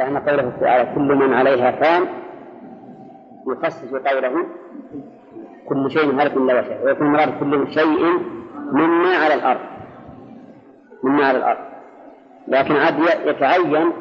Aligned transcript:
لأن 0.00 0.18
قوله 0.18 0.52
تعالى 0.60 0.94
كل 0.94 1.14
من 1.14 1.34
عليها 1.34 1.70
فان 1.70 2.06
يخصص 3.48 3.94
قوله 3.94 4.46
كل 5.68 5.90
شيء 5.90 6.22
هلك 6.22 6.36
إلا 6.36 6.58
وجهه 6.58 6.84
ويكون 6.84 7.06
المراد 7.06 7.40
كل 7.40 7.72
شيء 7.72 8.04
مما 8.72 9.16
على 9.24 9.34
الأرض 9.34 9.60
مما 11.04 11.24
على 11.24 11.38
الأرض. 11.38 11.58
لكن 12.48 12.76
عاد 12.76 12.98
يتعين 13.26 13.92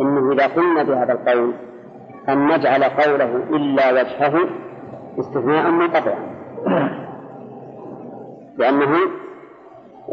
أنه 0.00 0.32
إذا 0.32 0.46
قلنا 0.46 0.82
بهذا 0.82 1.12
القول 1.12 1.54
أن 2.28 2.46
نجعل 2.46 2.84
قوله 2.84 3.36
إلا 3.36 3.92
وجهه 3.92 4.48
استثناء 5.18 5.70
منقطعا 5.70 6.34
لأنه 8.56 8.98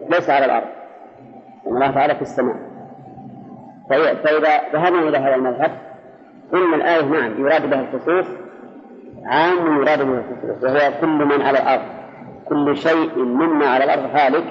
ليس 0.09 0.29
على 0.29 0.45
الأرض 0.45 0.67
الله 1.67 1.91
تعالى 1.91 2.15
في 2.15 2.21
السماء. 2.21 2.70
فإذا 3.89 4.61
ذهبنا 4.73 4.99
إلى 4.99 5.17
هذا 5.17 5.35
المذهب 5.35 5.71
قلنا 6.51 6.75
الآية 6.75 7.05
نعم 7.05 7.45
يراد 7.45 7.69
بها 7.69 7.81
الخصوص 7.81 8.25
عام 9.25 9.81
يراد 9.81 10.01
بها 10.01 10.19
الخصوص 10.19 10.63
وهو 10.63 10.91
كل 11.01 11.25
من 11.25 11.41
على 11.41 11.59
الأرض. 11.59 11.81
كل 12.49 12.77
شيء 12.77 13.19
مما 13.19 13.65
على 13.65 13.83
الأرض 13.83 14.15
هالك 14.15 14.43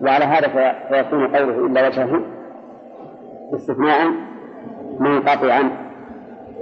وعلى 0.00 0.24
هذا 0.24 0.48
فيكون 0.88 1.36
قوله 1.36 1.66
إلا 1.66 1.86
وجهه 1.86 2.20
استثناء 3.54 4.12
منقطعا. 5.00 5.70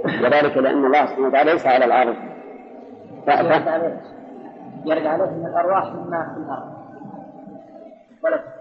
وذلك 0.05 0.57
لأن 0.57 0.85
الله 0.85 1.05
سبحانه 1.05 1.27
وتعالى 1.27 1.51
ليس 1.51 1.67
على 1.67 1.85
الأرض. 1.85 2.15
يرجع 4.85 5.09
عليه 5.09 5.25
من 5.25 5.45
الأرواح 5.45 5.93
مما 5.93 6.33
في 6.33 6.39
الأرض. 8.27 8.52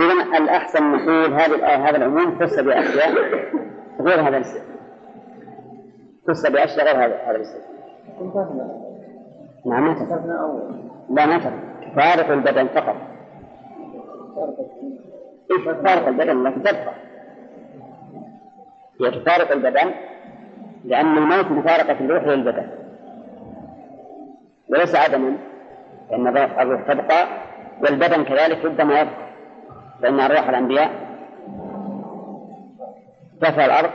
إذا 0.00 0.38
الأحسن 0.38 0.92
نقول 0.92 1.32
هذه 1.34 1.54
الآية 1.54 1.88
هذا 1.88 1.96
العموم 1.96 2.38
خص 2.38 2.58
بأشياء 2.58 3.12
غير 4.00 4.20
هذا 4.20 4.36
الاستثناء 4.36 4.76
خص 6.28 6.46
بأشياء 6.46 6.86
غير 6.86 7.04
هذا 7.04 7.16
هذا 7.26 7.36
الاستثناء 7.36 7.72
نعم 9.66 9.84
ما 11.10 11.26
لا 11.26 11.26
ما 11.26 11.38
فارق 11.96 12.30
البدن 12.30 12.66
فقط. 12.66 12.96
فارق 15.84 16.08
البدن؟ 16.08 16.42
لكن 16.42 16.62
تبقى 16.62 16.94
هي 19.00 19.10
تفارق 19.10 19.52
البدن 19.52 19.90
لأن 20.84 21.18
الموت 21.18 21.46
مفارقة 21.46 22.00
الروح 22.00 22.24
للبدن 22.24 22.66
وليس 24.68 24.94
عدما 24.94 25.36
لأن 26.10 26.26
الروح 26.36 26.82
تبقى 26.82 27.26
والبدن 27.82 28.24
كذلك 28.24 28.64
ربما 28.64 29.00
يبقى. 29.00 29.31
فإن 30.02 30.20
أرواح 30.20 30.48
الأنبياء 30.48 30.90
تفعل 33.40 33.70
الأرض 33.70 33.90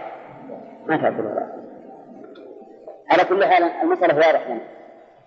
ما 0.88 0.98
تأكل 0.98 1.20
الأرض. 1.20 1.58
على 3.12 3.24
كل 3.24 3.46
حال 3.46 3.64
المسألة 3.64 4.16
واضحة. 4.16 4.58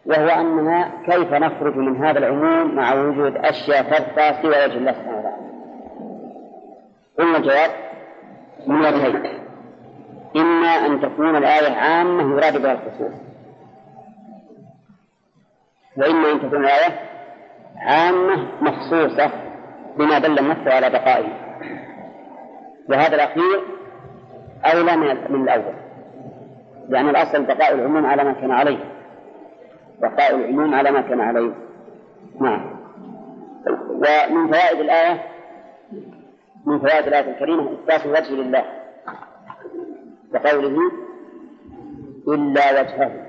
وهو 0.07 0.29
أننا 0.41 0.91
كيف 1.07 1.33
نخرج 1.33 1.77
من 1.77 2.05
هذا 2.05 2.19
العموم 2.19 2.75
مع 2.75 2.95
وجود 2.95 3.37
أشياء 3.37 3.83
تبقى 3.83 4.43
سوى 4.43 4.51
وجه 4.51 4.77
الله 4.77 4.93
سبحانه 4.93 5.19
وتعالى؟ 5.19 5.37
قلنا 7.19 7.37
الجواب 7.37 7.71
من 8.67 8.81
وجهين 8.81 9.41
إما 10.37 10.69
أن 10.69 11.01
تكون 11.01 11.37
الآية 11.37 11.77
عامة 11.77 12.37
يراد 12.37 12.63
بها 12.63 12.73
الخصوص. 12.73 13.21
وإما 15.97 16.33
أن 16.33 16.39
تكون 16.39 16.65
الآية 16.65 16.99
عامة 17.77 18.47
مخصوصة. 18.61 19.31
بما 19.97 20.19
دل 20.19 20.39
النص 20.39 20.67
على 20.67 20.91
بقائه. 20.91 21.29
وهذا 22.89 23.15
الأخير 23.15 23.61
أولى 24.65 24.97
من 25.29 25.43
الأول. 25.43 25.75
لأن 26.89 27.09
الأصل 27.09 27.45
بقاء 27.45 27.75
العموم 27.75 28.07
على 28.07 28.25
ما 28.25 28.33
كان 28.33 28.51
عليه. 28.51 28.79
بقاء 30.01 30.35
العموم 30.35 30.75
على 30.75 30.91
ما 30.91 31.01
كان 31.01 31.21
عليه. 31.21 31.53
نعم. 32.41 32.81
ومن 33.91 34.53
فوائد 34.53 34.81
الآية 34.81 35.25
من 36.67 36.79
فوائد 36.79 37.07
الآية 37.07 37.31
الكريمة 37.31 37.73
إثبات 37.73 38.07
الوجه 38.07 38.33
لله. 38.33 38.65
وقوله 40.35 40.79
إلا 42.29 42.81
وجهه. 42.81 43.27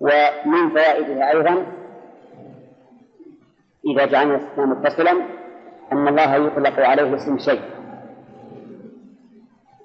ومن 0.00 0.68
فوائدها 0.70 1.30
أيضا 1.30 1.66
إذا 3.86 4.06
جعلنا 4.06 4.34
الاستثناء 4.34 4.66
متصلا 4.66 5.12
أن 5.92 6.08
الله 6.08 6.34
يطلق 6.36 6.80
عليه 6.80 7.14
اسم 7.14 7.38
شيء. 7.38 7.60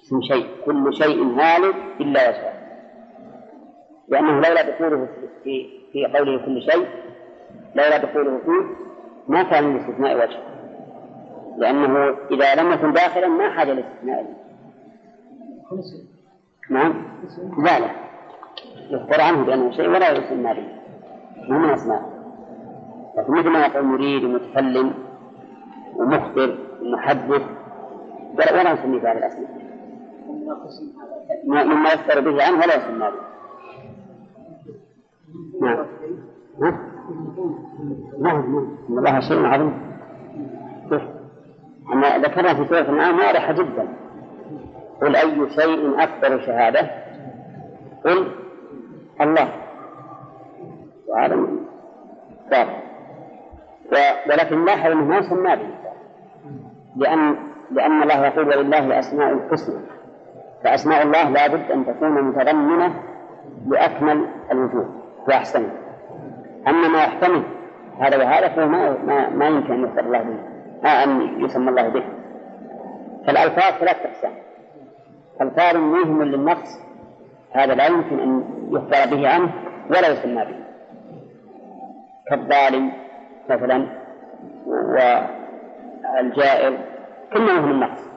اسم 0.04 0.22
شيء. 0.22 0.48
كل 0.66 0.94
شيء 0.94 1.24
هالك 1.24 1.76
إلا 2.00 2.30
وجهه 2.30 2.54
لأنه 4.08 4.32
لولا 4.32 4.62
دخوله 4.70 5.08
في 5.44 5.70
في 5.94 6.06
قوله 6.06 6.46
كل 6.46 6.62
شيء 6.62 6.88
لولا 7.76 7.98
دخوله 7.98 8.38
فيه 8.38 8.76
ما 9.28 9.44
كان 9.44 9.76
الاستثناء 9.76 10.16
وجه. 10.16 10.40
لأنه 11.58 12.16
إذا 12.32 12.56
لم 12.56 12.72
يكن 12.72 12.94
داخلا 12.94 13.28
ما 13.28 13.50
حاجة 13.50 13.74
لاستثناء. 13.74 14.26
نعم. 16.70 16.94
لا 17.64 17.80
لا 17.80 17.90
يخبر 18.90 19.22
عنه 19.22 19.46
بأنه 19.46 19.72
شيء 19.72 19.90
ولا 19.90 20.12
يسمى 20.12 20.54
به. 20.54 20.68
ما 21.50 21.58
من 21.58 21.70
أسماء. 21.70 22.21
لكن 23.18 23.34
مثل 23.34 23.50
ما 23.50 23.66
يقول 23.66 23.84
مريد 23.84 24.24
ومتكلم 24.24 24.94
ومخبر 25.96 26.58
ومحدث 26.82 27.42
ولا 28.34 28.74
نسمي 28.74 29.00
بهذه 29.00 29.18
الأسماء 29.18 29.62
مما 31.46 31.90
يخبر 31.94 32.20
به 32.20 32.44
عنه 32.44 32.58
ولا 32.58 32.76
يسمى 32.76 33.00
به. 33.00 33.32
نعم؟ 35.62 35.86
نعم. 36.62 36.92
نعم 38.20 38.68
إن 38.90 38.98
الله 38.98 39.20
شيء 39.20 39.46
عظيم. 39.46 39.92
أما 41.94 42.18
ذكرنا 42.18 42.54
في 42.54 42.68
سورة 42.68 42.80
الأنعام 42.80 43.20
واضحة 43.20 43.54
جدا. 43.54 43.88
قل 45.02 45.16
أي 45.16 45.50
شيء 45.50 46.04
أكبر 46.04 46.42
شهادة؟ 46.46 46.90
قل 48.06 48.32
الله. 49.22 49.54
وهذا 51.08 51.36
واضح 51.36 52.81
ولكن 54.30 54.66
لاحظ 54.66 54.92
أنه 54.92 55.06
ما 55.06 55.22
سمى 55.22 55.56
به 55.56 55.70
لأن 56.96 57.36
لأن 57.72 58.04
الله 58.04 58.26
يقول 58.26 58.48
ولله 58.48 58.86
الأسماء 58.86 59.34
الحسنى. 59.34 59.80
فأسماء 60.64 61.04
الله 61.04 61.30
لا 61.30 61.48
بد 61.48 61.72
أن 61.72 61.86
تكون 61.86 62.22
متضمنة 62.24 62.94
لأكمل 63.68 64.28
الوجوه 64.52 64.90
وأحسنه 65.28 65.72
أما 66.68 66.88
ما 66.88 67.04
يحتمل 67.04 67.44
هذا 68.00 68.18
وهذا 68.18 68.48
فهو 68.48 68.68
ما 68.68 68.98
ما, 69.06 69.30
ما 69.30 69.48
يمكن 69.48 69.74
أن 69.74 69.84
يذكر 69.84 70.00
الله 70.00 70.20
به 70.20 70.38
ما 70.84 71.04
أن 71.04 71.42
يسمى 71.46 71.70
الله 71.70 71.88
به. 71.88 72.04
فالألفاظ 73.28 73.74
ثلاث 73.80 74.06
أقسام. 74.06 74.32
ألفاظ 75.42 75.76
مهم 75.76 76.24
للنقص 76.24 76.80
هذا 77.52 77.76
لا 77.76 77.86
يمكن 77.86 78.20
أن 78.20 78.44
يخبر 78.72 79.16
به 79.16 79.30
عنه 79.30 79.52
ولا 79.90 80.08
يسمى 80.08 80.46
به. 80.46 80.60
كالظالم 82.28 82.92
مثلا 83.50 83.86
والجائر 86.16 86.78
كلها 87.34 87.62
من 87.62 87.72
النقص. 87.72 88.12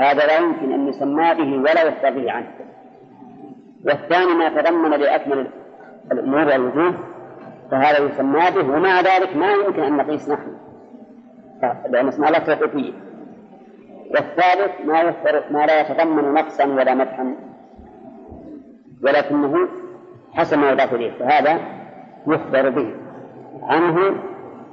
هذا 0.00 0.26
لا 0.26 0.38
يمكن 0.38 0.72
أن 0.72 0.88
يسمى 0.88 1.34
به 1.34 1.58
ولا 1.58 1.82
يخبر 1.82 2.10
به 2.10 2.32
عنه. 2.32 2.46
والثاني 3.84 4.34
ما 4.34 4.48
تضمن 4.48 4.90
لأكمل 4.90 5.46
الأمور 6.12 6.46
والوجوه 6.46 6.94
فهذا 7.70 7.98
يسمى 7.98 8.50
به 8.50 8.68
ومع 8.70 9.00
ذلك 9.00 9.36
ما 9.36 9.52
يمكن 9.52 9.82
أن 9.82 9.96
نقيس 9.96 10.28
نحن 10.28 10.56
لأن 11.90 12.08
اسم 12.08 12.24
الله 12.24 12.38
توقيفية 12.38 12.92
والثالث 14.10 14.86
ما 14.86 15.00
يخبر 15.00 15.44
ما 15.50 15.66
لا 15.66 15.80
يتضمن 15.80 16.34
نقصا 16.34 16.64
ولا 16.64 16.94
مدحا 16.94 17.36
ولكنه 19.02 19.68
حسب 20.32 20.58
ما 20.58 20.70
يضاف 20.70 20.94
إليه 20.94 21.12
فهذا 21.18 21.60
يخبر 22.26 22.70
به. 22.70 23.05
عنه 23.62 24.14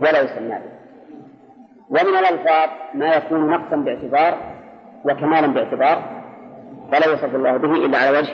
ولا 0.01 0.21
يسمى 0.21 0.50
به. 0.50 0.74
ومن 1.89 2.18
الألفاظ 2.18 2.69
ما 2.94 3.15
يكون 3.15 3.50
نقصا 3.50 3.75
باعتبار 3.75 4.38
وكمالا 5.06 5.47
باعتبار 5.47 6.03
فلا 6.91 7.07
يوصف 7.07 7.35
الله 7.35 7.57
به 7.57 7.71
إلا 7.85 7.97
على 7.97 8.18
وجه 8.18 8.33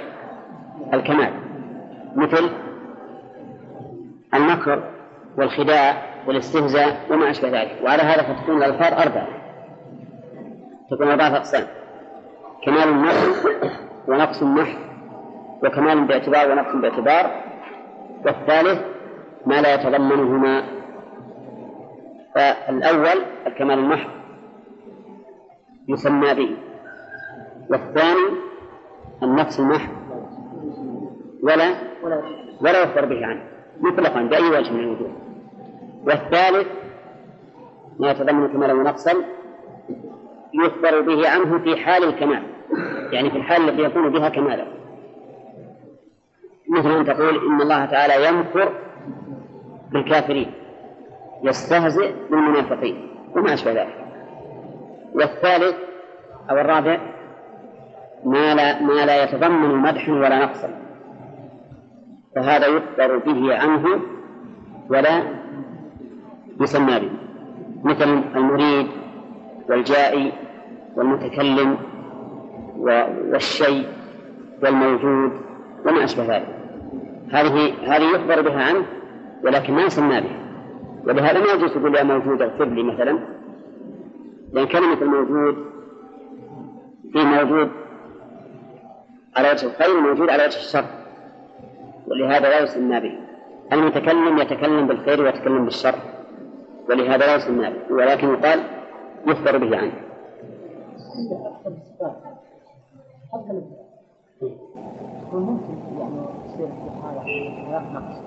الكمال. 0.94 1.34
مثل 2.16 2.50
المكر 4.34 4.84
والخداع 5.38 5.94
والاستهزاء 6.28 6.98
وما 7.12 7.30
أشبه 7.30 7.62
ذلك. 7.62 7.78
وعلى 7.84 8.02
هذا 8.04 8.34
فتكون 8.34 8.58
الألفاظ 8.64 9.02
أربعة. 9.02 9.28
تكون 10.92 11.08
أربعة 11.08 11.38
أقسام. 11.38 11.68
كمال 12.66 12.90
النقص 12.90 13.46
ونقص 14.08 14.42
النحو 14.42 14.78
وكمال 15.64 16.06
باعتبار 16.06 16.52
ونقص 16.52 16.76
باعتبار. 16.76 17.32
والثالث 18.26 18.82
ما 19.46 19.62
لا 19.62 19.74
يتضمنهما. 19.74 20.64
فالأول 22.36 23.24
الكمال 23.48 23.80
المحض 23.80 24.10
يسمى 25.88 26.34
به. 26.34 26.58
والثاني 27.70 28.30
النفس 29.24 29.60
المحض. 29.60 29.90
ولا 31.44 31.76
ولا 32.62 32.84
يخبر 32.84 33.06
به 33.06 33.26
عنه. 33.26 33.44
مطلقا 33.80 34.22
بأي 34.22 34.50
وجه 34.50 34.72
من 34.74 34.80
الوجوه. 34.80 35.12
والثالث 36.06 36.68
ما 38.00 38.12
يتضمن 38.12 38.48
كمالا 38.48 38.74
ونقصا 38.74 39.14
يخبر 40.54 41.02
به 41.02 41.30
عنه 41.30 41.60
في 41.60 41.76
حال 41.76 42.04
الكمال. 42.04 42.44
يعني 43.12 43.30
في 43.30 43.38
الحال 43.38 43.70
التي 43.70 43.82
يكون 43.82 44.10
بها 44.10 44.30
كمالا 44.30 44.66
مثل 46.70 46.92
أن 46.92 47.06
تقول 47.06 47.48
إن 47.48 47.62
الله 47.62 47.86
تعالى 47.86 48.28
يمكر 48.28 48.74
بالكافرين. 49.92 50.52
يستهزئ 51.44 52.14
بالمنافقين 52.32 53.08
وما 53.36 53.54
أشبه 53.54 53.72
ذلك. 53.72 53.96
والثالث 55.14 55.76
أو 56.50 56.58
الرابع 56.58 57.00
ما 58.26 58.56
لا 58.56 58.82
ما 58.82 59.06
لا 59.06 59.24
يتضمن 59.24 59.76
مدحا 59.76 60.12
ولا 60.12 60.46
نقصا 60.46 60.70
فهذا 62.36 62.68
يخبر 62.68 63.18
به 63.18 63.56
عنه 63.56 64.02
ولا 64.90 65.24
يسمى 66.62 67.00
به. 67.00 67.12
مثل 67.84 68.24
المريد 68.36 68.88
والجائي 69.70 70.34
والمتكلم 70.96 71.78
والشيء 72.78 73.88
والموجود 74.64 75.32
وما 75.86 76.04
أشبه 76.04 76.24
ذلك. 76.24 76.59
هذه 77.32 77.74
هذه 77.84 78.16
يخبر 78.16 78.42
بها 78.42 78.64
عنه 78.64 78.86
ولكن 79.44 79.74
ما 79.74 79.82
يسمى 79.82 80.22
به 80.22 80.40
ولهذا 81.06 81.40
ما 81.40 81.54
يجوز 81.54 81.72
تقول 81.72 81.96
يا 81.96 82.04
موجود 82.04 82.42
اغفر 82.42 82.66
لي 82.66 82.84
مثلا. 82.84 83.20
لأن 84.54 84.68
كلمة 84.68 85.02
الموجود 85.02 85.56
في 87.14 87.24
موجود 87.24 87.70
على 89.36 89.52
وجه 89.52 89.66
الخير 89.66 89.98
وموجود 89.98 90.30
على 90.30 90.44
وجه 90.44 90.58
الشر. 90.58 90.86
ولهذا 92.08 92.50
لا 92.50 92.60
يسمى 92.60 93.00
به. 93.00 93.20
المتكلم 93.74 94.38
يتكلم 94.38 94.88
بالخير 94.88 95.22
ويتكلم 95.22 95.66
بالشر. 95.66 95.96
ولهذا 96.90 97.26
لا 97.26 97.36
يسمى 97.36 97.70
به. 97.70 97.96
ولكن 97.96 98.34
يقال 98.34 98.60
يخبر 99.28 99.58
به 99.58 99.78
عنه. 99.78 99.94
ممكن 104.42 105.74
يعني 106.00 106.20
تصير 106.48 106.68
في 106.68 106.90
حالة 107.04 107.92
نقص. 107.94 108.18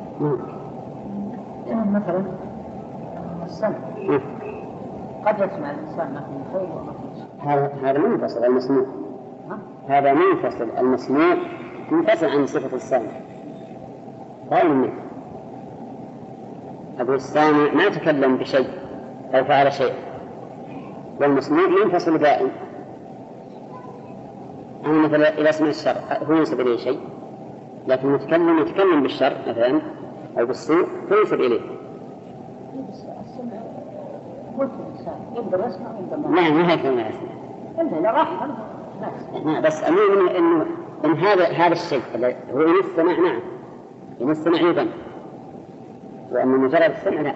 مثلا 1.69 2.25
السمع. 3.44 3.76
قد 5.26 5.35
يسمع 5.35 5.70
الإنسان 5.70 6.14
ما 6.14 6.20
فيه 6.20 6.59
خير 6.59 6.69
وما 6.73 6.93
فيه 6.93 7.50
هذا 7.50 7.73
هذا 7.82 7.99
منفصل 7.99 8.44
المسموع. 8.44 8.87
هذا 9.88 10.12
منفصل 10.12 10.69
المسموع 10.79 11.37
منفصل 11.91 12.26
عن 12.26 12.47
صفة 12.47 12.76
السامع. 12.76 13.11
قال 14.50 14.76
منه 14.76 14.93
أبو 17.00 17.15
السامع 17.15 17.73
ما 17.75 17.88
تكلم 17.88 18.37
بشيء 18.37 18.69
أو 19.35 19.44
فعل 19.44 19.73
شيء. 19.73 19.94
والمسموع 21.20 21.67
منفصل 21.85 22.19
دائم 22.19 22.50
يعني 24.82 24.99
مثلا 24.99 25.38
إذا 25.38 25.50
سمع 25.50 25.69
الشر. 25.69 25.96
هو 26.29 26.34
ينسب 26.34 26.61
إليه 26.61 26.76
شيء. 26.76 27.00
لكن 27.88 28.08
المتكلم 28.08 28.58
يتكلم 28.58 29.02
بالشر 29.02 29.37
مثلا 29.49 29.81
أو 30.38 30.46
بالسوء 30.46 30.87
فينسب 31.08 31.40
إليه. 31.40 31.61
نعم 36.31 36.56
ما 36.56 36.73
هيك 36.73 36.87
ما 36.87 37.11
نعم 39.44 39.62
بس 39.62 39.84
عموما 39.84 40.38
انه 40.38 40.67
إن 41.05 41.11
هذا 41.11 41.44
هذا 41.44 41.73
الشيء 41.73 42.00
هو 42.55 42.61
ان 42.61 42.79
السمع 42.81 43.12
نعم. 43.12 43.40
ان 44.20 44.31
السمع 44.31 44.61
يذم 44.61 44.88
وان 46.32 46.49
مجرد 46.49 46.82
السمع 46.82 47.20
لا. 47.20 47.34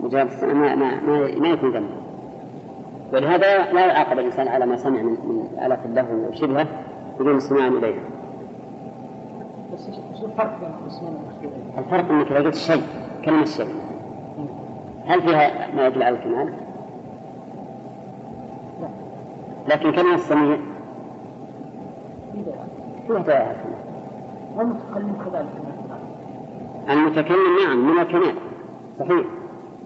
مجرد 0.00 0.26
السمع 0.26 0.52
ما 0.52 0.74
ما 0.74 1.00
ما, 1.00 1.38
ما 1.38 1.48
يكون 1.48 1.70
ذنبا 1.70 2.07
ولهذا 3.12 3.72
لا 3.72 3.86
يعاقب 3.86 4.18
الإنسان 4.18 4.48
على 4.48 4.66
ما 4.66 4.76
سمع 4.76 5.02
من 5.02 5.12
من 5.12 5.58
آلات 5.64 5.78
اللهو 5.84 6.28
وشبهه 6.28 6.66
بدون 7.20 7.36
استماع 7.36 7.66
اليه. 7.66 8.00
بس 9.74 9.90
شو 10.20 10.26
الفرق 10.26 10.58
بين 10.60 10.70
القسمين 10.82 11.18
الفرق 11.78 12.10
إنك 12.10 12.32
لو 12.32 12.36
قلت 12.36 12.54
شيء 12.54 12.82
كلمة 13.24 13.44
شيء. 13.44 13.74
هل 15.06 15.22
فيها 15.22 15.74
ما 15.76 15.86
يدل 15.86 16.02
على 16.02 16.16
الكمال؟ 16.16 16.52
لا. 18.80 18.88
لكن 19.68 19.92
كلمة 19.92 20.14
السميع 20.14 20.58
فيها 23.06 23.18
دلالة 23.18 23.34
على 23.34 23.50
الكمال 23.50 23.78
والمتكلم 24.56 25.16
كذلك. 25.24 25.48
المتكلم 26.90 27.58
نعم 27.64 27.90
من 27.90 27.98
الكمال 28.00 28.34
صحيح. 28.98 29.26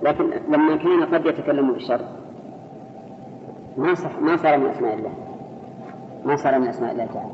لكن 0.02 0.30
لما 0.48 0.76
كان 0.76 1.04
قد 1.04 1.26
يتكلم 1.26 1.72
بالشر 1.72 2.00
ما 3.76 3.94
صح 3.94 4.18
ما 4.18 4.36
صار 4.36 4.58
من 4.58 4.66
أسماء 4.66 4.94
الله. 4.94 5.10
ما 6.24 6.36
صار 6.36 6.58
من 6.58 6.68
أسماء 6.68 6.92
الله 6.92 7.06
تعالى. 7.06 7.30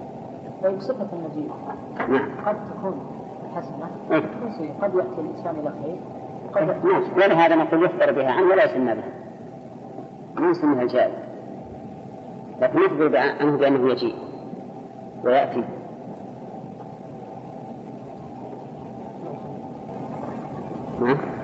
طيب 0.63 0.81
صفة 0.81 1.09
المجيء 1.13 1.51
نعم. 2.09 2.31
قد 2.47 2.57
تكون 2.71 3.01
حسنة. 3.55 3.91
إيه؟ 4.11 4.23
قد 4.83 4.95
يأتي 4.95 5.21
الإنسان 5.21 5.55
إلى 5.57 5.73
خير. 5.83 5.99
نعم 6.93 7.03
ولهذا 7.17 7.57
نقول 7.57 7.85
يخبر 7.85 8.13
بها 8.13 8.31
عنه 8.33 8.47
ولا 8.47 8.65
يسمى 8.65 8.95
بها. 8.95 9.13
ما 10.37 10.51
يسميها 10.51 10.83
الجائز. 10.83 11.15
لكن 12.61 12.79
يخبر 12.79 13.17
عنه 13.17 13.57
بأنه 13.57 13.91
يجيء 13.91 14.15
ويأتي. 15.25 15.65
نعم. 21.01 21.38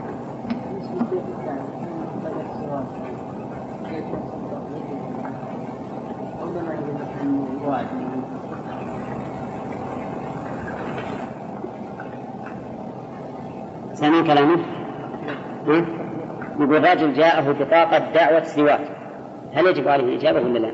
سامع 13.94 14.22
كلامه؟ 14.22 14.58
يقول 15.66 16.84
رجل 16.84 17.12
جاءه 17.12 17.52
بطاقة 17.52 17.98
دعوة 17.98 18.42
سواك. 18.42 18.80
هل 19.54 19.66
يجب 19.66 19.88
عليه 19.88 20.04
الإجابة 20.04 20.40
ولا 20.40 20.58
لا؟ 20.58 20.72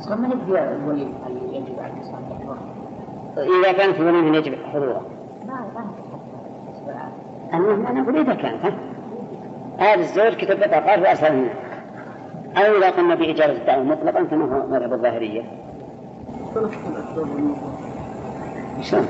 أصلا 0.00 0.16
من 0.16 0.32
الولي 0.32 1.08
يجب 1.52 1.80
على 1.80 1.92
الإنسان 1.92 2.24
إذا 3.36 3.72
كان 3.72 3.92
في 3.92 4.02
ولي 4.02 4.38
يجب 4.38 4.54
حضوره 4.72 5.02
ما 5.46 5.54
ما 7.58 7.90
أنا 7.90 8.02
أقول 8.02 8.16
إذا 8.16 8.34
كان 8.34 8.58
هذا 9.78 10.00
الزوج 10.00 10.34
كتب 10.34 10.56
بطاقات 10.56 10.98
وأرسلها 10.98 11.54
أو 12.56 12.76
إذا 12.76 12.90
قلنا 12.90 13.14
بإجابة 13.14 13.52
الدعوة 13.52 13.82
مطلقا 13.82 14.24
كما 14.24 14.44
هو 14.44 14.66
مذهب 14.66 14.92
الظاهرية. 14.92 15.42
شلون؟ 18.80 19.06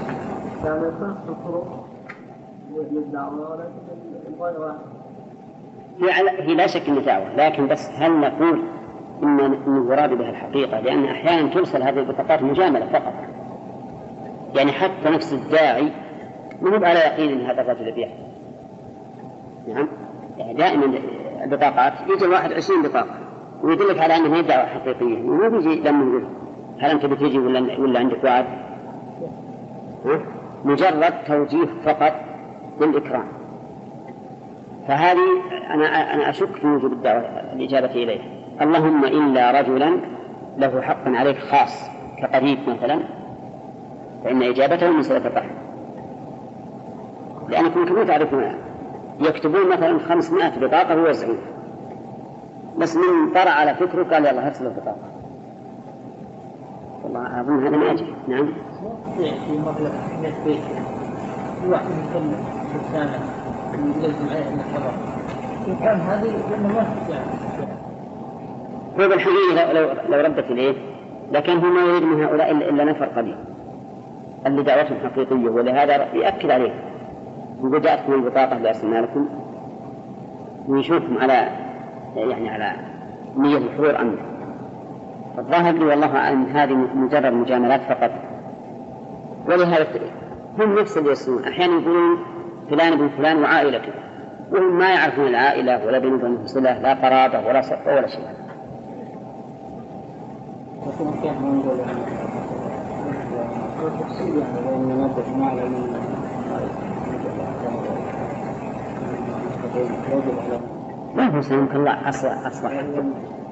يعني 6.00 6.30
هي 6.30 6.54
لا 6.54 6.66
شك 6.66 6.88
إنها 6.88 7.02
دعوة 7.02 7.36
لكن 7.36 7.68
بس 7.68 7.90
هل 7.90 8.20
نقول 8.20 8.62
إن 9.22 9.40
إن 9.40 9.86
يراد 9.90 10.10
بها 10.18 10.30
الحقيقة؟ 10.30 10.80
لأن 10.80 11.04
أحيانا 11.04 11.54
ترسل 11.54 11.82
هذه 11.82 11.98
البطاقات 11.98 12.42
مجاملة 12.42 12.86
فقط. 12.86 13.14
يعني 14.54 14.72
حتى 14.72 15.10
نفس 15.10 15.32
الداعي 15.32 15.92
ما 16.62 16.78
هو 16.78 16.84
على 16.84 16.98
يقين 16.98 17.32
إن 17.32 17.46
هذا 17.46 17.60
الرجل 17.60 17.88
يبيع 17.88 18.08
نعم؟ 19.68 19.88
دائما 20.38 20.98
البطاقات 21.44 21.92
يجي 22.08 22.24
الواحد 22.24 22.52
عشرين 22.52 22.82
بطاقة 22.82 23.14
ويدلك 23.62 24.00
على 24.00 24.16
انها 24.16 24.40
دعوة 24.40 24.66
حقيقية 24.66 25.22
ما 25.22 25.48
بيجي 25.48 25.80
لما 25.80 26.04
يقول 26.04 26.26
هل 26.80 26.90
أنت 26.90 27.06
بتجي 27.06 27.38
ولا 27.38 27.78
ولا 27.80 27.98
عندك 27.98 28.24
وعد؟ 28.24 28.46
مجرد 30.64 31.12
توجيه 31.26 31.66
فقط 31.84 32.12
للإكرام. 32.80 33.24
فهذه 34.88 35.42
أنا 35.70 36.14
أنا 36.14 36.30
أشك 36.30 36.52
في 36.56 36.66
وجود 36.66 36.92
الدعوة 36.92 37.20
الإجابة 37.52 37.90
إليها. 37.90 38.24
اللهم 38.60 39.04
إلا 39.04 39.60
رجلا 39.60 40.00
له 40.58 40.80
حق 40.80 41.08
عليك 41.08 41.38
خاص 41.38 41.90
كقريب 42.18 42.58
مثلا 42.68 43.00
فإن 44.24 44.42
إجابته 44.42 44.90
من 44.90 45.02
صلة 45.02 45.26
الرحم. 45.26 45.50
لأنكم 47.48 47.84
كما 47.84 48.04
تعرفون 48.04 48.63
يكتبون 49.20 49.68
مثلا 49.68 49.98
500 49.98 50.58
بطاقة 50.60 50.96
ويوزعون 50.96 51.38
بس 52.78 52.96
من 52.96 53.32
طرأ 53.34 53.50
على 53.50 53.74
فكره 53.74 54.02
قال 54.02 54.26
يلا 54.26 54.46
ارسل 54.46 54.66
البطاقة 54.66 54.96
والله 57.04 57.40
أظن 57.40 57.66
هذا 57.66 57.76
ما 57.76 57.96
نعم. 58.28 58.48
في 59.16 59.58
مبلغ 59.58 59.90
100 60.22 60.44
بيت 60.44 60.60
في 61.62 61.68
واحد 61.68 61.84
يتكلم 61.84 62.44
إنسانا 62.74 63.18
يلزم 64.02 64.28
عليه 64.30 64.48
أن 65.68 65.76
كان 65.76 66.00
هذه 66.00 66.34
لأنه 66.50 66.68
ما 66.68 66.86
هو 69.04 69.08
بالحقيقة 69.08 69.72
لو 69.72 69.88
لو 70.08 70.24
ردت 70.24 70.50
إليه 70.50 70.74
لكن 71.32 71.52
هو 71.52 71.70
ما 71.70 71.80
يريد 71.80 72.02
من 72.02 72.24
هؤلاء 72.24 72.50
إلا 72.50 72.84
نفر 72.84 73.04
قليل. 73.04 73.36
اللي 74.46 74.62
دعوتهم 74.62 74.96
حقيقية 75.04 75.48
ولهذا 75.48 76.08
يأكد 76.14 76.50
عليه. 76.50 76.74
جاءتكم 77.62 78.12
البطاقة 78.12 78.58
لأرسلنا 78.58 78.98
لكم 78.98 79.28
ويشوفهم 80.68 81.18
على 81.18 81.48
يعني 82.16 82.48
على 82.48 82.72
نية 83.36 83.56
الحضور 83.56 84.00
أم 84.00 84.16
الظاهر 85.38 85.74
لي 85.74 85.84
والله 85.84 86.16
أعلم 86.16 86.44
هذه 86.44 86.74
مجرد 86.74 87.32
مجاملات 87.32 87.80
فقط. 87.80 88.10
ولهذا 89.46 89.86
هم 90.58 90.78
نفس 90.78 90.98
اللي 90.98 91.10
يصنعون. 91.10 91.44
أحيانا 91.44 91.80
يقولون 91.80 92.18
فلان 92.70 92.92
ابن 92.92 93.08
فلان 93.08 93.42
وعائلته. 93.42 93.92
وهم 94.52 94.78
ما 94.78 94.90
يعرفون 94.90 95.26
العائلة 95.26 95.86
ولا 95.86 95.98
بينهم 95.98 96.46
صلة 96.46 96.78
لا 96.78 96.94
قرابة 96.94 97.48
ولا 97.48 97.60
صحبة 97.60 97.94
ولا 97.94 98.06
شيء. 98.06 98.28
ما 111.14 111.36
هو 111.36 111.40
سلمك 111.40 111.74
الله 111.74 112.08
أصلا 112.08 112.46
أصلا 112.46 113.04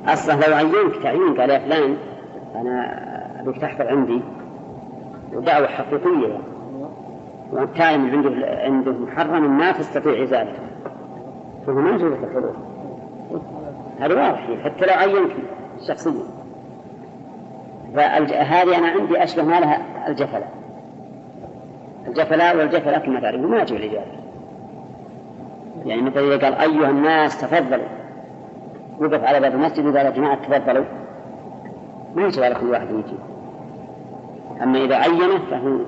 أصلا 0.07 0.35
لو 0.35 0.55
عينك 0.55 1.03
تعيين 1.03 1.41
قال 1.41 1.51
يا 1.51 1.59
فلان 1.59 1.97
أنا 2.55 3.41
أبيك 3.41 3.59
تحفظ 3.59 3.87
عندي. 3.87 4.23
ودعوة 5.33 5.67
حقيقية. 5.67 6.39
يعني. 7.77 8.11
عنده 8.11 8.47
عنده 8.47 8.93
محرم 8.93 9.59
ما 9.59 9.73
تستطيع 9.73 10.23
إزالته. 10.23 10.63
فهو 11.67 11.75
ما 11.75 11.91
يجوز 11.91 12.13
الحضور. 12.13 12.57
هذا 14.01 14.15
واضح 14.15 14.65
حتى 14.65 14.87
لو 14.87 14.95
عينك 14.95 15.37
شخصيا. 15.89 16.25
فهذه 17.95 18.79
أنا 18.79 18.89
عندي 18.89 19.23
أشبه 19.23 19.43
ما 19.43 19.61
لها 19.61 20.09
الجفلة. 20.09 20.47
الجفلاء 22.09 22.57
والجفلاء 22.57 22.99
كما 22.99 23.21
تعرفون 23.21 23.51
ما 23.51 23.63
يجوز 23.63 23.73
الإجابة. 23.73 24.22
يعني 25.87 26.03
مثلا 26.03 26.23
إذا 26.23 26.45
قال 26.45 26.55
أيها 26.55 26.91
الناس 26.91 27.41
تفضلوا. 27.41 27.89
وقف 29.01 29.25
على 29.25 29.41
باب 29.41 29.55
المسجد 29.55 29.87
وقال 29.87 30.07
يا 30.07 30.11
جماعة 30.11 30.49
تفضلوا. 30.49 30.85
ما 32.15 32.23
يجب 32.23 32.43
على 32.43 32.55
كل 32.55 32.71
واحد 32.71 32.91
يجي 32.91 33.17
أما 34.63 34.85
إذا 34.85 34.97
عينه 34.97 35.39
فهو 35.51 35.79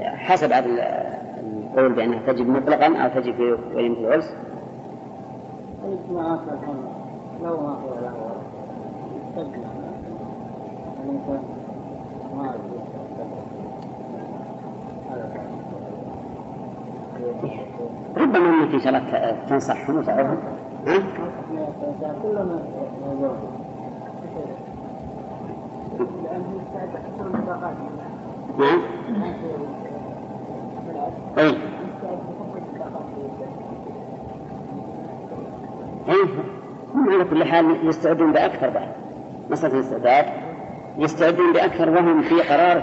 حسب 0.00 0.52
هذا 0.52 0.66
القول 0.66 1.92
بأنها 1.92 2.32
تجب 2.32 2.48
مطلقا 2.48 2.96
أو 2.96 3.20
تجب 3.20 3.34
في 3.34 3.58
وليمة 3.74 3.98
العرس 3.98 4.34
الاجتماعات 5.84 6.40
الحين 6.40 6.76
لو 7.42 7.60
ما 7.60 7.68
هو 7.68 7.94
له 8.02 8.34
تجمع 9.36 9.68
الإنسان 11.04 11.42
ما 12.36 12.54
ربما 18.16 18.48
أنك 18.48 18.74
إن 18.74 18.80
شاء 18.80 18.88
الله 18.88 19.36
تنصحهم 19.48 19.96
وتعظهم 19.96 20.38
ها؟ 20.86 20.98
نعم. 28.58 28.82
هم 36.94 37.10
على 37.10 37.24
كل 37.24 37.44
حال 37.44 37.88
يستعدون 37.88 38.32
بأكثر 38.32 38.70
بعد. 38.70 38.88
مسألة 39.50 39.74
الاستعداد 39.74 40.26
يستعدون 40.98 41.52
بأكثر 41.52 41.90
وهم 41.90 42.22
في 42.22 42.42
قرار 42.42 42.82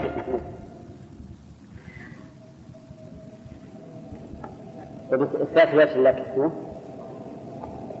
إثبات 5.12 5.74
وجه 5.74 5.98
لك. 5.98 6.24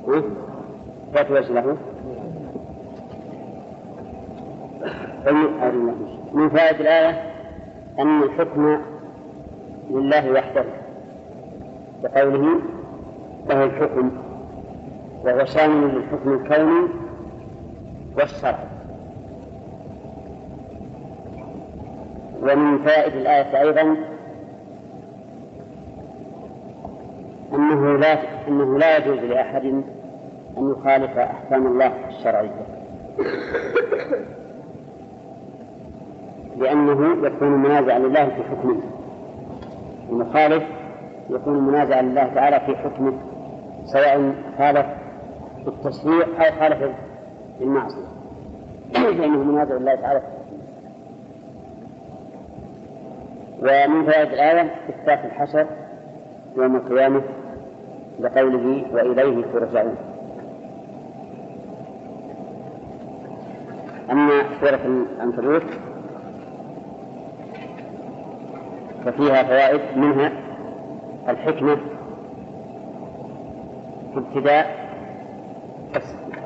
إثبات 0.08 1.30
وجه 1.30 1.52
له. 1.52 1.76
من 6.32 6.48
فائدة 6.48 6.80
الآية 6.80 7.32
أن 7.98 8.22
الحكم 8.22 8.78
لله 9.90 10.32
وحده. 10.32 10.64
بقوله 12.02 12.60
له 13.48 13.64
الحكم 13.64 14.10
وهو 15.24 15.44
شامل 15.44 15.94
للحكم 15.94 16.32
الكوني 16.32 16.88
والشرعي 18.16 18.66
ومن 22.42 22.78
فائدة 22.78 23.14
الآية 23.14 23.60
أيضا 23.60 23.96
أنه 27.54 27.96
لا 27.96 28.18
أنه 28.48 28.78
لا 28.78 28.96
يجوز 28.96 29.18
لأحد 29.18 29.64
أن 30.58 30.70
يخالف 30.70 31.18
أحكام 31.18 31.66
الله 31.66 31.92
الشرعية. 32.08 32.66
لأنه 36.56 37.26
يكون 37.26 37.48
منازعا 37.48 37.98
لله 37.98 38.28
في 38.28 38.42
حكمه. 38.42 38.80
المخالف 40.10 40.62
يكون 41.30 41.58
منازعا 41.66 42.02
لله 42.02 42.34
تعالى 42.34 42.60
في 42.60 42.76
حكمه 42.76 43.12
سواء 43.84 44.34
خالف 44.58 44.86
التشريع 45.66 46.26
أو 46.38 46.60
خالف 46.60 46.94
المعصية. 47.60 48.06
فإنه 48.94 49.42
منازع 49.44 49.74
لله 49.74 49.94
تعالى. 49.94 50.20
في 50.20 50.26
حكمه 50.26 50.62
ومن 53.62 54.04
فوائد 54.04 54.28
الآية 54.32 54.74
إثبات 54.88 55.24
الحشر 55.24 55.66
يوم 56.56 56.76
القيامة. 56.76 57.22
لقوله 58.20 58.84
وإليه 58.92 59.44
ترجعون. 59.52 59.96
أما 64.10 64.42
سورة 64.60 65.04
العنكبوت 65.16 65.64
ففيها 69.04 69.42
فوائد 69.42 69.80
منها 69.96 70.32
الحكمة 71.28 71.76
في 74.12 74.18
ابتداء 74.18 74.82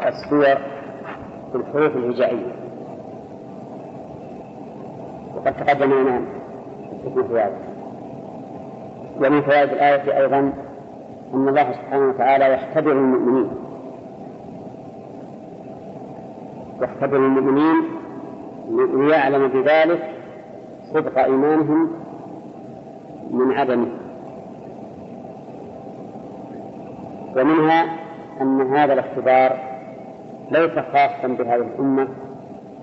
السور 0.07 0.59
بالحروف 1.53 1.97
الهجائية. 1.97 2.53
وقد 5.37 5.57
تقدم 5.57 5.93
لنا 5.93 6.21
الحكمة 6.93 7.23
في 7.23 7.39
هذا. 7.41 7.59
ومن 9.17 9.43
فوائد 9.43 9.71
الآية 9.71 10.19
أيضا 10.19 10.53
أن 11.35 11.49
الله 11.49 11.73
سبحانه 11.73 12.09
وتعالى 12.09 12.54
يختبر 12.54 12.92
المؤمنين. 12.92 13.50
يختبر 16.83 17.16
المؤمنين 17.16 17.76
ليعلم 19.06 19.49
بذلك 19.49 20.11
صدق 20.95 21.18
إيمانهم 21.18 21.90
من 23.30 23.52
عدمه. 23.52 23.88
ومنها 27.37 27.85
أن 28.40 28.61
هذا 28.61 28.92
الاختبار 28.92 29.59
ليس 30.50 30.71
خاصا 30.71 31.28
بهذه 31.28 31.56
الأمة 31.75 32.09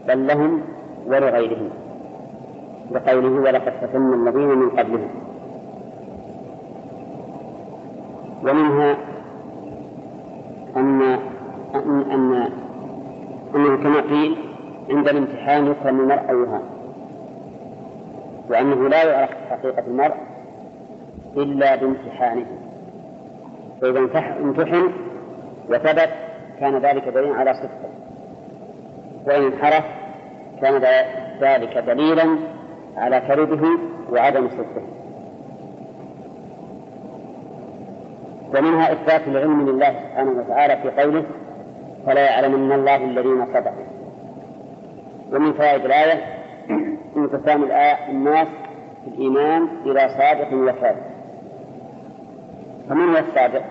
بل 0.07 0.27
لهم 0.27 0.62
ولغيرهم 1.05 1.69
بقوله 2.91 3.41
ولقد 3.41 3.73
فتنا 3.81 4.15
الذين 4.15 4.47
من 4.47 4.69
قبلهم. 4.69 5.23
ومنها 8.43 8.97
أن 10.77 11.01
أن 11.75 12.12
أن 12.12 12.50
أنه 13.55 13.77
كما 13.83 14.01
قيل 14.01 14.38
عند 14.89 15.07
الامتحان 15.07 15.67
يكرم 15.67 16.00
المرء 16.00 16.29
أو 16.29 16.43
يهان 16.43 16.63
وأنه 18.50 18.89
لا 18.89 19.03
يعرف 19.03 19.29
حقيقة 19.50 19.83
المرء 19.88 20.15
إلا 21.38 21.75
بامتحانه. 21.75 22.45
فإذا 23.81 24.00
امتحن 24.00 24.91
وثبت 25.69 26.09
كان 26.59 26.77
ذلك 26.77 27.07
دليلا 27.07 27.35
على 27.35 27.53
صدقه. 27.53 27.89
وإن 29.27 29.43
انحرف 29.43 29.83
كان 30.62 30.77
ذلك 31.41 31.77
دليلا 31.77 32.38
على 32.97 33.19
كذبه 33.19 33.67
وعدم 34.12 34.50
صدقه. 34.50 35.02
ومنها 38.53 38.91
إثبات 38.91 39.27
العلم 39.27 39.69
لله 39.69 39.89
سبحانه 39.89 40.31
وتعالى 40.31 40.77
في 40.77 41.01
قوله 41.01 41.24
فلا 42.05 42.22
يعلمن 42.22 42.72
الله 42.72 42.95
الذين 42.95 43.45
صدقوا. 43.45 43.86
ومن 45.31 45.53
فوائد 45.53 45.86
الآية 45.86 46.22
انقسام 47.17 47.63
الناس 48.10 48.48
في 49.03 49.07
الإيمان 49.07 49.67
إلى 49.86 50.10
صادق 50.17 50.53
وكاذب 50.53 51.03
فمن 52.89 53.10
هو 53.10 53.17
الصادق؟ 53.17 53.63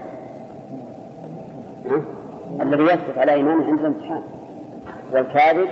الذي 2.61 2.83
يثبت 2.83 3.19
على 3.19 3.33
إيمانه 3.33 3.67
عند 3.67 3.81
الامتحان. 3.81 4.23
والكاذب 5.13 5.69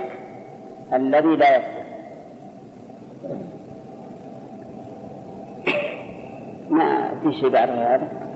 الذي 0.93 1.35
لا 1.35 1.57
يثبت 1.57 1.81
ما 6.69 7.09
في 7.23 7.31
شيء 7.31 7.49
بعد 7.49 7.69
هذا؟ 7.69 8.30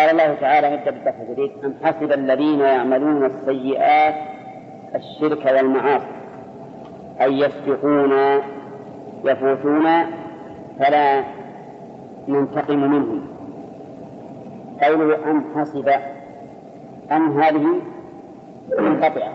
قال 0.00 0.10
الله 0.10 0.34
تعالى 0.34 0.70
مد 0.70 0.84
بالدفع 0.84 1.22
الجديد 1.22 1.50
أم 1.64 1.74
حسب 1.84 2.12
الذين 2.12 2.60
يعملون 2.60 3.24
السيئات 3.24 4.14
الشرك 4.94 5.46
والمعاصي؟ 5.46 6.06
أن 7.20 7.32
يسبقونا 7.32 8.40
يفوتون 9.24 9.86
فلا 10.78 11.24
ننتقم 12.28 12.78
منهم. 12.78 13.26
قوله 14.82 15.30
أم 15.30 15.44
حسب 15.56 15.88
أم 17.12 17.40
هذه 17.40 17.80
منقطعة. 18.78 19.32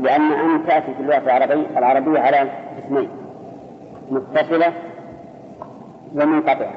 لأن 0.00 0.32
أن 0.32 0.66
تأتي 0.66 0.94
في 0.94 1.00
اللغة 1.00 1.58
العربية 1.78 2.20
على 2.20 2.50
اسمين 2.78 3.08
متصلة 4.10 4.72
ومنقطعة 6.14 6.72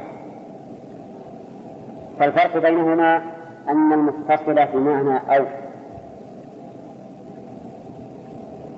فالفرق 2.19 2.57
بينهما 2.57 3.21
أن 3.69 3.93
المتصلة 3.93 4.65
بمعنى 4.65 5.37
أو 5.37 5.45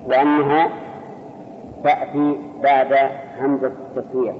وأنها 0.06 0.68
تأتي 1.84 2.38
بعد 2.62 3.10
همزة 3.40 3.72
التسوية 3.96 4.34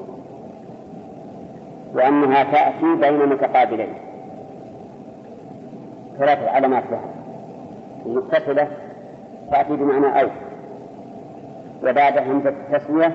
وأنها 1.95 2.45
تأتي 2.45 2.95
بين 3.01 3.29
متقابلين. 3.29 3.95
ثلاثة 6.19 6.51
علامات 6.51 6.85
لها. 6.91 7.05
المتصلة 8.07 8.69
تأتي 9.51 9.77
بمعنى 9.77 10.23
أو 10.23 10.29
وبعد 11.83 12.19
همزة 12.19 12.51
التسوية 12.51 13.13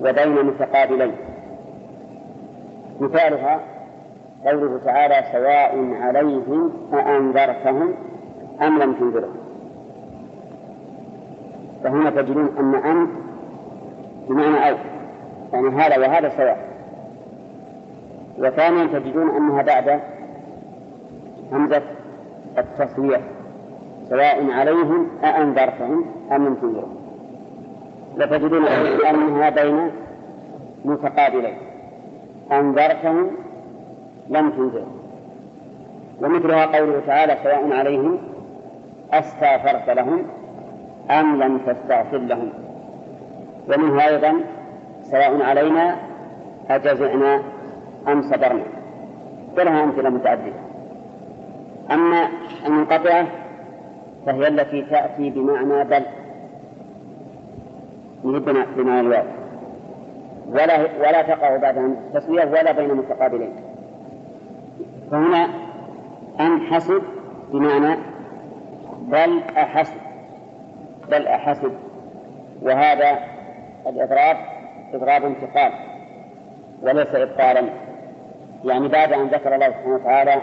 وبين 0.00 0.46
متقابلين. 0.46 1.12
مثالها 3.02 3.60
قوله 4.44 4.80
تعالى 4.84 5.24
سواء 5.32 5.94
عليهم 6.02 6.72
أأنذرتهم 6.92 7.94
أم 8.62 8.82
لم 8.82 8.92
تنذرهم. 8.92 9.36
فهنا 11.84 12.10
تجدون 12.10 12.56
أن 12.58 12.74
أن 12.74 13.08
بمعنى 14.28 14.70
أو 14.70 14.76
يعني 15.52 15.68
هذا 15.68 15.98
وهذا 15.98 16.28
سواء. 16.28 16.68
وثانيا 18.38 18.86
تجدون 18.86 19.36
أنها 19.36 19.62
بعد 19.62 20.00
همزة 21.52 21.82
التسوية 22.58 23.20
سواء 24.08 24.50
عليهم 24.50 25.08
أأنذرتهم 25.24 26.04
أم 26.32 26.46
لم 26.46 26.54
تنذرهم. 26.54 26.96
لتجدون 28.16 28.66
أنها 29.10 29.50
بين 29.50 29.90
متقابلين. 30.84 31.71
أنذرتهم 32.52 33.30
لم 34.28 34.50
تنذرهم 34.50 35.02
ومثلها 36.20 36.66
قوله 36.66 37.00
تعالى 37.06 37.36
سواء 37.42 37.72
عليهم 37.72 38.18
أستغفرت 39.12 39.90
لهم 39.90 40.22
أم 41.10 41.42
لم 41.42 41.58
تستغفر 41.58 42.18
لهم. 42.18 42.48
ومنها 43.68 44.08
أيضا 44.08 44.34
سواء 45.10 45.42
علينا 45.42 45.96
أجزعنا 46.70 47.42
أم 48.08 48.22
صبرنا. 48.22 48.64
ولها 49.58 49.84
أمثلة 49.84 50.10
متعددة. 50.10 50.52
أما 51.90 52.28
المنقطعة 52.66 53.26
فهي 54.26 54.48
التي 54.48 54.82
تأتي 54.82 55.30
بمعنى 55.30 55.84
بل. 55.84 56.02
بمعنى 58.76 59.00
الواو. 59.00 59.24
ولا 60.52 60.80
ولا 60.98 61.22
تقع 61.22 61.56
بعدها 61.56 61.88
تسوية 62.14 62.44
ولا 62.44 62.72
بين 62.72 62.94
متقابلين. 62.94 63.52
فهنا 65.10 65.48
أم 66.40 66.60
حسب 66.60 67.02
بمعنى 67.52 67.96
بل 69.00 69.42
أحسب 69.56 70.00
بل 71.10 71.26
أحسب. 71.26 71.72
وهذا 72.62 73.18
الإضراب 73.86 74.36
إضراب 74.94 75.24
انتقال 75.24 75.72
وليس 76.82 77.14
إبطالا. 77.14 77.68
يعني 78.64 78.88
بعد 78.88 79.12
أن 79.12 79.26
ذكر 79.26 79.54
الله 79.54 79.68
سبحانه 79.68 79.94
وتعالى 79.94 80.42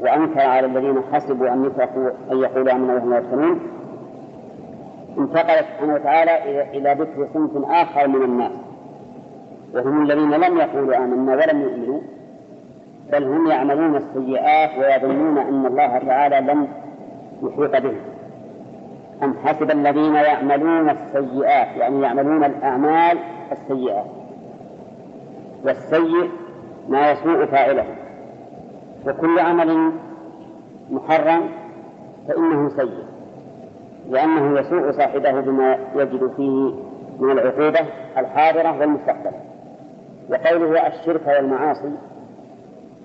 وأنكر 0.00 0.40
على 0.40 0.66
الذين 0.66 1.02
حسبوا 1.12 1.48
أن 1.48 1.64
يتركوا 1.64 2.10
أن 2.32 2.38
يقولوا 2.38 2.72
آمنا 2.72 2.94
وهم 2.94 3.14
يفتنون 3.14 3.60
انتقل 5.18 5.64
سبحانه 5.64 5.94
وتعالى 5.94 6.62
إلى 6.78 6.92
ذكر 6.92 7.28
صنف 7.34 7.70
آخر 7.70 8.08
من 8.08 8.22
الناس. 8.22 8.52
وهم 9.74 10.02
الذين 10.02 10.30
لم 10.30 10.58
يقولوا 10.58 10.96
آمنا 10.96 11.32
ولم 11.32 11.62
يؤمنوا 11.62 12.00
بل 13.12 13.24
هم 13.24 13.46
يعملون 13.46 13.96
السيئات 13.96 14.78
ويظنون 14.78 15.38
أن 15.38 15.66
الله 15.66 15.98
تعالى 15.98 16.52
لم 16.52 16.68
يحيط 17.42 17.82
بهم. 17.82 18.00
أم 19.22 19.34
حسب 19.44 19.70
الذين 19.70 20.14
يعملون 20.14 20.90
السيئات 20.90 21.76
يعني 21.76 22.00
يعملون 22.00 22.44
الأعمال 22.44 23.18
السيئات. 23.52 24.06
والسيء 25.64 26.30
ما 26.88 27.10
يسوء 27.10 27.46
فاعله. 27.46 27.84
وكل 29.06 29.38
عمل 29.38 29.92
محرم 30.90 31.48
فإنه 32.28 32.68
سيء 32.68 33.04
لأنه 34.10 34.60
يسوء 34.60 34.90
صاحبه 34.90 35.40
بما 35.40 35.78
يجد 35.94 36.32
فيه 36.36 36.74
من 37.20 37.30
العقوبة 37.30 37.80
الحاضرة 38.18 38.80
والمستقبلة. 38.80 39.53
وقوله 40.30 40.86
الشرك 40.86 41.26
والمعاصي 41.26 41.90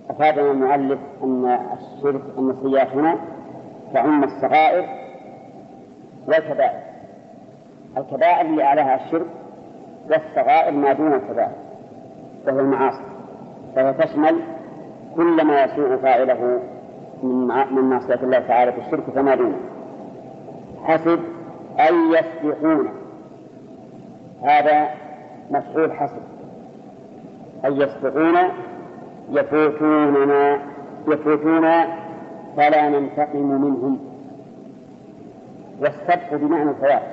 أفادنا 0.10 0.52
المؤلف 0.52 1.00
أن 1.24 1.46
الشرك 1.74 2.22
أن 2.38 2.50
السيئات 2.50 2.88
هنا 2.88 3.18
تعم 3.94 4.24
الصغائر 4.24 4.86
والكبائر. 6.28 6.80
الكبائر 7.98 8.42
اللي 8.46 8.64
أعلاها 8.64 9.06
الشرك 9.06 9.26
والصغائر 10.10 10.72
ما 10.72 10.94
دون 10.94 11.14
الكبائر 11.14 11.52
وهو 12.48 12.60
المعاصي. 12.60 13.04
فهي 13.76 13.94
تشمل 13.94 14.40
كل 15.16 15.46
ما 15.46 15.64
يسوء 15.64 15.98
فاعله 15.98 16.60
من 17.24 17.48
من 17.72 17.82
معصية 17.82 18.16
الله 18.24 18.40
تعالى 18.40 18.72
في 18.72 18.80
الشرك 18.80 19.04
فما 19.16 19.36
دونه. 19.36 19.58
حسب 20.84 21.20
أن 21.80 21.94
يسبقون 22.14 22.90
هذا 24.44 24.90
مفعول 25.52 25.94
حسب. 25.94 26.22
أن 27.66 27.82
يسبقون 27.82 28.38
يفوتوننا 29.32 30.60
يفوتون 31.08 31.68
فلا 32.58 32.90
ننتقم 32.90 33.62
منهم. 33.62 34.00
والسبق 35.82 36.34
بمعنى 36.34 36.70
الفوات 36.70 37.04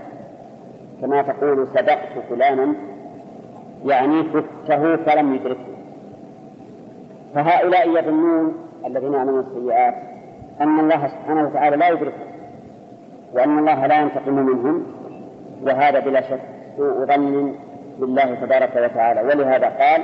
كما 1.00 1.22
تقول 1.22 1.66
سبقت 1.74 2.12
فلانا 2.30 2.74
يعني 3.84 4.24
فته 4.24 4.96
فلم 4.96 5.34
يدركه. 5.34 5.76
فهؤلاء 7.34 7.98
يظنون 7.98 8.54
الذين 8.86 9.12
يعملون 9.12 9.40
السيئات 9.40 9.94
أن 10.60 10.80
الله 10.80 11.08
سبحانه 11.08 11.48
وتعالى 11.48 11.76
لا 11.76 11.88
يدركهم 11.88 12.26
وأن 13.34 13.58
الله 13.58 13.86
لا 13.86 14.00
ينتقم 14.00 14.34
منهم 14.34 14.86
وهذا 15.62 16.00
بلا 16.00 16.20
شك 16.20 16.40
سوء 16.76 17.04
ظن 17.04 17.54
بالله 17.98 18.34
تبارك 18.34 18.76
وتعالى. 18.76 19.20
ولهذا 19.22 19.66
قال 19.66 20.02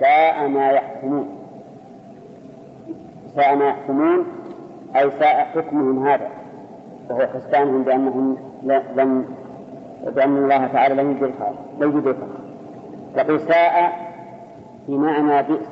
ساء 0.00 0.48
ما 0.48 0.70
يحكمون. 0.70 1.28
ساء 3.36 3.56
ما 3.56 3.68
يحكمون 3.68 4.26
أي 4.96 5.10
ساء 5.10 5.44
حكمهم 5.54 6.06
هذا 6.06 6.28
وهو 7.10 7.26
حسبانهم 7.26 7.82
بأنهم 7.82 8.36
لم 8.96 9.24
بأن 10.06 10.36
الله 10.36 10.66
تعالى 10.66 10.94
لم 10.94 11.10
يدركها 11.10 11.52
لم 11.80 11.98
يدركها 11.98 12.28
يقول 13.16 13.40
ساء 13.40 13.92
بمعنى 14.88 15.42
بئس. 15.42 15.68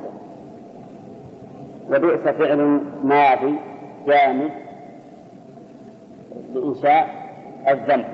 وبئس 1.90 2.20
فعل 2.20 2.80
ماضي 3.04 3.54
جامد 4.06 4.50
لإنشاء 6.54 7.08
الذنب. 7.68 8.06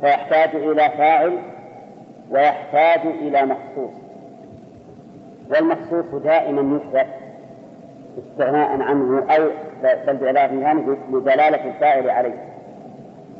فيحتاج 0.00 0.56
إلى 0.56 0.90
فاعل 0.98 1.38
ويحتاج 2.30 3.06
إلى 3.06 3.46
مخصوص. 3.46 3.97
والمخصوص 5.50 6.22
دائما 6.22 6.76
يحدث 6.76 7.06
استغناء 8.18 8.82
عنه 8.82 9.24
أو 9.30 9.48
بل 9.82 10.18
ثاني 10.18 10.64
لدلالة 11.12 11.68
الفاعل 11.68 12.10
عليه. 12.10 12.44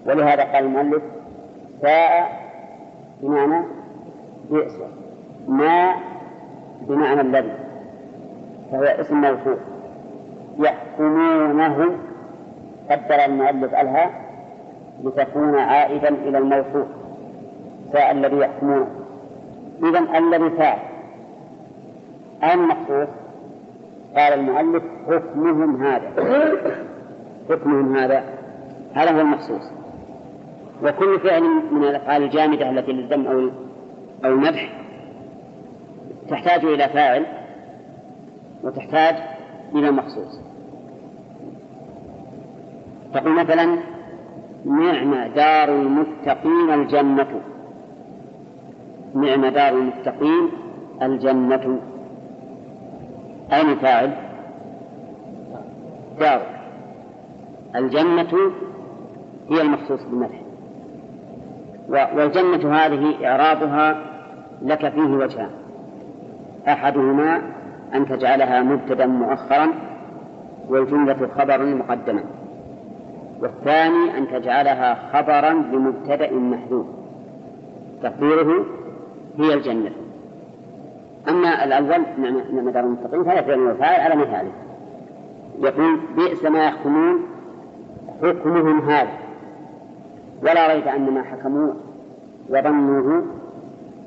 ولهذا 0.06 0.44
قال 0.44 0.64
المؤلف 0.64 1.02
ساء 1.82 2.40
بمعنى 3.22 3.64
بئس 4.50 4.72
ما 5.48 5.94
بمعنى 6.80 7.20
الذي؟ 7.20 7.52
فهو 8.72 8.82
اسم 8.82 9.20
موصوف. 9.20 9.58
يحكمونه 10.58 11.98
قدر 12.90 13.24
المؤلف 13.24 13.74
ألها 13.74 14.10
لتكون 15.04 15.58
عائدا 15.58 16.08
إلى 16.08 16.38
الموصوف. 16.38 16.86
ساء 17.92 18.10
الذي 18.10 18.36
يحكمونه. 18.36 18.86
إذا 19.82 20.18
الذي 20.18 20.50
فعل 20.50 20.78
أين 22.42 22.60
المخصوص؟ 22.60 23.08
قال 24.16 24.32
المؤلف 24.32 24.82
حكمهم 25.08 25.82
هذا. 25.82 26.12
حكمهم 27.50 27.96
هذا. 27.96 28.24
هذا 28.94 29.16
هو 29.16 29.20
المخصوص. 29.20 29.62
وكل 30.84 31.20
فعل 31.20 31.42
من 31.72 31.84
الأفعال 31.84 32.22
الجامدة 32.22 32.70
التي 32.70 32.92
للذم 32.92 33.26
أو 33.26 33.50
أو 34.24 34.30
المدح 34.30 34.72
تحتاج 36.28 36.64
إلى 36.64 36.88
فاعل 36.88 37.26
وتحتاج 38.64 39.14
إلى 39.74 39.90
مخصوص. 39.90 40.40
تقول 43.14 43.32
مثلا 43.32 43.78
نعم 44.64 45.14
دار 45.34 45.68
المتقين 45.68 46.70
الجنة. 46.74 47.40
نعم 49.14 49.46
دار 49.46 49.72
المتقين 49.72 50.48
الجنة. 51.02 51.78
أين 53.52 53.76
فاعل؟ 53.76 54.12
دار 56.20 56.40
الجنة 57.76 58.52
هي 59.50 59.62
المخصوص 59.62 60.02
بالمدح. 60.02 60.40
والجنة 61.88 62.74
هذه 62.74 63.26
إعرابها 63.26 63.96
لك 64.62 64.88
فيه 64.88 65.16
وجهان 65.16 65.50
أحدهما 66.68 67.42
أن 67.94 68.08
تجعلها 68.08 68.62
مبتدا 68.62 69.06
مؤخرا 69.06 69.68
والجملة 70.68 71.28
خبرا 71.38 71.64
مقدما. 71.64 72.24
والثاني 73.40 74.18
أن 74.18 74.28
تجعلها 74.28 74.98
خبرا 75.12 75.52
لمبتدأ 75.52 76.32
محذوف. 76.32 76.86
تقديره 78.02 78.64
هي 79.38 79.54
الجنة. 79.54 79.90
أما 81.28 81.64
الأول 81.64 82.04
نعم 82.52 82.70
دار 82.70 82.84
المتقين 82.84 83.24
فهي 83.24 83.42
فعل 83.42 83.58
وفاعل 83.58 84.00
على 84.00 84.16
مثاله. 84.16 84.50
يقول 85.58 86.00
بئس 86.16 86.44
ما 86.44 86.64
يحكمون 86.64 87.22
حكمهم 88.22 88.90
هذا. 88.90 89.10
ولا 90.42 90.74
ريب 90.74 90.88
أن 90.88 91.10
ما 91.10 91.22
حكموه 91.22 91.76
وظنوه 92.50 93.22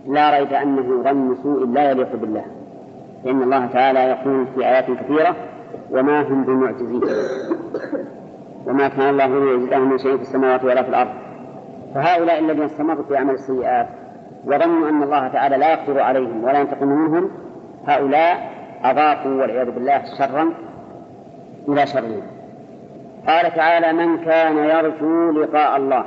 لا 0.07 0.39
ريب 0.39 0.53
أنه 0.53 1.03
ظن 1.03 1.35
سوء 1.43 1.65
لا 1.65 1.91
يليق 1.91 2.15
بالله. 2.15 2.45
لأن 3.25 3.43
الله 3.43 3.65
تعالى 3.65 3.99
يقول 3.99 4.47
في 4.55 4.65
آيات 4.65 4.85
كثيرة 4.85 5.35
وما 5.91 6.21
هم 6.21 6.43
بمعجزين. 6.43 7.01
وما 8.67 8.87
كان 8.87 9.09
الله 9.09 9.27
ليعجزهم 9.27 9.89
من 9.89 9.97
شيء 9.97 10.15
في 10.15 10.21
السماوات 10.21 10.63
ولا 10.63 10.83
في 10.83 10.89
الأرض. 10.89 11.09
فهؤلاء 11.93 12.39
الذين 12.39 12.63
استمروا 12.63 13.03
في 13.03 13.17
عمل 13.17 13.33
السيئات 13.33 13.87
وظنوا 14.45 14.89
أن 14.89 15.03
الله 15.03 15.27
تعالى 15.27 15.57
لا 15.57 15.73
يقدر 15.73 16.01
عليهم 16.01 16.43
ولا 16.43 16.59
ينتقم 16.59 16.87
منهم 16.87 17.31
هؤلاء 17.87 18.51
أضافوا 18.83 19.41
والعياذ 19.41 19.71
بالله 19.71 20.01
شرا 20.17 20.49
إلى 21.69 21.87
شرهم. 21.87 22.21
قال 23.27 23.55
تعالى 23.55 23.93
من 23.93 24.17
كان 24.17 24.57
يرجو 24.57 25.31
لقاء 25.31 25.77
الله 25.77 26.05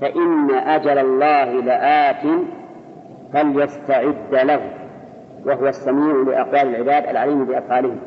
فإن 0.00 0.50
أجل 0.50 0.98
الله 0.98 1.44
لآت 1.44 2.22
فليستعد 3.32 4.32
له 4.32 4.60
وهو 5.46 5.68
السميع 5.68 6.16
لأقوال 6.16 6.74
العباد 6.74 7.08
العليم 7.08 7.44
بأفعالهم. 7.44 7.98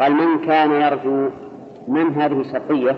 قال 0.00 0.12
من 0.12 0.46
كان 0.46 0.70
يرجو 0.70 1.30
من 1.88 2.14
هذه 2.14 2.42
شرطية 2.52 2.96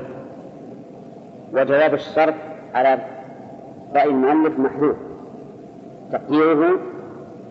وجواب 1.52 1.94
الشرط 1.94 2.34
على 2.74 2.98
رأي 3.94 4.04
المؤلف 4.10 4.58
محذوف. 4.58 4.96
تقديره 6.12 6.78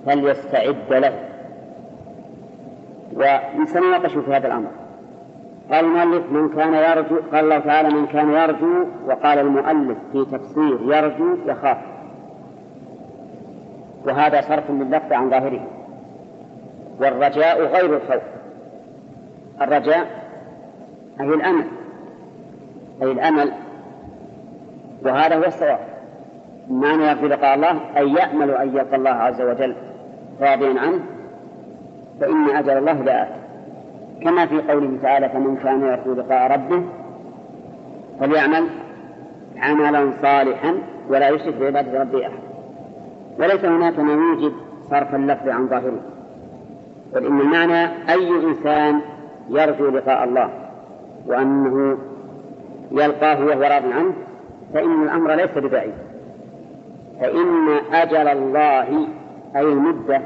فليستعد 0.06 0.94
له. 0.94 1.20
وسنناقش 3.62 4.12
في 4.12 4.34
هذا 4.34 4.48
الأمر. 4.48 4.70
قال 5.72 5.86
المؤلف 5.86 6.32
من 6.32 6.50
كان 6.50 6.74
يرجو 6.74 7.16
قال 7.32 7.44
الله 7.46 7.60
تعالى 7.60 7.90
من 7.90 8.06
كان 8.06 8.32
يرجو 8.32 8.86
وقال 9.08 9.40
المؤلف 9.40 9.98
في 10.12 10.26
تفسير 10.26 10.80
يرجو 10.82 11.38
يخاف. 11.46 11.78
وهذا 14.06 14.42
صرف 14.42 14.72
لللفظ 14.72 15.14
عن 15.14 15.30
ظاهره. 15.30 15.68
والرجاء 17.00 17.62
غير 17.62 17.96
الخوف. 17.96 18.24
الرجاء 19.62 20.30
أي 21.22 21.26
الأمل. 21.26 21.66
أي 23.02 23.12
الأمل. 23.12 23.52
وهذا 25.06 25.36
هو 25.36 25.44
الصواب. 25.44 25.95
معنى 26.70 27.04
يرجو 27.04 27.28
لقاء 27.28 27.56
الله 27.56 27.98
أي 27.98 28.14
يأمل 28.14 28.52
أن 28.52 28.68
يلقى 28.68 28.96
الله 28.96 29.10
عز 29.10 29.42
وجل 29.42 29.76
راضيا 30.42 30.80
عنه 30.80 31.00
فإن 32.22 32.50
أجل 32.50 32.78
الله 32.78 32.94
لآت 32.94 33.28
كما 34.24 34.46
في 34.46 34.62
قوله 34.62 34.98
تعالى 35.02 35.30
فمن 35.30 35.58
كان 35.58 35.82
يرجو 35.82 36.14
لقاء 36.14 36.52
ربه 36.52 36.84
فليعمل 38.20 38.68
عملا 39.58 40.12
صالحا 40.22 40.78
ولا 41.10 41.30
يشرك 41.30 41.56
بعبادة 41.56 42.02
ربه 42.02 42.28
أحد. 42.28 42.40
وليس 43.40 43.66
هناك 43.66 44.00
ما 44.00 44.14
يوجب 44.14 44.54
صرف 44.90 45.16
اللفظ 45.16 45.50
عن 45.50 45.68
ظاهره. 45.68 46.02
بل 47.14 47.26
إن 47.26 47.42
المعنى 47.42 47.86
أي 48.10 48.30
إنسان 48.30 49.02
يرجو 49.50 49.90
لقاء 49.90 50.24
الله 50.24 50.50
وأنه 51.26 51.98
يلقاه 52.92 53.46
وهو 53.46 53.62
راض 53.62 53.92
عنه 53.92 54.14
فإن 54.74 55.04
الأمر 55.04 55.36
ليس 55.36 55.58
ببعيد. 55.58 55.94
فإن 57.22 57.70
أجل 57.94 58.28
الله 58.28 59.08
أي 59.56 59.62
المدة 59.62 60.22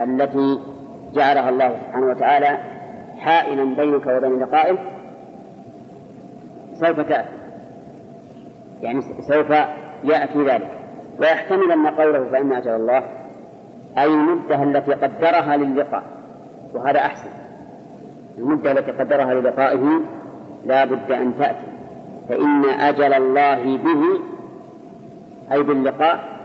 التي 0.00 0.60
جعلها 1.14 1.48
الله 1.48 1.76
سبحانه 1.86 2.06
وتعالى 2.06 2.58
حائلا 3.18 3.64
بينك 3.76 4.06
وبين 4.06 4.40
لقائه 4.40 4.78
سوف 6.74 7.00
تأتي. 7.00 7.28
يعني 8.82 9.00
سوف 9.02 9.50
يأتي 10.04 10.44
ذلك. 10.44 10.70
ويحتمل 11.20 11.72
أن 11.72 11.86
قوله 11.86 12.24
فإن 12.24 12.52
أجل 12.52 12.70
الله 12.70 13.02
أي 13.98 14.06
المدة 14.06 14.62
التي 14.62 14.92
قدرها 14.92 15.56
للقاء. 15.56 16.02
وهذا 16.74 16.98
أحسن. 16.98 17.30
المدة 18.38 18.72
التي 18.72 18.90
قدرها 18.90 19.34
للقائه 19.34 20.00
لا 20.64 20.84
بد 20.84 21.12
أن 21.12 21.34
تأتي. 21.38 21.66
فإن 22.28 22.64
أجل 22.64 23.12
الله 23.12 23.76
به 23.76 24.31
أي 25.52 25.62
باللقاء 25.62 26.40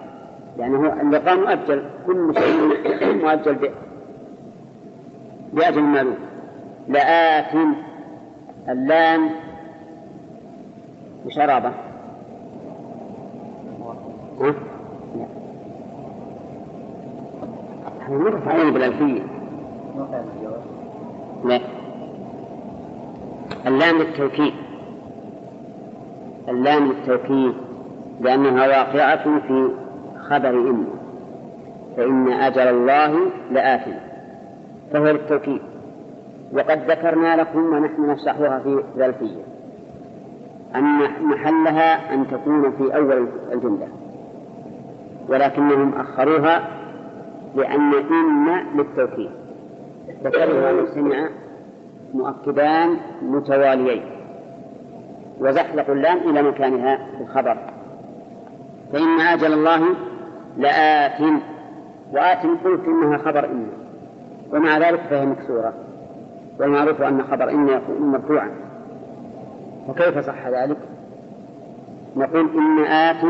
يعني 0.60 0.78
هو 0.78 0.94
اللقاء 1.02 1.40
مؤجل 1.40 1.84
كل 2.08 2.34
شيء 2.38 3.24
مؤجل 3.24 3.70
بأجل 5.54 5.82
معلوم 5.82 6.18
لآت 6.88 7.54
اللام 8.70 9.30
بشرابة 11.26 11.72
ها؟ 14.42 14.54
مر 18.10 18.50
علينا 18.50 18.72
بالألفية. 18.72 19.22
لا. 21.46 21.60
اللام 23.68 23.98
للتوكيد. 23.98 24.54
اللام 26.50 26.92
للتوكيد. 26.92 27.54
لأنها 28.22 28.68
واقعة 28.68 29.40
في 29.40 29.72
خبر 30.30 30.50
إن. 30.50 30.88
فإن 31.98 32.32
أجل 32.32 32.68
الله 32.68 33.20
لآت 33.52 33.82
فهو 34.94 35.06
للتوكيد. 35.06 35.62
وقد 36.54 36.92
ذكرنا 36.92 37.36
لكم 37.36 37.60
ونحن 37.60 38.10
نشرحها 38.12 38.60
في 38.60 38.84
الألفية. 38.96 39.44
أن 40.76 41.00
محلها 41.22 42.14
أن 42.14 42.28
تكون 42.28 42.72
في 42.72 42.96
أول 42.96 43.28
الجملة. 43.54 43.88
ولكنهم 45.30 45.94
أخروها 45.94 46.68
لأن 47.56 47.94
إن 47.94 48.66
للتوكيد. 48.76 49.30
ذكرها 50.24 50.72
أن 50.72 50.88
سمع 50.94 51.30
مؤكدان 52.14 52.98
متواليين. 53.22 54.04
وزحلقوا 55.40 55.96
اللام 55.96 56.18
إلى 56.18 56.42
مكانها 56.42 56.96
في 56.96 57.24
الخبر. 57.24 57.77
فإن 58.94 59.20
أجل 59.20 59.54
الله 59.54 59.84
لآت 60.58 61.22
وآت 62.14 62.46
قلت 62.66 62.88
إنها 62.88 63.18
خبر 63.18 63.46
إن 63.46 63.68
ومع 64.54 64.78
ذلك 64.78 65.00
فهي 65.10 65.26
مكسورة 65.26 65.74
والمعروف 66.60 67.02
أن 67.02 67.24
خبر 67.24 67.50
إن 67.50 67.70
يكون 67.70 68.12
مرفوعا 68.12 68.52
فكيف 69.88 70.18
صح 70.20 70.48
ذلك؟ 70.48 70.78
نقول 72.16 72.50
إن 72.58 72.84
آت 72.86 73.24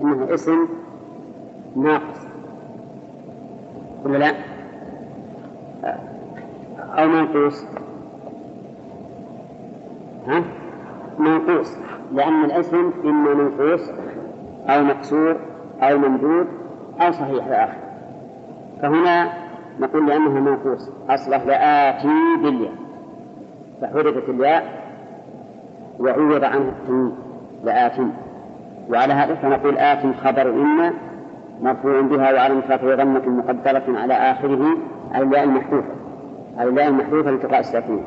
إنه 0.00 0.34
اسم 0.34 0.68
ناقص 1.76 2.20
ولا 4.04 4.18
لا؟ 4.18 4.34
أو 6.98 7.08
منقوص 7.08 7.64
ها؟ 10.26 10.44
منقوص 11.18 11.76
لأن 12.12 12.44
الاسم 12.44 12.92
إما 13.04 13.34
منقوص 13.34 13.90
أو 14.68 14.82
مكسور 14.82 15.36
أو 15.82 15.98
ممدود 15.98 16.46
أو 17.00 17.12
صحيح 17.12 17.46
الآخر 17.46 17.78
فهنا 18.82 19.28
نقول 19.80 20.06
لأنه 20.06 20.30
منقوص. 20.30 20.90
أصله 21.10 21.44
لآتي 21.44 22.08
بالياء. 22.42 22.72
فحركت 23.82 24.28
الياء 24.28 24.64
وعوض 26.00 26.44
عنه 26.44 26.68
التنوين 26.68 27.12
لآت 27.64 27.92
وعلى 28.90 29.12
هذا 29.12 29.34
فنقول 29.34 29.78
آت 29.78 30.16
خبر 30.24 30.50
إما 30.50 30.92
مرفوع 31.62 32.00
بها 32.00 32.32
وعلى 32.32 32.54
رفعه 32.54 32.94
ضمة 32.94 33.28
مقدرة 33.28 33.98
على 33.98 34.14
آخره 34.14 34.76
على 35.12 35.24
الياء 35.24 35.44
المحذوفة 35.44 35.94
على 36.58 36.70
الياء 36.70 36.88
المحذوفة 36.88 37.30
لالتقاء 37.30 37.60
الساكنين. 37.60 38.04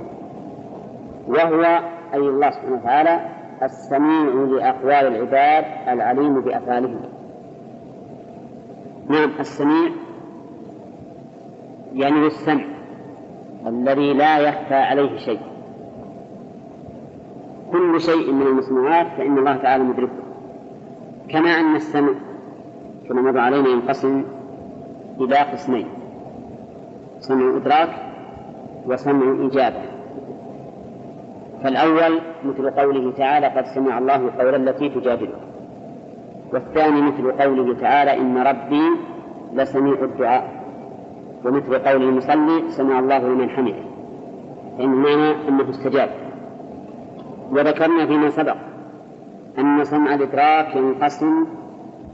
وهو 1.28 1.80
أي 2.13 2.19
الله 2.19 2.50
سبحانه 2.52 2.76
وتعالى 2.76 3.19
السميع 3.63 4.34
لأقوال 4.34 5.08
العباد 5.15 5.65
العليم 5.88 6.41
بأفعالهم 6.41 7.00
نعم 9.10 9.30
السميع 9.39 9.91
يعني 11.93 12.28
السمع 12.28 12.63
الذي 13.67 14.13
لا 14.13 14.38
يخفى 14.39 14.76
عليه 14.76 15.17
شيء. 15.17 15.39
كل 17.71 18.02
شيء 18.02 18.32
من 18.32 18.41
المسموعات 18.41 19.08
فإن 19.17 19.38
الله 19.38 19.58
تعالى 19.58 19.84
مدركه. 19.84 20.12
كما 21.30 21.50
أن 21.50 21.76
السمع 21.76 22.13
كما 23.10 23.21
مضى 23.21 23.39
علينا 23.39 23.69
ينقسم 23.69 24.24
إلى 25.19 25.36
قسمين 25.36 25.88
سمع 27.19 27.58
إدراك 27.58 27.89
وسمع 28.86 29.45
إجابة. 29.45 29.90
فالأول 31.63 32.19
مثل 32.43 32.69
قوله 32.69 33.12
تعالى 33.12 33.47
قد 33.47 33.65
سمع 33.65 33.97
الله 33.97 34.32
قول 34.39 34.56
التي 34.56 34.89
تجادلك 34.89 35.52
والثاني 36.54 37.02
مثل 37.02 37.32
قوله 37.32 37.80
تعالى 37.80 38.17
إن 38.17 38.38
ربي 38.38 38.82
لسميع 39.54 40.04
الدعاء. 40.04 40.62
ومثل 41.45 41.80
قول 41.80 42.04
المصلي 42.04 42.69
سمع 42.69 43.00
الله 43.00 43.17
لمن 43.17 43.50
حمده. 43.50 43.84
فإن 44.78 44.89
معنى 44.89 45.47
أنه 45.47 45.69
استجاب. 45.69 46.10
وذكرنا 47.52 48.06
فيما 48.06 48.30
سبق 48.30 48.56
أن 49.60 49.84
سمع 49.84 50.13
الإدراك 50.13 50.76
ينقسم 50.76 51.45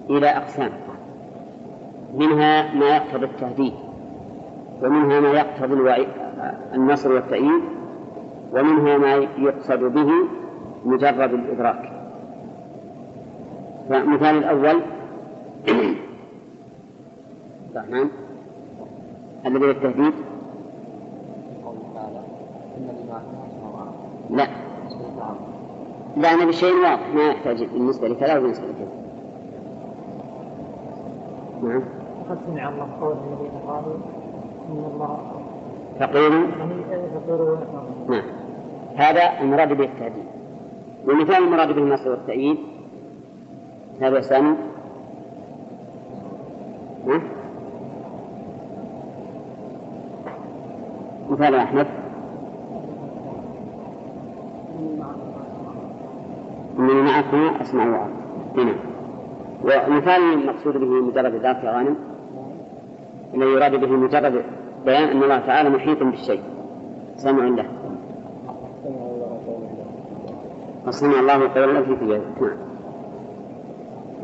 إلى 0.10 0.28
أقسام. 0.28 0.72
منها 2.16 2.76
ما 2.76 2.86
يقتضي 2.86 3.26
التهديد. 3.26 3.74
ومنها 4.84 5.20
ما 5.20 5.30
يقتضي 5.30 6.08
النصر 6.74 7.12
والتأييد. 7.12 7.77
ومنها 8.54 8.98
ما 8.98 9.14
يقصد 9.38 9.80
به 9.80 10.12
مجرد 10.86 11.34
الإدراك. 11.34 11.92
فمثال 13.90 14.38
الأول 14.38 14.82
الرحمن 17.78 18.10
الذي 19.46 19.66
للتهديد 19.66 20.14
لا. 24.30 24.48
لا 26.18 26.34
أنا 26.34 26.46
بشيء 26.46 26.74
واضح 26.74 27.14
ما 27.14 27.28
يحتاج 27.28 27.64
بالنسبة 27.64 28.08
لكذا 28.08 28.38
وبالنسبة 28.38 28.66
لكذا 28.66 28.92
نعم. 31.64 31.84
قد 32.30 32.38
سمع 32.48 32.70
الله 32.70 32.88
قول 33.02 33.16
الذين 33.18 33.52
قالوا 33.68 33.96
إن 34.70 34.92
الله 34.94 35.20
فقير 36.00 36.48
فقير 37.16 37.58
نعم. 38.10 38.24
هذا 38.98 39.42
المراد 39.42 39.74
به 39.78 39.84
التهديد 39.84 40.26
ومثال 41.08 41.44
المراد 41.44 41.76
به 41.76 41.82
النصر 41.82 42.10
والتأييد 42.10 42.58
هذا 44.02 44.22
سامي. 44.22 44.56
مثال 51.30 51.56
أحمد. 51.56 51.88
إنني 56.80 57.02
معكما 57.02 57.62
أسمع 57.62 57.86
وأرى 57.86 58.10
هنا. 58.58 58.74
ومثال 59.64 60.22
المقصود 60.34 60.78
به 60.78 60.86
مجرد 60.86 61.36
ذات 61.36 61.66
غانم. 61.66 61.96
الذي 63.34 63.50
يراد 63.50 63.76
به 63.76 63.92
مجرد 63.92 64.44
بيان 64.86 65.04
أن 65.04 65.24
الله 65.24 65.40
تعالى 65.40 65.70
محيط 65.70 66.04
بالشيء. 66.04 66.42
سمع 67.16 67.44
له. 67.48 67.77
وسمع 70.88 71.20
الله 71.20 71.54
قول 71.54 71.78
التي 71.78 71.96
في 71.96 72.06
نعم. 72.06 72.22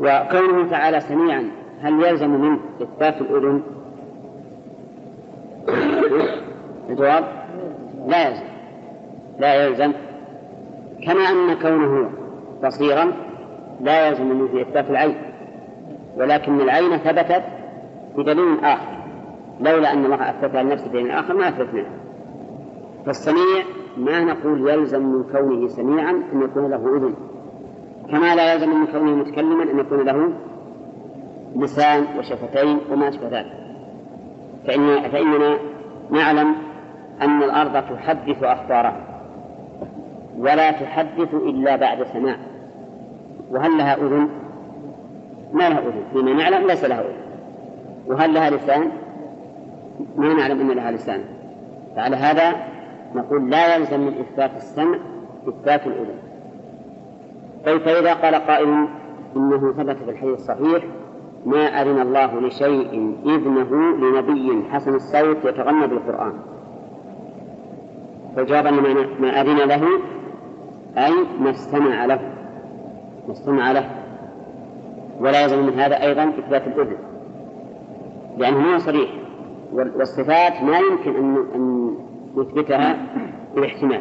وكونه 0.00 0.70
تعالى 0.70 1.00
سميعا 1.00 1.50
هل 1.80 2.02
يلزم 2.02 2.30
منه 2.30 2.58
إثبات 2.82 3.20
الأذن؟ 3.20 3.62
الجواب؟ 6.90 7.24
لا 8.06 8.28
يلزم. 8.28 8.44
لا 9.38 9.54
يلزم. 9.54 9.92
كما 11.06 11.20
أن 11.20 11.54
كونه 11.62 12.10
بصيرا 12.64 13.12
لا 13.80 14.08
يلزم 14.08 14.26
منه 14.26 14.62
إثبات 14.62 14.90
العين. 14.90 15.16
ولكن 16.16 16.60
العين 16.60 16.98
ثبتت 16.98 17.42
بدليل 18.16 18.64
آخر. 18.64 18.94
لولا 19.60 19.92
أن 19.92 20.04
الله 20.04 20.30
أثبتها 20.30 20.62
لنفسه 20.62 20.88
بدليل 20.88 21.10
آخر 21.10 21.34
ما 21.34 21.48
أثبتناه. 21.48 21.90
فالسميع 23.06 23.64
ما 23.96 24.24
نقول 24.24 24.70
يلزم 24.70 25.02
من 25.02 25.24
كونه 25.32 25.68
سميعا 25.68 26.10
أن 26.10 26.42
يكون 26.42 26.70
له 26.70 26.96
أذن. 26.96 27.14
كما 28.10 28.34
لا 28.34 28.54
يلزم 28.54 28.80
من 28.80 28.86
كونه 28.86 29.16
متكلما 29.16 29.62
أن 29.62 29.78
يكون 29.78 30.04
له 30.04 30.32
لسان 31.56 32.04
وشفتين 32.18 32.78
وما 32.92 33.08
أشبه 33.08 33.28
ذلك. 33.28 33.52
فإن 34.66 35.10
فإننا 35.10 35.58
نعلم 36.10 36.54
أن 37.22 37.42
الأرض 37.42 37.72
تحدث 37.72 38.42
أخبارها 38.42 39.20
ولا 40.38 40.70
تحدث 40.70 41.34
إلا 41.34 41.76
بعد 41.76 42.02
سماع. 42.02 42.36
وهل 43.50 43.78
لها 43.78 43.94
أذن؟ 43.94 44.28
ما 45.52 45.68
لها 45.68 45.78
أذن. 45.78 46.02
فيما 46.12 46.32
نعلم 46.32 46.66
ليس 46.66 46.84
لها 46.84 47.00
أذن. 47.00 47.24
وهل 48.06 48.34
لها 48.34 48.50
لسان؟ 48.50 48.90
ما 50.16 50.34
نعلم 50.34 50.60
أن 50.60 50.76
لها 50.76 50.90
لسان. 50.90 51.20
فعلى 51.96 52.16
هذا 52.16 52.73
نقول 53.14 53.50
لا 53.50 53.76
يلزم 53.76 54.00
من 54.00 54.14
إثبات 54.18 54.56
السمع 54.56 54.98
إثبات 55.48 55.86
الأذن. 55.86 56.18
طيب 57.66 57.80
فإذا 57.80 58.14
قال 58.14 58.34
قائل 58.34 58.88
إنه 59.36 59.72
ثبت 59.72 59.96
في 59.96 60.10
الحديث 60.10 60.34
الصحيح 60.34 60.84
ما 61.46 61.82
أذن 61.82 62.00
الله 62.00 62.40
لشيء 62.40 63.16
إذنه 63.26 63.96
لنبي 63.96 64.64
حسن 64.70 64.94
الصوت 64.94 65.44
يتغنى 65.44 65.86
بالقرآن. 65.86 66.32
فالجواب 68.36 68.66
أن 68.66 68.74
ما 69.20 69.40
أذن 69.40 69.56
له 69.56 69.88
أي 70.96 71.12
ما 71.40 71.50
استمع 71.50 72.04
له 72.04 72.20
ما 73.26 73.32
استمع 73.32 73.72
له. 73.72 73.90
ولا 75.20 75.42
يلزم 75.42 75.66
من 75.66 75.72
هذا 75.80 76.02
أيضا 76.02 76.28
إثبات 76.28 76.66
الأذن. 76.66 76.96
لأنه 78.38 78.58
ما 78.58 78.78
صريح. 78.78 79.10
والصفات 79.72 80.62
ما 80.62 80.78
يمكن 80.78 81.16
أن 81.16 81.36
أن 81.54 81.94
نثبتها 82.36 82.96
بالاحتمال. 83.54 84.00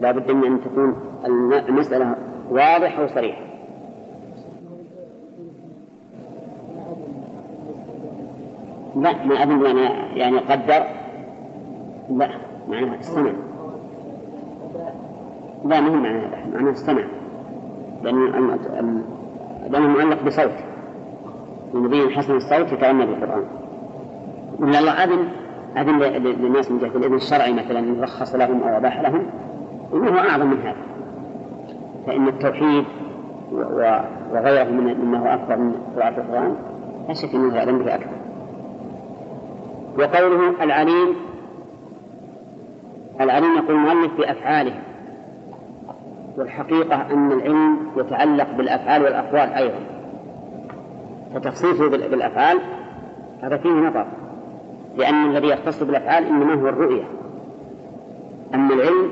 لا 0.00 0.12
بد 0.12 0.30
من 0.30 0.44
أن 0.44 0.60
تكون 0.60 0.96
المسألة 1.68 2.16
واضحة 2.50 3.04
وصريحة. 3.04 3.42
لا 8.96 9.24
ما 9.24 9.42
أظن 9.42 9.64
يعني 9.66 10.18
يعني 10.18 10.38
قدر. 10.38 10.86
لا 12.10 12.28
معناها 12.68 13.00
استمع. 13.00 13.32
لا 15.64 15.80
ما 15.80 15.88
هو 15.88 15.94
معناها 15.94 16.46
معناها 16.54 16.72
لأن 18.02 19.02
لأنه 19.70 19.88
معلق 19.88 20.22
بصوت. 20.22 20.50
النبي 21.74 22.16
حسن 22.16 22.36
الصوت 22.36 22.72
يتغنى 22.72 23.06
بالقرآن. 23.06 23.44
ولا 24.58 24.78
الله 24.78 24.92
أذن 24.92 25.28
أذن 25.76 25.98
للناس 25.98 26.70
من 26.70 26.78
جهة 26.78 26.96
الإذن 26.96 27.14
الشرعي 27.14 27.52
مثلا 27.52 28.02
رخص 28.02 28.34
لهم 28.34 28.62
أو 28.62 28.76
أباح 28.76 29.00
لهم 29.00 29.26
إنه 29.94 30.18
أعظم 30.18 30.46
من 30.46 30.60
هذا. 30.60 30.76
فإن 32.06 32.28
التوحيد 32.28 32.84
وغيره 34.32 34.70
من 34.70 35.00
مما 35.00 35.18
هو 35.18 35.26
أكبر 35.26 35.56
من 35.56 35.74
قراءة 35.96 36.20
القرآن 36.20 36.56
لا 37.08 37.14
شك 37.14 37.34
أنه 37.34 37.56
يعلم 37.56 37.78
به 37.78 37.94
أكثر 37.94 38.16
وقوله 39.98 40.64
العليم 40.64 41.16
العليم 43.20 43.56
يقول 43.56 43.76
المؤلف 43.76 44.16
بأفعاله. 44.18 44.74
والحقيقة 46.38 47.12
أن 47.12 47.32
العلم 47.32 47.78
يتعلق 47.96 48.46
بالأفعال 48.56 49.02
والأقوال 49.02 49.52
أيضا. 49.52 49.78
فتخصيصه 51.34 51.88
بالأفعال 51.88 52.58
هذا 53.42 53.56
فيه 53.56 53.70
نظر. 53.70 54.06
لأن 54.96 55.30
الذي 55.30 55.48
يختص 55.48 55.82
بالأفعال 55.82 56.24
إنما 56.24 56.54
هو 56.54 56.68
الرؤية. 56.68 57.04
أما 58.54 58.74
العلم 58.74 59.10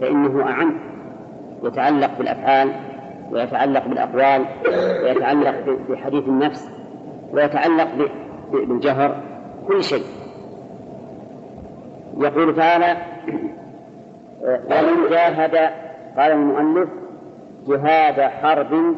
فإنه 0.00 0.42
أعم 0.42 0.78
يتعلق 1.62 2.18
بالأفعال 2.18 2.72
ويتعلق 3.30 3.86
بالأقوال 3.86 4.46
ويتعلق 5.04 5.78
بحديث 5.88 6.28
النفس 6.28 6.70
ويتعلق 7.32 7.88
بالجهر 8.52 9.16
كل 9.68 9.84
شيء. 9.84 10.04
يقول 12.18 12.56
تعالى 12.56 12.96
ومن 14.70 15.10
جاهد 15.10 15.54
قال 16.16 16.32
المؤلف 16.32 16.88
جهاد 17.66 18.20
حرب 18.20 18.94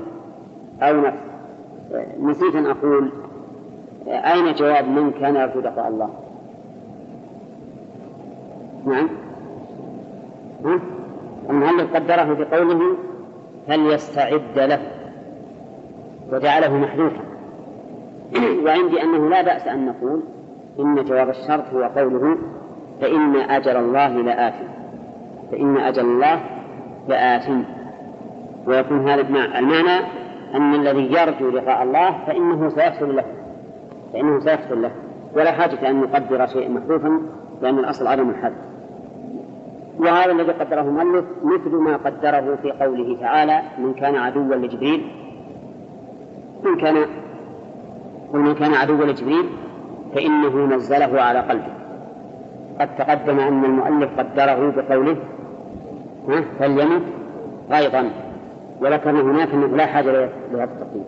أو 0.82 1.00
نفس. 1.00 1.18
نسيت 2.20 2.54
أن 2.54 2.66
أقول. 2.66 3.23
أين 4.06 4.54
جواب 4.54 4.88
من 4.88 5.12
كان 5.20 5.36
يرجو 5.36 5.60
لقاء 5.60 5.88
الله؟ 5.88 6.10
نعم. 8.86 9.08
ها؟ 10.64 10.80
المؤلف 11.50 11.96
قدره 11.96 12.34
في 12.34 12.56
قوله 12.56 12.96
فليستعد 13.68 14.58
له؟ 14.58 14.80
وجعله 16.32 16.76
محذوفا. 16.76 17.20
وعندي 18.64 19.02
أنه 19.02 19.28
لا 19.28 19.42
بأس 19.42 19.66
أن 19.66 19.86
نقول 19.86 20.22
إن 20.78 21.04
جواب 21.04 21.28
الشرط 21.28 21.64
هو 21.74 21.82
قوله 21.82 22.36
فإن 23.00 23.36
أجل 23.36 23.76
الله 23.76 24.08
لآت 24.08 24.54
فإن 25.50 25.76
أجل 25.76 26.04
الله 26.04 26.40
لآت 27.08 27.44
ويكون 28.66 29.08
هذا 29.08 29.20
المعنى 29.58 30.06
أن 30.54 30.74
الذي 30.74 31.12
يرجو 31.12 31.50
لقاء 31.50 31.82
الله 31.82 32.18
فإنه 32.26 32.68
سيحصل 32.68 33.16
له. 33.16 33.24
فإنه 34.14 34.40
سيحصل 34.40 34.82
له 34.82 34.90
ولا 35.36 35.52
حاجة 35.52 35.90
أن 35.90 36.00
نقدر 36.00 36.46
شيئا 36.46 36.68
محذوفا 36.68 37.20
لأن 37.62 37.78
الأصل 37.78 38.06
عدم 38.06 38.30
الحذف 38.30 38.74
وهذا 39.98 40.32
الذي 40.32 40.52
قدره 40.52 40.80
المؤلف 40.80 41.24
مثل 41.44 41.76
ما 41.76 41.96
قدره 41.96 42.58
في 42.62 42.70
قوله 42.72 43.20
تعالى 43.20 43.62
من 43.78 43.94
كان 43.94 44.16
عدوا 44.16 44.54
لجبريل 44.54 45.10
من 46.64 46.76
كان 46.76 47.06
ومن 48.34 48.54
كان 48.54 48.74
عدوا 48.74 49.04
لجبريل 49.04 49.48
فإنه 50.14 50.76
نزله 50.76 51.22
على 51.22 51.38
قلبه. 51.38 51.74
قد 52.80 52.96
تقدم 52.96 53.40
أن 53.40 53.64
المؤلف 53.64 54.20
قدره 54.20 54.70
بقوله 54.70 55.16
فليمت 56.58 57.02
أيضا 57.72 58.10
وذكرنا 58.80 59.20
هناك 59.20 59.48
أنه 59.54 59.66
لا 59.66 59.86
حاجة 59.86 60.30
لهذا 60.52 60.64
التقديم. 60.64 61.04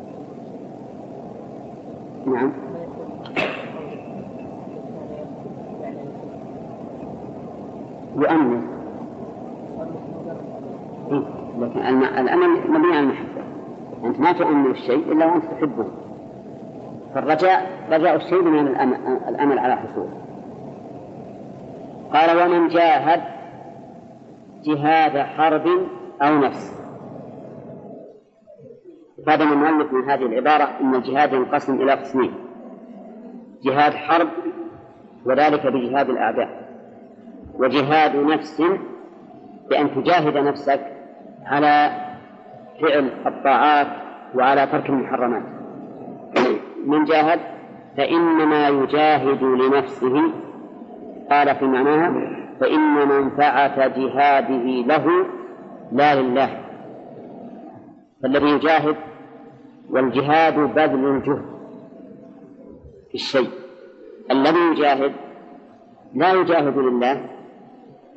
نعم. 2.26 2.52
يؤمن؟ 8.16 8.76
لكن 11.58 11.80
الأمل 12.18 12.70
مبني 12.70 12.96
على 12.96 13.00
المحبة. 13.00 13.42
أنت 14.04 14.20
ما 14.20 14.32
تؤمن 14.32 14.70
الشيء 14.70 15.12
إلا 15.12 15.26
وأنت 15.26 15.44
تحبه. 15.44 15.86
فالرجاء 17.14 17.66
رجاء 17.90 18.16
الشيء 18.16 18.42
من 18.42 18.68
الأمل, 19.28 19.58
على 19.58 19.76
حصوله. 19.76 20.22
قال 22.12 22.42
ومن 22.42 22.68
جاهد 22.68 23.22
جهاد 24.64 25.18
حرب 25.18 25.66
أو 26.22 26.38
نفس. 26.38 26.76
هذا 29.28 29.44
المؤلف 29.44 29.92
من 29.92 30.10
هذه 30.10 30.22
العبارة 30.22 30.80
أن 30.80 30.94
الجهاد 30.94 31.32
ينقسم 31.32 31.74
إلى 31.74 31.92
قسمين 31.92 32.34
جهاد 33.64 33.92
حرب 33.92 34.28
وذلك 35.26 35.66
بجهاد 35.66 36.10
الأعداء. 36.10 36.65
وجهاد 37.58 38.16
نفس 38.16 38.62
بأن 39.70 39.94
تجاهد 39.94 40.36
نفسك 40.36 40.80
على 41.46 41.90
فعل 42.80 43.10
الطاعات 43.26 43.86
وعلى 44.34 44.66
ترك 44.66 44.88
المحرمات. 44.88 45.42
من 46.86 47.04
جاهد 47.04 47.40
فإنما 47.96 48.68
يجاهد 48.68 49.42
لنفسه. 49.42 50.22
قال 51.30 51.56
في 51.56 51.64
معناها 51.64 52.12
فإن 52.60 53.08
منفعة 53.08 53.86
جهاده 53.86 54.64
له 54.86 55.26
لا 55.92 56.22
لله. 56.22 56.60
فالذي 58.22 58.46
يجاهد 58.46 58.96
والجهاد 59.90 60.54
بذل 60.54 61.04
الجهد 61.04 61.44
في 63.08 63.14
الشيء. 63.14 63.50
الذي 64.30 64.58
يجاهد 64.58 65.12
لا 66.14 66.32
يجاهد 66.32 66.78
لله. 66.78 67.35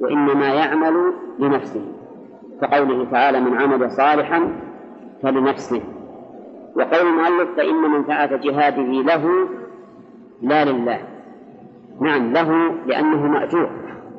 وإنما 0.01 0.53
يعمل 0.53 1.13
لنفسه. 1.39 1.81
كقوله 2.61 3.11
تعالى 3.11 3.39
من 3.39 3.57
عمل 3.57 3.91
صالحا 3.91 4.55
فلنفسه. 5.23 5.81
وقول 6.75 7.07
المؤلف 7.07 7.49
فإن 7.57 7.75
منفعة 7.75 8.35
جهاده 8.35 8.81
له 8.81 9.47
لا 10.41 10.65
لله. 10.65 10.99
نعم 12.01 12.33
له 12.33 12.75
لأنه 12.85 13.27
مأجور 13.27 13.69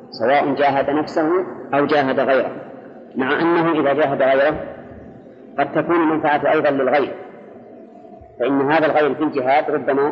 سواء 0.09 0.53
جاهد 0.53 0.89
نفسه 0.89 1.45
أو 1.73 1.85
جاهد 1.85 2.19
غيره. 2.19 2.51
مع 3.15 3.41
أنه 3.41 3.71
إذا 3.71 3.93
جاهد 3.93 4.21
غيره 4.21 4.63
قد 5.59 5.71
تكون 5.71 5.95
المنفعة 5.95 6.51
أيضا 6.51 6.69
للغير. 6.69 7.13
فإن 8.39 8.71
هذا 8.71 8.85
الغير 8.85 9.15
في 9.15 9.23
الجهاد 9.23 9.71
ربما 9.71 10.11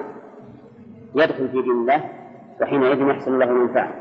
يدخل 1.16 1.50
في 1.50 1.62
دين 1.62 1.72
الله 1.72 2.04
وحينئذ 2.62 3.08
يحصل 3.10 3.40
له 3.40 3.54
منفعة. 3.54 3.94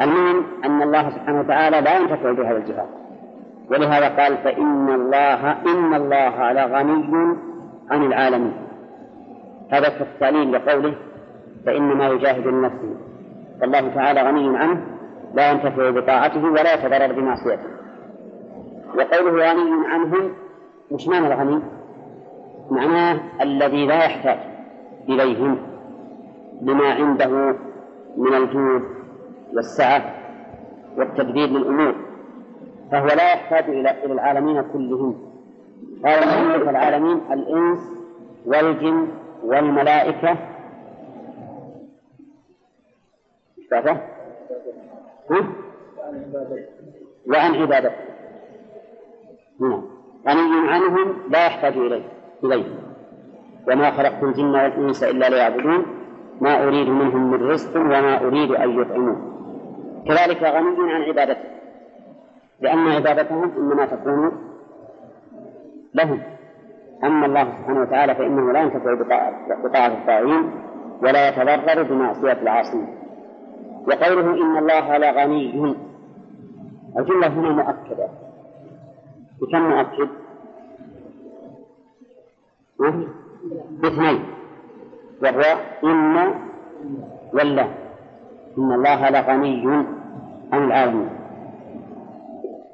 المهم 0.00 0.44
أن 0.64 0.82
الله 0.82 1.10
سبحانه 1.10 1.40
وتعالى 1.40 1.80
لا 1.80 1.98
ينتفع 1.98 2.32
بهذا 2.32 2.56
الجهاد. 2.56 2.88
ولهذا 3.70 4.08
قال 4.08 4.36
فإن 4.36 4.88
الله 4.88 5.52
إن 5.52 5.94
الله 5.94 6.52
لغني 6.52 7.36
عن 7.90 8.04
العالمين. 8.04 8.56
هذا 9.70 9.88
التعليل 10.00 10.52
لقوله 10.52 10.94
فإنما 11.66 12.08
يجاهد 12.08 12.46
لنفسه 12.46 12.94
فالله 13.60 13.94
تعالى 13.94 14.22
غني 14.22 14.58
عنه 14.58 14.80
لا 15.34 15.50
ينتفع 15.50 15.90
بطاعته 15.90 16.44
ولا 16.44 16.74
يتضرر 16.74 17.20
بمعصيته. 17.20 17.68
وقوله 18.94 19.50
غني 19.50 19.86
عنهم 19.86 20.32
مش 20.92 21.08
معنى 21.08 21.26
الغني؟ 21.26 21.62
معناه 22.70 23.20
الذي 23.40 23.86
لا 23.86 24.04
يحتاج 24.04 24.38
إليهم 25.08 25.58
بما 26.60 26.92
عنده 26.92 27.54
من 28.16 28.34
الجود 28.34 28.82
والسعة 29.58 30.14
والتدبير 30.96 31.48
للأمور 31.48 31.94
فهو 32.90 33.06
لا 33.06 33.32
يحتاج 33.32 33.64
إلى 33.64 34.04
إلى 34.04 34.12
العالمين 34.12 34.62
كلهم. 34.62 35.14
قال 36.04 36.18
المؤلف 36.18 36.68
العالمين 36.68 37.20
الإنس 37.32 37.78
والجن 38.46 39.08
والملائكة. 39.44 40.36
ها؟ 43.72 44.00
وعن 47.28 47.54
عبادته 47.54 47.94
نعم. 49.60 49.82
غني 50.28 50.70
عنهم 50.70 51.16
لا 51.30 51.46
يحتاج 51.46 51.76
إليه. 51.76 52.08
إليه. 52.44 52.64
وما 53.68 53.90
خلقت 53.90 54.22
الجن 54.22 54.44
والإنس 54.44 55.02
إلا 55.02 55.28
ليعبدون. 55.28 55.86
ما 56.40 56.64
أريد 56.64 56.88
منهم 56.88 57.30
من 57.30 57.50
رزق 57.50 57.80
وما 57.80 58.20
أريد 58.20 58.50
أن 58.50 58.80
يطعمون. 58.80 59.37
كذلك 60.06 60.42
غني 60.42 60.92
عن 60.92 61.02
عبادته. 61.02 61.48
لأن 62.60 62.88
عبادتهم 62.88 63.52
إنما 63.56 63.86
تكون 63.86 64.32
لهم. 65.94 66.22
أما 67.04 67.26
الله 67.26 67.44
سبحانه 67.44 67.80
وتعالى 67.80 68.14
فإنه 68.14 68.52
لا 68.52 68.60
ينتفع 68.60 68.94
بطاعة 69.64 69.86
الطاغين 69.86 70.50
ولا 71.02 71.28
يتضرر 71.28 71.82
بمعصية 71.82 72.32
العاصين. 72.32 72.88
وقوله 73.86 74.42
إن 74.42 74.58
الله 74.58 74.98
لغني 74.98 75.76
الجملة 76.98 77.28
هنا 77.28 77.50
مؤكدة. 77.50 78.08
بكم 79.40 79.62
مؤكد؟ 79.62 80.08
باثنين 83.82 84.24
وهو 85.22 85.42
إن 85.84 86.34
ولا. 87.32 87.87
إن 88.58 88.72
الله 88.72 89.10
لغني 89.10 89.86
عن 90.52 90.64
العالمين 90.64 91.10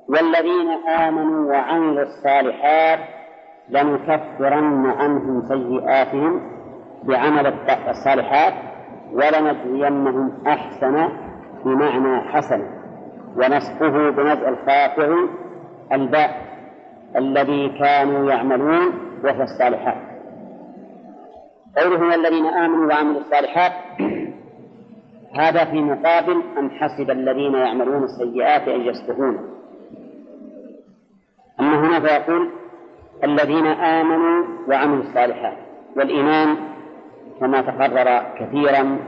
والذين 0.09 0.71
آمنوا 0.89 1.53
وعملوا 1.53 2.03
الصالحات 2.03 2.99
لنكفرن 3.69 4.87
عنهم 4.87 5.43
سيئاتهم 5.49 6.41
بعمل 7.05 7.55
الصالحات 7.89 8.55
ولنجزينهم 9.13 10.33
أحسن 10.47 11.09
بمعنى 11.65 12.21
حسن. 12.21 12.63
ونصفه 13.37 14.11
بنزع 14.11 14.49
الخافع 14.49 15.17
الباء 15.93 16.31
الذي 17.17 17.69
كانوا 17.79 18.31
يعملون 18.31 18.83
وهو 19.25 19.43
الصالحات. 19.43 19.97
قوله 21.77 22.15
الذين 22.15 22.47
آمنوا 22.47 22.87
وعملوا 22.87 23.21
الصالحات 23.21 23.73
هذا 25.35 25.65
في 25.65 25.81
مقابل 25.83 26.43
أن 26.59 26.71
حسب 26.71 27.11
الذين 27.11 27.55
يعملون 27.55 28.05
السيئات 28.05 28.69
أن 28.69 28.81
يسبقون 28.81 29.51
أما 31.61 31.81
هنا 31.81 32.01
فيقول 32.01 32.51
الذين 33.25 33.67
آمنوا 33.67 34.45
وعملوا 34.69 35.03
الصالحات 35.03 35.57
والإيمان 35.97 36.57
كما 37.41 37.61
تقرر 37.61 38.35
كثيرا 38.39 38.99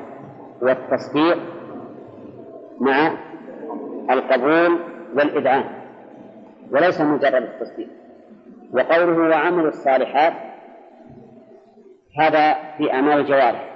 والتصديق 0.63 1.39
مع 2.81 3.13
القبول 4.11 4.79
والإذعان 5.15 5.65
وليس 6.73 7.01
مجرد 7.01 7.35
التصديق. 7.35 7.89
وقوله 8.73 9.19
وعملوا 9.19 9.69
الصالحات 9.69 10.33
هذا 12.19 12.55
في 12.79 12.93
أعمال 12.93 13.21
الجوارح 13.21 13.69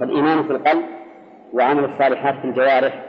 فالإيمان 0.00 0.42
في 0.42 0.50
القلب 0.50 0.95
وعمل 1.56 1.84
الصالحات 1.84 2.34
في 2.34 2.44
الجوارح 2.44 3.02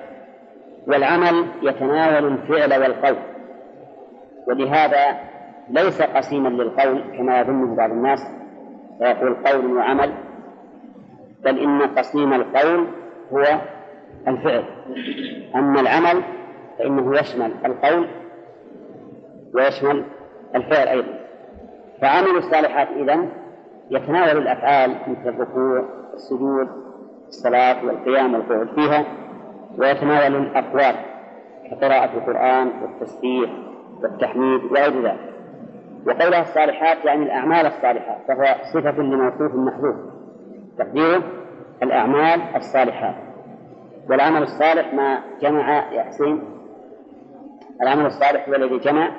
والعمل 0.88 1.45
يتناول 1.62 2.32
الفعل 2.32 2.82
والقول. 2.82 3.18
ولهذا 4.48 5.20
ليس 5.70 6.02
قسيما 6.02 6.50
للقول 6.50 7.02
كما 7.18 7.39
يظنه 7.39 7.76
بعض 7.76 7.91
الناس 7.91 8.20
فيقول 9.00 9.36
قول 9.36 9.78
وعمل 9.78 10.14
بل 11.43 11.60
إن 11.60 11.82
قسيم 11.82 12.34
القول 12.34 12.88
هو 13.34 13.45
الفعل. 14.28 14.64
أما 15.56 15.80
العمل 15.82 16.24
فإنه 16.80 17.20
يشمل 17.20 17.52
القول 17.66 18.08
ويشمل 19.54 20.04
الفعل 20.56 20.88
أيضا. 20.88 21.20
فعمل 22.02 22.38
الصالحات 22.38 22.88
إذن 22.88 23.30
يتناول 23.91 24.38
الأفعال 24.38 24.95
مثل 25.08 25.30
الركوع 25.30 25.86
السجود 26.14 26.86
الصلاة 27.28 27.86
والقيام 27.86 28.34
والقعود 28.34 28.67
فيها 28.75 29.05
ويتناول 29.78 30.36
الأقوال 30.36 30.95
كقراءة 31.71 32.17
القرآن 32.17 32.71
والتسبيح 32.82 33.49
والتحميد 34.03 34.63
وغير 34.63 35.03
ذلك. 35.03 35.34
وقولها 36.07 36.41
الصالحات 36.41 37.05
يعني 37.05 37.23
الأعمال 37.23 37.65
الصالحات 37.65 38.17
فهو 38.28 38.55
صفة 38.73 39.01
لموصوف 39.01 39.55
محذوف. 39.55 39.95
تقديره 40.78 41.23
الأعمال 41.84 42.55
الصالحات. 42.55 43.15
والعمل 44.09 44.41
الصالح 44.41 44.93
ما 44.93 45.19
جمع 45.41 45.91
يا 45.93 46.03
حسين؟ 46.03 46.43
العمل 47.82 48.05
الصالح 48.05 48.49
هو 48.49 48.55
الذي 48.55 48.78
جمع؟ 48.78 49.11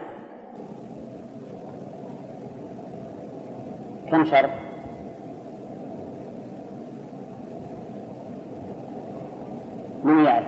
كم 4.11 4.25
شرط؟ 4.25 4.68
من 10.09 10.25
يعرف؟ 10.25 10.47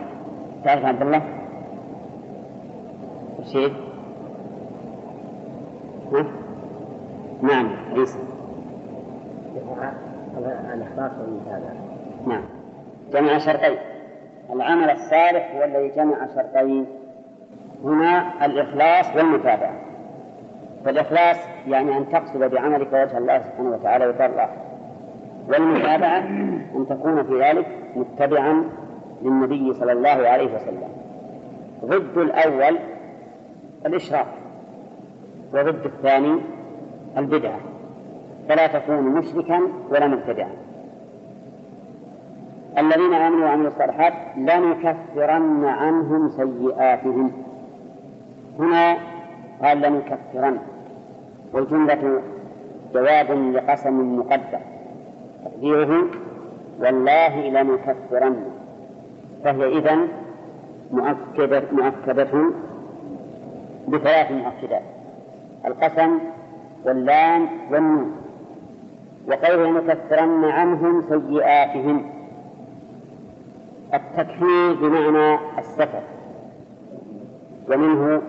تعرف 0.64 0.84
عبد 0.84 1.02
الله؟ 1.02 1.22
رشيد؟ 3.40 3.72
ها؟ 6.12 6.26
نعم 7.42 7.68
عيسى 7.92 8.18
الإخلاص 10.74 11.12
والمتابعة 11.20 11.74
نعم 12.26 12.42
جمع 13.12 13.38
شرطين 13.38 13.78
العمل 14.52 14.90
الصالح 14.90 15.54
هو 15.56 15.64
الذي 15.64 15.88
جمع 15.88 16.26
شرطين 16.34 16.86
هنا 17.84 18.44
الإخلاص 18.46 19.16
والمتابعة 19.16 19.74
فالإخلاص 20.84 21.36
يعني 21.66 21.98
أن 21.98 22.08
تقصد 22.08 22.38
بعملك 22.38 22.92
وجه 22.92 23.18
الله 23.18 23.38
سبحانه 23.38 23.70
وتعالى 23.70 24.06
وترضى 24.06 24.46
والمتابعة 25.48 26.18
أن 26.76 26.86
تكون 26.88 27.22
في 27.22 27.40
ذلك 27.40 27.66
متبعا 27.96 28.64
للنبي 29.22 29.74
صلى 29.74 29.92
الله 29.92 30.28
عليه 30.28 30.54
وسلم. 30.54 30.88
ضد 31.84 32.18
الأول 32.18 32.78
الإشراك 33.86 34.26
وضد 35.54 35.84
الثاني 35.84 36.40
البدعة. 37.16 37.60
فلا 38.48 38.66
تكون 38.66 39.02
مشركا 39.02 39.60
ولا 39.90 40.06
مبتدعا. 40.06 40.52
الذين 42.78 43.14
آمنوا 43.14 43.44
وعملوا 43.44 43.68
الصالحات 43.68 44.12
لنكفرن 44.36 45.64
عنهم 45.64 46.28
سيئاتهم. 46.28 47.32
هنا 48.58 48.96
قال 49.62 49.80
لنكفرن 49.80 50.58
والجملة 51.52 52.22
جواب 52.94 53.30
لقسم 53.30 54.18
مقدر. 54.18 54.60
تقديره 55.44 56.04
والله 56.80 57.48
لنكفرن. 57.48 58.36
فهي 59.45 59.78
إذن 59.78 60.09
مؤكدة 60.91 61.62
مؤكدة 61.72 62.53
بثلاث 63.88 64.30
مؤكدات. 64.30 64.82
القسم 65.66 66.18
واللام 66.84 67.49
والنون. 67.70 68.16
وقوله 69.28 69.80
لنكفرن 69.80 70.45
عنهم 70.45 71.05
سيئاتهم. 71.09 72.11
التكفير 73.95 74.74
بمعنى 74.74 75.38
السفر. 75.59 76.03
ومنه 77.68 78.22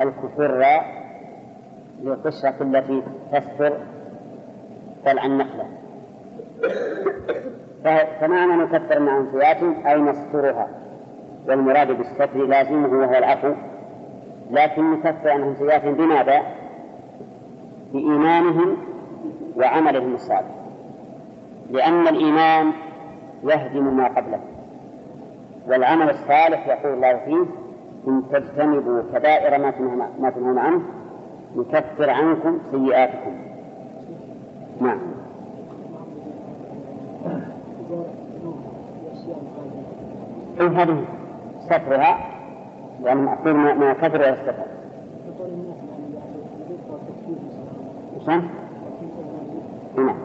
الكفر 0.00 0.64
للقشرة 2.02 2.54
التي 2.60 3.02
تستر 3.32 3.72
طلع 5.04 5.24
النخلة. 5.24 5.66
فمعنى 8.20 8.56
نكفر 8.56 9.00
معهم 9.00 9.28
سيئاتهم 9.32 9.86
أي 9.86 10.00
نسترها. 10.00 10.68
والمراد 11.48 11.96
بالستر 11.96 12.46
لازمه 12.46 12.88
وهو 12.88 13.14
العفو. 13.14 13.52
لكن 14.50 14.92
نكفر 14.92 15.30
عنهم 15.30 15.54
سيئاتهم 15.58 15.94
بماذا؟ 15.94 16.42
بإيمانهم 17.92 18.76
وعملهم 19.56 20.14
الصالح. 20.14 20.54
لأن 21.70 22.08
الإيمان 22.08 22.72
يهدم 23.44 23.96
ما 23.96 24.08
قبله. 24.08 24.40
والعمل 25.68 26.10
الصالح 26.10 26.68
يقول 26.68 26.94
الله 26.94 27.16
فيه 27.24 27.44
إن 28.08 28.22
تجتنبوا 28.32 29.02
كبائر 29.12 29.58
ما 30.20 30.30
تنهون 30.30 30.58
عنه 30.58 30.82
نكفر 31.56 32.10
عنكم 32.10 32.58
سيئاتكم. 32.70 33.34
نعم. 34.80 35.15
إن 40.60 40.76
هذه 40.76 41.04
سترها 41.66 42.18
لأن 43.02 43.16
مأخوذ 43.16 43.52
ما 43.52 43.92
كثر 43.92 44.20
يستتر 44.20 44.66
نعم 49.96 50.16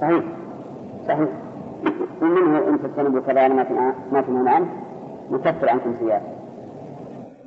صحيح. 0.00 0.24
صحيح. 1.08 1.28
ومنه 2.22 2.58
إن 2.68 2.78
تجتنبوا 2.82 3.20
كبائر 3.20 3.52
ما 4.12 4.20
تنهون 4.20 4.48
عنه 4.48 4.66
نكفر 5.30 5.70
عنكم 5.70 5.94
سيئاتكم 5.98 6.32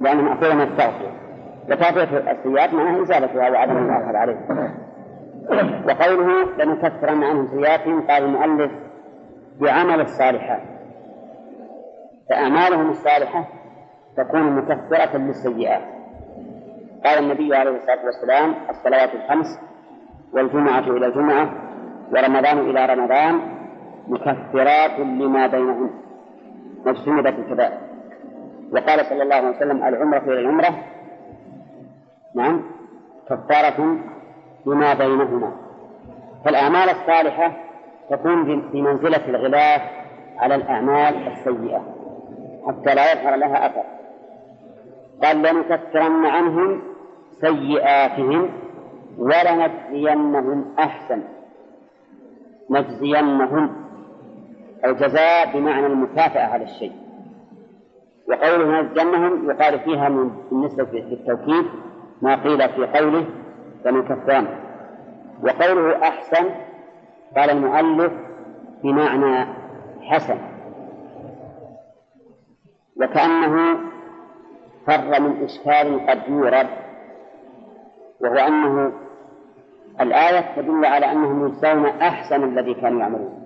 لأنه 0.02 0.22
مأخوذ 0.22 0.54
من 0.54 0.62
التغفير 0.62 1.12
وتغفير 1.70 2.32
السيئات 2.32 2.74
معناها 2.74 3.02
إزالتها 3.02 3.50
وعدم 3.50 3.78
الآخر 3.78 4.16
عليه. 4.16 4.38
وقوله 5.88 6.46
لنكفرن 6.58 7.24
عنهم 7.24 7.48
سيئاتهم 7.48 8.02
قال 8.02 8.24
المؤلف 8.24 8.72
بعمل 9.62 10.02
الصالحات. 10.02 10.62
فأعمالهم 12.30 12.90
الصالحة 12.90 13.46
تكون 14.18 14.56
مكفرة 14.56 15.18
للسيئات 15.18 15.82
قال 17.06 17.24
النبي 17.24 17.56
عليه 17.56 17.72
الصلاة 17.72 18.06
والسلام 18.06 18.56
الصلوات 18.70 19.10
الخمس 19.16 19.60
والجمعة 20.34 20.80
إلى 20.80 21.06
الجمعة 21.06 21.50
ورمضان 22.12 22.60
إلى 22.60 22.86
رمضان 22.86 23.40
مكفرات 24.08 25.00
لما 25.00 25.48
بينهن. 25.48 25.90
مجتنبة 26.86 27.30
الكبائر. 27.30 27.78
وقال 28.72 29.06
صلى 29.06 29.24
الله 29.24 29.36
عليه 29.36 29.50
وسلم 29.50 29.84
العمرة 29.84 30.24
إلى 30.24 30.40
العمرة. 30.40 30.76
نعم. 32.36 32.62
كفارة 33.30 33.98
لما 34.66 34.94
بينهما. 34.94 35.52
فالأعمال 36.46 36.90
الصالحة 36.90 37.52
تكون 38.10 38.62
في 38.72 38.82
منزلة 38.82 39.26
الغلاف 39.28 39.82
على 40.38 40.56
الأعمال 40.56 41.28
السيئة. 41.28 41.95
حتى 42.68 42.96
لا 42.96 43.12
يظهر 43.12 43.36
لها 43.36 43.66
أثر. 43.66 43.84
قال 45.24 45.38
لنكفرن 45.38 46.26
عنهم 46.26 46.82
سيئاتهم 47.42 48.50
ولنجزينهم 49.18 50.66
أحسن. 50.80 51.22
نجزينهم. 52.70 53.76
الجزاء 54.86 55.58
بمعنى 55.58 55.86
المكافأة 55.86 56.48
على 56.48 56.64
الشيء. 56.64 56.92
وقوله 58.30 58.82
نجزينهم 58.82 59.50
يقال 59.50 59.80
فيها 59.80 60.10
من 60.10 60.32
بالنسبة 60.52 60.88
للتوكيد 60.94 61.66
ما 62.22 62.44
قيل 62.44 62.70
في 62.70 62.86
قوله 62.86 63.26
بنو 63.86 64.04
كفران 64.04 64.48
وقوله 65.44 66.08
أحسن 66.08 66.50
قال 67.38 67.50
المؤلف 67.50 68.14
بمعنى 68.84 69.54
حسن. 70.02 70.55
وكأنه 73.02 73.80
فر 74.88 75.22
من 75.22 75.44
إشكال 75.44 76.08
قد 76.10 76.22
يورد 76.28 76.68
وهو 78.20 78.36
أنه 78.36 78.92
الآية 80.02 80.56
تدل 80.56 80.86
على 80.86 81.12
أنهم 81.12 81.46
يجزون 81.46 81.86
أحسن 81.86 82.44
الذي 82.44 82.74
كانوا 82.74 83.00
يعملون. 83.00 83.46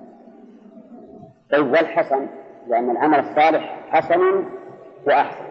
طيب 1.52 1.66
والحسن 1.66 2.28
لأن 2.68 2.90
العمل 2.90 3.20
الصالح 3.20 3.80
حسن 3.90 4.46
وأحسن. 5.08 5.46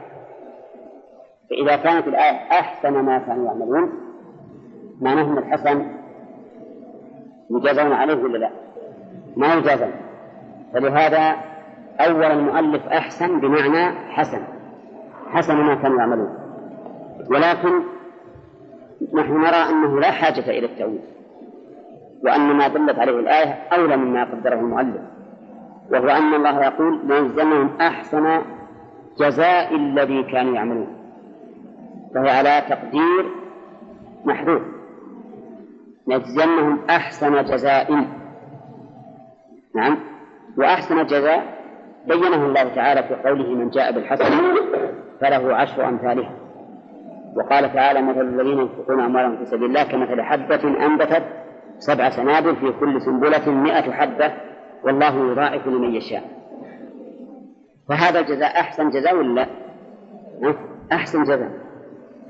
فإذا 1.50 1.76
كانت 1.76 2.08
الآية 2.08 2.36
أحسن 2.36 2.92
ما 2.92 3.18
كانوا 3.18 3.46
يعملون 3.46 3.92
معناه 5.00 5.22
أن 5.22 5.38
الحسن 5.38 5.86
يجازون 7.50 7.92
عليه 7.92 8.14
ولا 8.14 8.38
لا؟ 8.38 8.50
ما 9.36 9.54
يجازون. 9.54 9.92
فلهذا 10.72 11.47
أول 12.00 12.24
المؤلف 12.24 12.86
أحسن 12.86 13.40
بمعنى 13.40 13.98
حسن. 14.10 14.42
حسن 15.30 15.56
ما 15.56 15.74
كانوا 15.74 15.98
يعملون. 15.98 16.34
ولكن 17.30 17.82
نحن 19.14 19.40
نرى 19.40 19.70
أنه 19.70 20.00
لا 20.00 20.10
حاجة 20.10 20.50
إلى 20.50 20.66
التأويل. 20.66 21.00
وأن 22.24 22.56
ما 22.56 22.68
دلت 22.68 22.98
عليه 22.98 23.18
الآية 23.18 23.52
أولى 23.52 23.96
مما 23.96 24.24
قدره 24.24 24.54
المؤلف. 24.54 25.02
وهو 25.90 26.08
أن 26.08 26.34
الله 26.34 26.64
يقول 26.64 27.00
ليجزنهم 27.04 27.70
أحسن 27.80 28.42
جزاء 29.18 29.74
الذي 29.74 30.22
كانوا 30.22 30.54
يعملون. 30.54 30.88
فهي 32.14 32.30
على 32.30 32.62
تقدير 32.68 33.26
محذوف. 34.24 34.62
نجزنهم 36.08 36.78
أحسن 36.90 37.44
جزاء. 37.44 38.04
نعم. 39.74 39.98
وأحسن 40.58 41.06
جزاء 41.06 41.57
بينه 42.08 42.46
الله 42.46 42.74
تعالى 42.74 43.02
في 43.02 43.14
قوله 43.14 43.54
من 43.54 43.70
جاء 43.70 43.92
بالحسنة 43.92 44.40
فله 45.20 45.56
عشر 45.56 45.88
أمثالها. 45.88 46.30
وقال 47.36 47.74
تعالى 47.74 48.02
مثل 48.02 48.20
الذين 48.20 48.58
ينفقون 48.58 49.00
أموالهم 49.00 49.36
في 49.36 49.44
سبيل 49.44 49.64
الله 49.64 49.82
كمثل 49.82 50.22
حبة 50.22 50.86
أنبتت 50.86 51.22
سبع 51.78 52.10
سنابل 52.10 52.56
في 52.56 52.72
كل 52.80 53.00
سنبلة 53.00 53.50
مئة 53.50 53.92
حبة 53.92 54.32
والله 54.84 55.30
يضاعف 55.30 55.66
لمن 55.66 55.94
يشاء. 55.94 56.22
فهذا 57.88 58.20
الجزاء 58.20 58.60
أحسن 58.60 58.90
جزاء 58.90 59.16
ولا 59.16 59.46
أحسن 60.92 61.22
جزاء. 61.22 61.50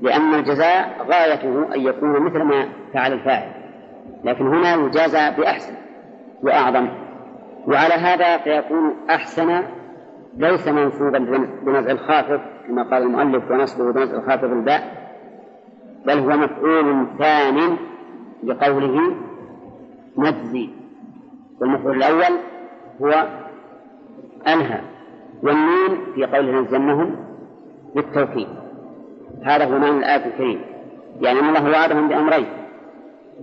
لأن 0.01 0.33
الجزاء 0.33 1.05
غايته 1.09 1.75
أن 1.75 1.81
يكون 1.81 2.19
مثل 2.19 2.43
ما 2.43 2.69
فعل 2.93 3.13
الفاعل 3.13 3.51
لكن 4.23 4.47
هنا 4.47 4.75
يجازى 4.75 5.31
بأحسن 5.37 5.73
وأعظم. 6.43 6.87
وعلى 7.67 7.93
هذا 7.93 8.37
فيكون 8.37 8.95
أحسن 9.09 9.63
ليس 10.37 10.67
منصوبا 10.67 11.17
بنزع 11.65 11.91
الخافض 11.91 12.39
كما 12.67 12.83
قال 12.83 13.03
المؤلف 13.03 13.51
ونصبه 13.51 13.91
بنزع 13.91 14.17
الخافض 14.17 14.51
الباء 14.51 15.09
بل 16.05 16.19
هو 16.19 16.37
مفعول 16.37 17.07
ثان 17.19 17.77
لقوله 18.43 19.15
نجزي. 20.17 20.69
والمفعول 21.61 21.97
الأول 21.97 22.37
هو 23.01 23.27
أنهى 24.47 24.81
والنون 25.43 25.97
في 26.15 26.25
قوله 26.25 26.61
نزلنهم 26.61 27.15
بالتوكيد. 27.95 28.47
هذا 29.43 29.65
هو 29.65 29.79
معنى 29.79 29.97
الآية 29.97 30.25
الكريمة 30.25 30.61
يعني 31.21 31.39
أن 31.39 31.49
الله 31.49 31.71
وعدهم 31.71 32.07
بأمرين 32.07 32.47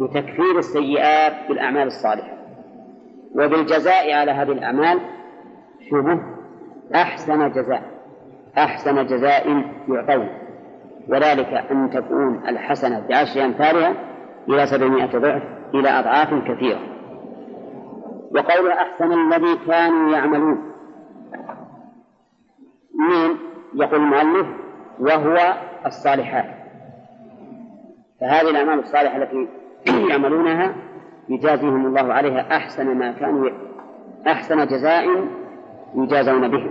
بتكفير 0.00 0.58
السيئات 0.58 1.48
بالأعمال 1.48 1.86
الصالحة. 1.86 2.35
وبالجزاء 3.38 4.12
على 4.12 4.30
هذه 4.30 4.52
الأعمال 4.52 5.00
شبه 5.90 6.20
أحسن 6.94 7.52
جزاء 7.52 7.96
أحسن 8.58 9.06
جزاء 9.06 9.64
يعطون. 9.88 10.28
وذلك 11.08 11.52
أن 11.70 11.90
تكون 11.90 12.48
الحسنة 12.48 13.06
بعشر 13.08 13.44
أمثالها 13.44 13.94
إلى 14.48 14.66
سبعمائة 14.66 15.18
ضعف 15.18 15.42
إلى 15.74 15.88
أضعاف 15.88 16.28
كثيرة. 16.28 16.80
وقول 18.30 18.70
أحسن 18.70 19.12
الذي 19.12 19.58
كانوا 19.66 20.12
يعملون. 20.12 20.72
من 22.94 23.36
يقول 23.74 24.00
المؤلف 24.00 24.46
وهو 25.00 25.36
الصالحات. 25.86 26.56
فهذه 28.20 28.50
الأعمال 28.50 28.78
الصالحة 28.78 29.16
التي 29.16 29.48
يعملونها 30.08 30.74
يجازيهم 31.28 31.86
الله 31.86 32.12
عليها 32.12 32.56
أحسن 32.56 32.98
ما 32.98 33.12
كانوا 33.12 33.50
أحسن 34.26 34.66
جزاء 34.66 35.04
يجازون 35.94 36.48
به 36.48 36.70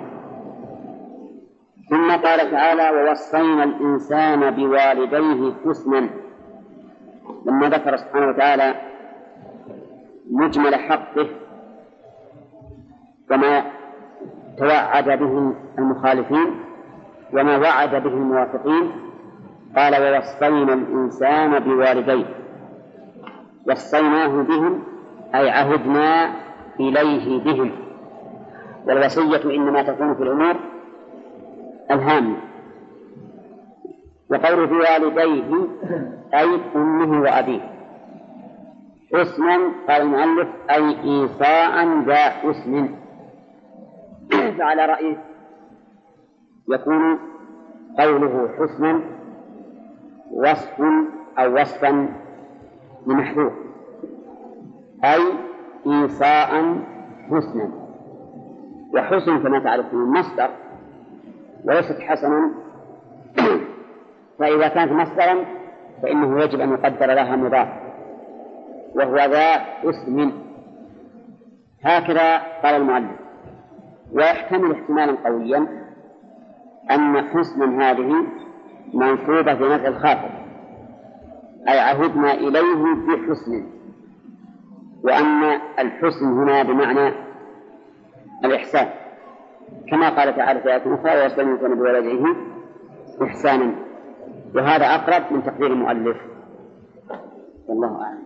ثم 1.90 2.12
قال 2.12 2.52
تعالى 2.52 2.90
ووصينا 2.90 3.64
الإنسان 3.64 4.52
بوالديه 4.52 5.54
حسنا. 5.66 6.10
لما 7.46 7.70
ذكر 7.70 7.98
سبحانه 7.98 8.28
وتعالى 8.28 8.76
مجمل 10.32 10.76
حقه 10.76 11.28
وما 13.32 13.64
توعد 14.58 15.06
به 15.06 15.54
المخالفين 15.80 16.48
وما 17.34 17.58
وعد 17.58 17.90
به 17.90 18.14
الموافقين 18.14 18.92
قال 19.76 19.94
ووصينا 20.02 20.74
الإنسان 20.74 21.60
بوالديه. 21.60 22.45
وصيناه 23.70 24.28
بهم 24.28 24.84
أي 25.36 25.50
عهدنا 25.50 26.34
إليه 26.80 27.44
بهم. 27.44 27.72
والوصية 28.88 29.56
إنما 29.56 29.84
تكون 29.84 30.16
في 30.16 30.24
الأمور 30.24 30.56
الهامة. 31.92 32.38
وقوله 34.32 34.66
بوالديه 34.66 35.68
أي 36.34 36.60
أمه 36.76 37.22
وأبيه. 37.22 37.76
حسنا 39.14 39.72
قال 39.88 40.02
المؤلف 40.02 40.48
أي 40.70 41.04
إيصاء 41.04 42.00
ذا 42.06 42.16
حسن 42.30 42.90
فعلى 44.58 44.86
رأيه 44.86 45.18
يكون 46.70 47.20
قوله 48.00 48.50
حسنا 48.60 49.02
وصف 50.32 50.82
أو 51.40 51.62
وصفا 51.62 52.10
لمحذوف 53.08 53.54
أي 55.04 55.22
إيصاء 55.88 56.78
حسنا. 57.32 57.70
وحسن 58.94 59.44
كما 59.44 59.60
تعرفون 59.60 60.20
مصدر 60.20 60.50
وليست 61.64 62.00
حسنا 62.00 62.52
فإذا 64.40 64.68
كانت 64.68 64.92
مصدرا 64.92 65.36
فإنه 66.02 66.44
يجب 66.44 66.60
أن 66.60 66.72
يقدر 66.72 67.06
لها 67.06 67.36
مضاف 67.36 67.68
وهو 68.96 69.16
ذا 69.16 69.62
اسم. 69.84 70.32
هكذا 71.84 72.38
قال 72.38 72.76
المؤلف. 72.76 73.20
ويحتمل 74.14 74.72
احتمالا 74.72 75.18
قويا 75.26 75.68
أن 76.92 77.22
حسنا 77.22 77.92
هذه 77.92 78.26
منصوبة 78.94 79.54
بنفع 79.54 79.88
الخافض 79.88 80.45
أي 81.68 81.80
عهدنا 81.80 82.34
إليه 82.34 82.84
بحسن. 83.08 83.66
وأن 85.04 85.44
الحسن 85.80 86.26
هنا 86.26 86.64
بمعنى 86.64 87.14
الإحسان. 88.46 88.88
كما 89.90 90.10
قال 90.10 90.36
تعالى 90.36 90.60
في 90.62 90.70
آية 90.70 90.96
أخرى 90.96 91.26
الإنسان 91.26 91.76
بولده 91.76 92.36
إحسانا. 93.24 93.72
وهذا 94.56 94.86
أقرب 94.86 95.34
من 95.34 95.44
تقدير 95.44 95.68
المؤلف. 95.68 96.18
والله 97.68 98.02
أعلم. 98.02 98.26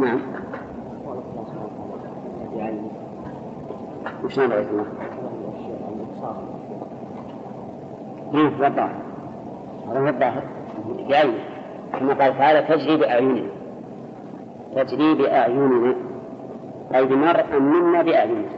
نعم. 0.00 0.20
وش 4.24 4.38
نبغى؟ 4.38 4.66
كيف 8.32 8.60
وضح 8.60 8.92
هذا 9.88 10.00
هو 10.00 10.08
الظاهر. 10.08 10.42
جاي. 11.08 11.57
كما 11.92 12.14
قال 12.14 12.38
تعالى 12.38 12.76
تجري 12.76 12.96
بأعيننا 12.96 13.50
تجري 14.76 15.14
بأعيننا 15.14 15.94
أي 16.94 17.04
بمرء 17.04 17.58
منا 17.58 18.02
بأعيننا. 18.02 18.48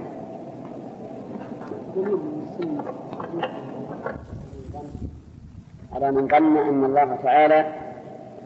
على 5.92 6.12
من 6.12 6.28
ظن 6.28 6.56
أن 6.56 6.84
الله 6.84 7.16
تعالى 7.16 7.74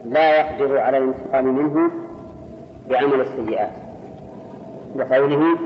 لا 0.05 0.39
يقدر 0.39 0.77
على 0.77 0.97
الانتقام 0.97 1.45
منه 1.45 1.91
بعمل 2.89 3.21
السيئات. 3.21 3.71
بقوله 4.95 5.57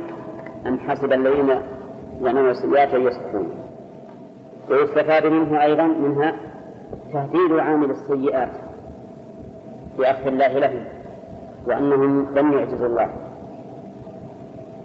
أم 0.68 0.80
حسب 0.80 1.14
الذين 1.14 1.50
يعملون 2.22 2.50
السيئات 2.50 2.94
أن 2.94 3.02
يسقطون. 3.02 3.50
ويستفاد 4.70 5.26
منه 5.26 5.64
أيضا 5.64 5.88
منها 5.88 6.36
تهديد 7.14 7.52
عامل 7.60 7.92
السيئات. 7.92 8.69
بأخذ 10.00 10.28
الله 10.28 10.60
لهم 10.60 10.86
وأنهم 11.68 12.36
لم 12.36 12.54
يعجزوا 12.54 12.88
الله. 12.88 13.10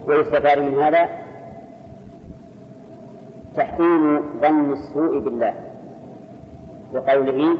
ويستفاد 0.07 0.59
من 0.59 0.79
هذا 0.79 1.09
تحسين 3.57 4.21
ظن 4.41 4.73
السوء 4.73 5.19
بالله 5.19 5.53
وقوله 6.93 7.57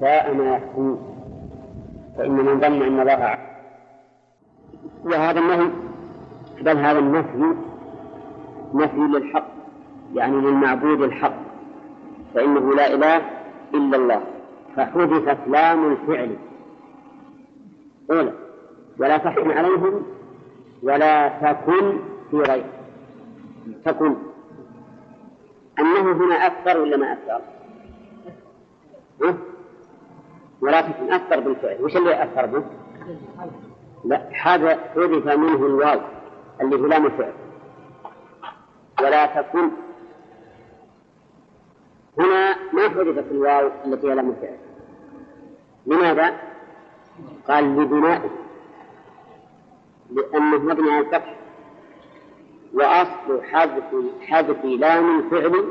ساء 0.00 0.34
ما 0.34 0.54
يحكمون. 0.54 0.98
فإن 2.16 2.30
من 2.30 2.60
ظن 2.60 2.82
أن 2.82 3.00
الله 3.00 3.38
وهذا 5.04 5.40
النهي 5.40 5.70
بل 6.62 6.78
هذا 6.78 6.98
النفي 6.98 7.54
نفي 8.74 9.00
للحق 9.00 9.46
يعني 10.14 10.36
للمعبود 10.36 11.02
الحق 11.02 11.34
فإنه 12.34 12.74
لا 12.74 12.94
إله 12.94 13.16
إلا 13.74 13.96
الله. 13.96 14.20
فحذفت 14.76 15.38
لام 15.48 15.92
الفعل. 15.92 16.36
أولى. 18.10 18.32
ولا 18.98 19.16
تحكم 19.16 19.52
عليهم 19.52 20.06
ولا 20.82 21.28
تكن 21.28 21.98
في 22.30 22.36
غير. 22.36 22.64
تكن. 23.84 24.16
أنه 25.78 26.12
هنا 26.12 26.46
أكثر 26.46 26.80
ولا 26.80 26.96
ما 26.96 27.12
أكثر؟ 27.12 27.40
ولا 30.60 30.80
تكن. 30.80 31.12
أكثر 31.12 31.40
بالفعل. 31.40 31.84
وش 31.84 31.96
اللي 31.96 32.22
أكثر 32.22 32.46
به؟ 32.46 32.64
لا 34.04 34.28
هذا 34.42 34.68
حذف 34.76 35.26
منه 35.26 35.66
الواو 35.66 36.00
اللي 36.60 36.76
هو 36.76 36.86
لام 36.86 37.06
الفعل 37.06 37.32
ولا 39.02 39.26
تكن. 39.26 39.70
هنا 42.18 42.56
ما 42.72 42.88
حذفت 42.88 43.30
الواو 43.30 43.70
التي 43.86 44.10
هي 44.10 44.14
لام 44.14 44.30
الفعل 44.30 44.56
لماذا؟ 45.86 46.47
قال 47.48 47.76
لبنائه 47.76 48.30
لأنه 50.10 50.58
مبني 50.58 50.90
على 50.90 51.00
الفتح 51.00 51.34
وأصل 52.74 53.42
حذف 53.42 53.84
حذف 54.20 54.64
لام 54.64 55.18
الفعل 55.18 55.64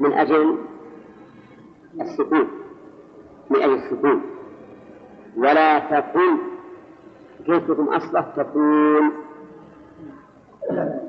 من 0.00 0.12
أجل 0.12 0.58
السكون 2.00 2.48
من 3.50 3.62
أجل 3.62 3.74
السكون. 3.74 4.22
ولا 5.36 5.78
تكن 5.78 6.36
كيف 7.46 7.70
تكون 7.70 7.94
أصله؟ 7.94 8.20
تكون. 8.36 9.12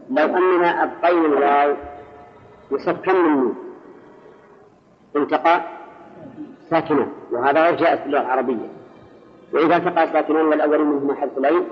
لو 0.09 0.25
أننا 0.37 0.83
أبقينا 0.83 1.25
الواو 1.25 1.75
يسكن 2.71 3.15
النون 3.15 3.55
التقى 5.15 5.61
ساكنا 6.69 7.07
وهذا 7.31 7.63
غير 7.63 7.75
جائز 7.75 7.99
في 7.99 8.05
اللغة 8.05 8.21
العربية. 8.21 8.69
وإذا 9.53 9.77
التقى 9.77 10.07
ساكنان 10.13 10.45
والأول 10.45 10.85
منهما 10.85 11.15
حذف 11.15 11.37
العين 11.37 11.63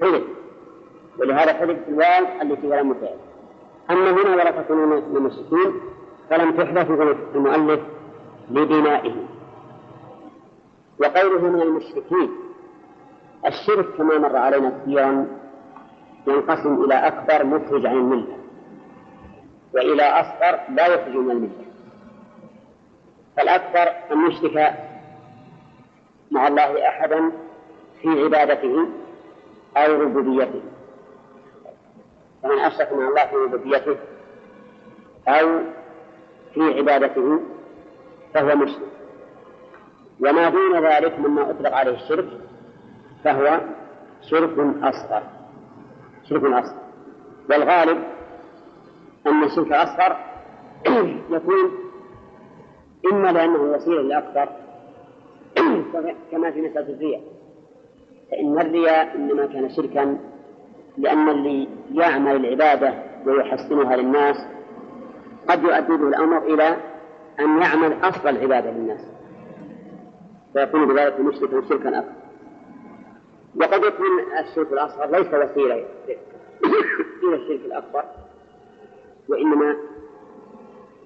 حذف. 0.00 0.22
ولهذا 1.18 1.52
حذف 1.52 1.88
الواو 1.88 2.24
التي 2.42 2.66
ولم 2.66 2.88
مفعل 2.90 3.16
أما 3.90 4.10
هنا 4.10 4.30
ولا 4.30 4.50
تكونون 4.50 4.88
من 4.88 5.16
المشركين 5.16 5.74
فلم 6.30 6.50
تحدث 6.50 6.90
المؤلف 7.34 7.80
لبنائه. 8.50 9.14
وقوله 11.00 11.42
من 11.42 11.62
المشركين 11.62 12.30
الشرك 13.46 13.86
كما 13.98 14.18
مر 14.18 14.36
علينا 14.36 14.72
كثيرا 14.82 15.26
ينقسم 16.26 16.84
إلى 16.84 16.94
أكبر 16.94 17.44
مخرج 17.44 17.86
عن 17.86 17.96
الملة 17.96 18.36
وإلى 19.74 20.02
أصغر 20.02 20.60
لا 20.74 20.86
يخرج 20.86 21.16
من 21.16 21.30
الملة. 21.30 21.64
فالأكبر 23.36 23.92
أن 24.12 24.26
يشرك 24.30 24.74
مع 26.34 26.48
الله 26.48 26.88
أحدا 26.88 27.32
في 28.02 28.08
عبادته 28.24 28.88
أو 29.76 30.02
ربوبيته. 30.02 30.62
فمن 32.42 32.58
أشرك 32.58 32.92
مع 32.92 33.08
الله 33.08 33.26
في 33.26 33.36
ربوبيته 33.36 33.96
أو 35.28 35.58
في 36.54 36.78
عبادته 36.78 37.40
فهو 38.34 38.56
مشرك 38.56 38.88
وما 40.20 40.48
دون 40.48 40.86
ذلك 40.86 41.18
مما 41.18 41.50
أطلق 41.50 41.72
عليه 41.74 41.94
الشرك 41.94 42.28
فهو 43.24 43.60
شرك 44.30 44.58
أصغر. 44.82 45.22
شرك 46.28 46.44
أصغر. 46.44 46.78
والغالب 47.50 48.04
أن 49.26 49.44
الشرك 49.44 49.66
الأصغر 49.66 50.16
يكون 51.30 51.70
إما 53.12 53.32
لأنه 53.32 53.58
وسيلة 53.62 54.02
لأكثر 54.02 54.63
كما 56.30 56.50
في 56.50 56.60
مسألة 56.60 56.94
الرياء. 56.94 57.22
فإن 58.30 58.60
الرياء 58.60 59.16
إنما 59.16 59.46
كان 59.46 59.70
شركا 59.70 60.18
لأن 60.98 61.28
اللي 61.28 61.68
يعمل 61.92 62.36
العبادة 62.36 62.94
ويحسنها 63.26 63.96
للناس 63.96 64.36
قد 65.48 65.62
يؤدي 65.62 65.96
به 65.96 66.08
الأمر 66.08 66.38
إلى 66.38 66.76
أن 67.40 67.62
يعمل 67.62 67.92
أصل 68.02 68.28
العبادة 68.28 68.70
للناس. 68.70 69.00
فيكون 70.52 70.88
بذلك 70.88 71.20
مشركا 71.20 71.68
شركا 71.68 71.98
أكبر 71.98 72.12
وقد 73.56 73.84
يكون 73.84 74.06
الشرك 74.40 74.72
الأصغر 74.72 75.06
ليس 75.10 75.26
وسيلة 75.26 75.84
إلى 77.24 77.34
الشرك 77.34 77.60
الأكبر 77.64 78.04
وإنما 79.28 79.76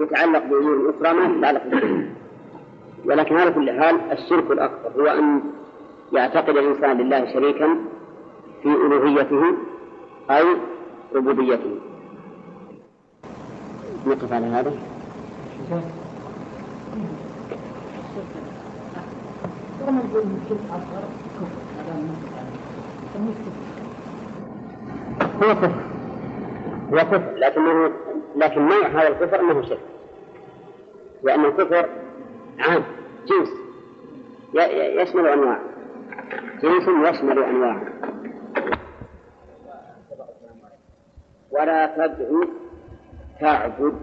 يتعلق 0.00 0.44
بأمور 0.44 0.90
أخرى 0.90 1.12
ما 1.12 1.38
تتعلق 1.38 1.64
بالشرك. 1.66 2.08
ولكن 3.08 3.36
على 3.36 3.50
كل 3.50 3.70
حال 3.70 4.12
الشرك 4.12 4.50
الأكبر 4.50 5.02
هو 5.02 5.06
أن 5.06 5.40
يعتقد 6.12 6.56
الإنسان 6.56 6.98
لله 6.98 7.32
شريكا 7.32 7.68
في 8.62 8.68
ألوهيته 8.68 9.42
أو 10.30 10.44
ربوبيته. 11.14 11.78
نقف 14.06 14.32
على 14.32 14.46
هذا. 14.46 14.72
هو 25.42 25.54
كفر. 25.54 25.72
هو 26.92 26.98
كفر. 26.98 27.34
لكنه 27.36 27.90
لكن 28.36 28.68
نوع 28.68 28.86
هذا 28.86 29.08
الكفر 29.08 29.40
أنه 29.40 29.62
شرك. 29.62 29.80
لأن 31.22 31.44
الكفر 31.44 31.88
عام. 32.58 32.97
جنس 33.28 33.48
يشمل 35.02 35.26
أنواع. 35.26 35.58
جنس 36.62 36.82
يشمل 36.82 37.38
أنواع. 37.38 37.82
ولا 41.50 41.86
تدعو 41.86 42.44
تعبد. 43.40 43.94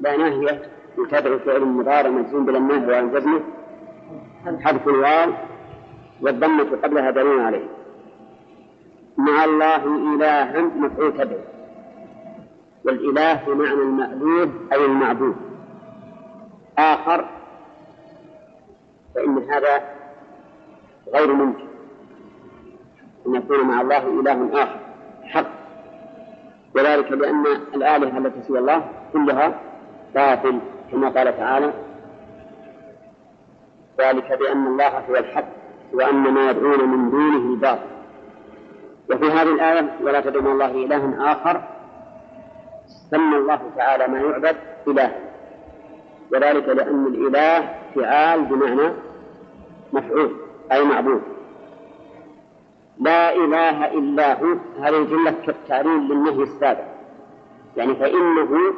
لا 0.00 0.16
ناهية 0.16 0.62
تدعو 1.10 1.38
فعل 1.38 1.64
مضارع 1.64 2.10
مجزوم 2.10 2.46
بالنهي 2.46 2.86
وعن 2.86 3.12
جزمه. 3.12 3.40
حذف 4.60 4.88
الواو 4.88 5.32
والضمة 6.20 6.76
قبلها 6.82 7.10
دليل 7.10 7.40
عليه. 7.40 7.68
مع 9.18 9.44
الله 9.44 9.84
إلها 9.84 10.60
مفعول 10.60 11.12
تدعو. 11.12 11.40
والإله 12.84 13.44
بمعنى 13.46 13.72
المألوه 13.72 14.50
أي 14.72 14.84
المعبود. 14.84 15.36
آخر 16.78 17.24
فإن 19.14 19.50
هذا 19.50 19.82
غير 21.14 21.32
ممكن. 21.32 21.64
أن 23.26 23.34
يكون 23.34 23.60
مع 23.60 23.80
الله 23.80 24.20
إله 24.20 24.62
آخر 24.62 24.78
حق. 25.22 25.46
وذلك 26.74 27.12
لأن 27.12 27.46
الآلهة 27.74 28.18
التي 28.18 28.42
سوى 28.42 28.58
الله 28.58 28.84
كلها 29.12 29.60
باطل 30.14 30.60
كما 30.92 31.08
قال 31.08 31.36
تعالى 31.36 31.72
ذلك 34.00 34.32
بأن 34.32 34.66
الله 34.66 34.88
هو 34.88 35.16
الحق 35.16 35.48
وأن 35.92 36.14
ما 36.14 36.50
يدعون 36.50 36.88
من 36.88 37.10
دونه 37.10 37.56
باطل. 37.56 37.94
وفي 39.10 39.24
هذه 39.24 39.52
الآية 39.54 39.90
ولا 40.02 40.20
تدعو 40.20 40.52
الله 40.52 40.70
إلها 40.70 41.32
آخر 41.32 41.62
سمى 43.10 43.36
الله 43.36 43.60
تعالى 43.76 44.06
ما 44.08 44.18
يعبد 44.18 44.56
إله 44.88 45.12
وذلك 46.34 46.68
لأن 46.68 47.06
الإله 47.06 47.74
فعال 47.94 48.44
بمعنى 48.44 48.92
مفعول 49.92 50.36
أي 50.72 50.84
معبود. 50.84 51.22
لا 53.00 53.34
إله 53.34 53.86
إلا 53.86 54.40
هو 54.40 54.56
هذه 54.80 54.96
الجملة 54.96 55.34
كالتعليل 55.46 56.08
للنهي 56.08 56.42
السابق. 56.42 56.84
يعني 57.76 57.94
فإنه 57.94 58.74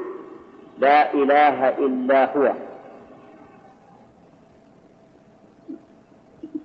لا 0.79 1.15
إله 1.15 1.69
إلا 1.69 2.37
هو. 2.37 2.53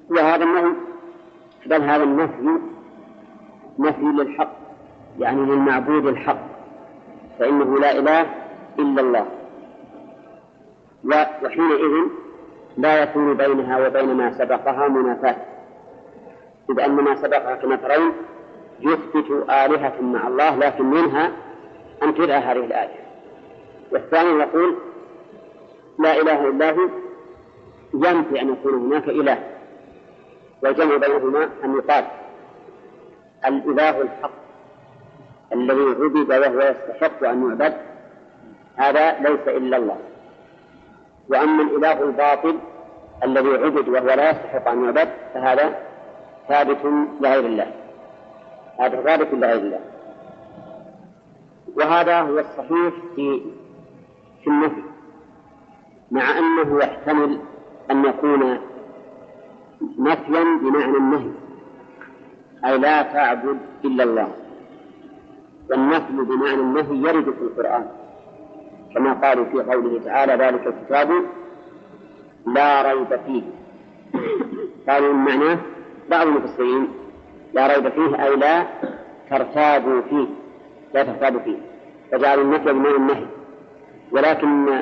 وهذا 0.10 0.44
النهي 0.44 0.72
بل 1.66 1.82
هذا 1.82 2.04
النفي 2.04 2.60
نفي 3.80 4.06
للحق 4.06 4.52
يعني 5.20 5.42
للمعبود 5.42 6.06
الحق 6.06 6.48
فإنه 7.40 7.80
لا 7.80 7.98
إله 7.98 8.22
إلا 8.80 9.02
الله. 9.02 9.41
وحينئذ 11.04 12.08
لا 12.78 13.04
يكون 13.04 13.34
بينها 13.34 13.88
وبين 13.88 14.14
ما 14.14 14.38
سبقها 14.38 14.88
منافاة. 14.88 15.36
إذ 16.70 16.80
أن 16.80 16.92
ما 16.92 17.16
سبقها 17.16 17.56
كما 17.56 17.76
ترون 17.76 18.14
يثبت 18.80 19.32
آلهة 19.50 20.02
مع 20.02 20.28
الله 20.28 20.56
لكن 20.56 20.86
منها 20.86 21.32
أن 22.04 22.16
تدعى 22.16 22.40
هذه 22.40 22.66
الآية. 22.66 23.00
والثاني 23.92 24.40
يقول 24.40 24.76
لا 26.00 26.22
إله 26.22 26.48
إلا 26.48 26.72
هو 26.72 26.90
ينفي 27.94 28.42
أن 28.42 28.50
يكون 28.50 28.74
هناك 28.74 29.10
إله. 29.10 29.44
والجمع 30.64 30.98
بينهما 30.98 31.50
أن 31.64 31.76
يقال 31.76 32.06
الإله 33.46 34.02
الحق 34.02 34.32
الذي 35.54 35.82
عبد 35.82 36.30
وهو 36.30 36.60
يستحق 36.60 37.24
أن 37.24 37.50
يعبد 37.50 37.74
هذا 38.76 39.20
ليس 39.20 39.48
إلا 39.48 39.78
الله. 39.78 40.11
وأما 41.30 41.64
الإله 41.64 42.04
الباطل 42.04 42.60
الذي 43.24 43.50
عبد 43.50 43.90
وهو 43.90 44.06
لا 44.06 44.30
يستحق 44.30 44.68
أن 44.68 44.84
يعبد 44.86 45.10
فهذا 45.34 45.78
ثابت 46.48 46.78
لغير 47.22 47.46
الله. 47.46 47.72
هذا 48.80 49.02
ثابت 49.02 49.34
لغير 49.34 49.56
الله. 49.56 49.80
وهذا 51.78 52.22
هو 52.22 52.40
الصحيح 52.40 52.94
في 53.16 53.42
في 54.44 54.48
النفي. 54.48 54.84
مع 56.12 56.38
أنه 56.38 56.84
يحتمل 56.84 57.40
أن 57.92 58.06
يكون 58.06 58.58
نفيا 60.00 60.44
بمعنى 60.62 60.98
النهي. 60.98 61.32
أي 62.66 62.78
لا 62.78 63.02
تعبد 63.02 63.58
إلا 63.86 64.04
الله. 64.04 64.32
والنفي 65.70 66.14
بمعنى 66.14 66.62
النهي 66.62 67.10
يرد 67.10 67.24
في 67.24 67.42
القرآن. 67.42 68.01
كما 68.96 69.14
قالوا 69.14 69.46
في 69.46 69.72
قوله 69.72 70.02
تعالى 70.06 70.34
ذلك 70.34 70.68
الكتاب 70.68 71.10
لا 72.48 72.92
ريب 72.92 73.20
فيه. 73.26 73.44
قالوا 74.90 75.14
معناه 75.14 75.58
بعض 76.10 76.28
المفسرين 76.28 76.88
لا 77.54 77.68
ريب 77.68 77.90
فيه 77.90 78.24
أي 78.26 78.36
لا 78.36 78.66
ترتابوا 79.30 80.02
فيه 80.02 80.28
لا 80.94 81.04
ترتابوا 81.04 81.40
فيه. 81.40 81.58
فجعلوا 82.12 82.44
النفي 82.44 82.74
بمعنى 82.74 82.96
النهي. 82.96 83.26
ولكن 84.12 84.82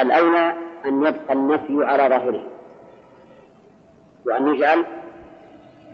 الأولى 0.00 0.54
أن 0.86 1.02
يبقى 1.06 1.32
النفي 1.32 1.84
على 1.84 2.08
ظاهره 2.08 2.44
وأن 4.26 4.48
يجعل 4.48 4.84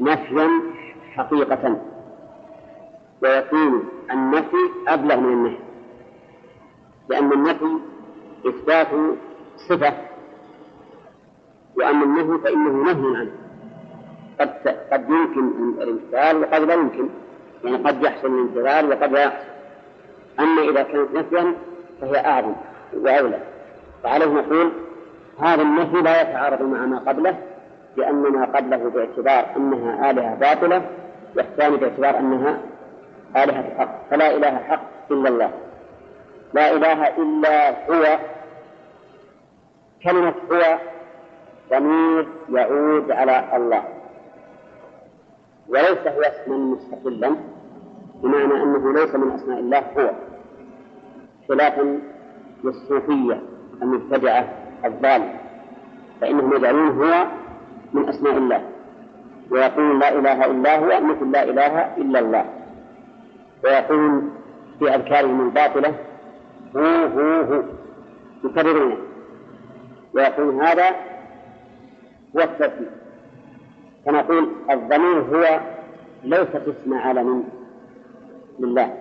نفيا 0.00 0.48
حقيقة. 1.14 1.80
ويكون 3.22 3.88
النفي 4.10 4.56
أبلغ 4.88 5.20
من 5.20 5.32
النهي. 5.32 5.67
لأن 7.08 7.32
النفي 7.32 7.78
إثبات 8.46 8.88
صفة 9.68 9.92
وأما 11.76 12.04
النهي 12.04 12.38
فإنه 12.38 12.92
نهي 12.92 13.16
عنه. 13.16 13.30
قد 14.40 14.68
قد 14.92 15.10
يمكن 15.10 15.48
الامتثال 15.82 16.40
وقد 16.40 16.60
لا 16.62 16.74
يمكن 16.74 17.08
يعني 17.64 17.76
قد 17.76 18.02
يحصل 18.02 18.26
الامتثال 18.26 18.90
وقد 18.90 19.12
لا 19.12 19.24
يحصل. 19.24 19.48
أما 20.40 20.62
إذا 20.62 20.82
كانت 20.82 21.14
نفيا 21.14 21.54
فهي 22.00 22.26
أعظم 22.26 22.52
وأولى. 22.94 23.38
فعليه 24.02 24.26
نقول 24.26 24.72
هذا 25.38 25.62
النفي 25.62 25.96
لا 25.96 26.22
يتعارض 26.22 26.62
مع 26.62 26.86
ما 26.86 26.98
قبله 26.98 27.38
لأن 27.96 28.22
ما 28.22 28.44
قبله 28.44 28.90
باعتبار 28.90 29.56
أنها 29.56 30.10
آلهة 30.10 30.34
باطلة 30.34 30.82
والثاني 31.36 31.76
باعتبار 31.76 32.18
أنها 32.18 32.60
آلهة 33.36 33.78
حق. 33.78 34.10
فلا 34.10 34.36
إله 34.36 34.56
حق 34.56 34.82
إلا 35.10 35.28
الله. 35.28 35.50
لا 36.54 36.72
إله 36.72 37.08
إلا 37.08 37.70
هو. 37.90 38.18
كلمة 40.04 40.34
هو 40.52 40.78
ضمير 41.70 42.28
يعود 42.50 43.10
على 43.10 43.56
الله. 43.56 43.84
وليس 45.68 46.06
هو 46.06 46.20
اسما 46.20 46.56
مستقلا 46.56 47.36
بمعنى 48.22 48.62
أنه 48.62 48.92
ليس 48.92 49.14
من 49.14 49.32
أسماء 49.32 49.58
الله 49.58 49.78
هو. 49.98 50.10
خلافا 51.48 52.00
للصوفية 52.64 53.42
المبتدعة 53.82 54.48
الضالة 54.84 55.34
فإنهم 56.20 56.56
يجعلون 56.56 57.02
هو 57.02 57.26
من 57.92 58.08
أسماء 58.08 58.36
الله 58.36 58.62
ويقولون 59.50 59.98
لا 59.98 60.08
إله 60.18 60.44
إلا 60.44 60.78
هو 60.78 61.00
مثل 61.00 61.30
لا 61.30 61.42
إله 61.42 61.96
إلا 61.96 62.18
الله. 62.18 62.44
ويقولون 63.64 64.30
في 64.78 64.94
أذكارهم 64.94 65.40
الباطلة 65.40 65.94
هو 66.76 67.06
هو 67.06 67.40
هو. 67.40 67.62
يكررونه. 68.44 68.96
ويقول 70.14 70.54
هذا 70.54 70.88
هو 72.36 72.40
الترتيب 72.40 72.88
فنقول 74.06 74.48
الضمير 74.70 75.20
هو 75.20 75.60
ليست 76.24 76.62
اسم 76.68 76.94
علم 76.94 77.44
لله. 78.58 78.94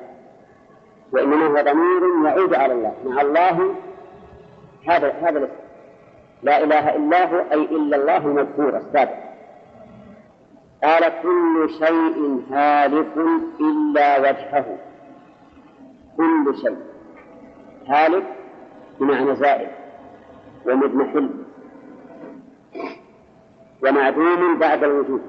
وإنما 1.12 1.48
هو 1.48 1.64
ضمير 1.64 2.26
يعود 2.26 2.56
على 2.56 2.74
الله. 2.74 2.94
مع 3.06 3.22
الله 3.22 3.76
هذا 4.88 5.12
هذا 5.12 5.40
الاسم. 5.40 5.54
لا 6.44 6.64
إله 6.64 6.96
إلا 6.96 7.34
هو 7.34 7.44
أي 7.52 7.62
إلا 7.62 7.98
الله 7.98 8.28
مذكور 8.28 8.78
السابق. 8.78 9.28
قال 10.84 11.04
كل 11.24 11.70
شيء 11.80 12.42
هالك 12.52 13.18
إلا 13.60 14.20
وجهه. 14.20 14.78
كل 16.18 16.58
شيء. 16.62 16.87
هالك 17.88 18.24
بمعنى 19.00 19.36
زائد 19.36 19.70
ومضمحل 20.66 21.30
ومعدوم 23.84 24.60
بعد 24.60 24.84
الوجود. 24.84 25.22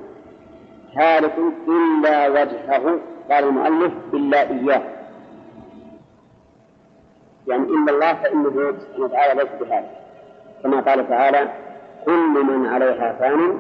هالك 0.97 1.35
إلا 1.69 2.29
وجهه 2.29 2.99
قال 3.31 3.45
المؤلف 3.45 3.93
إلا 4.15 4.51
إياه. 4.51 4.83
يعني 7.47 7.65
إلا 7.65 7.93
الله 7.93 8.15
فإنه 8.15 8.51
سبحانه 8.51 9.05
وتعالى 9.05 9.43
ليس 9.43 9.53
بهذا. 9.61 9.91
كما 10.63 10.81
قال 10.81 11.09
تعالى 11.09 11.53
كل 12.05 12.45
من 12.45 12.67
عليها 12.67 13.13
فان 13.13 13.59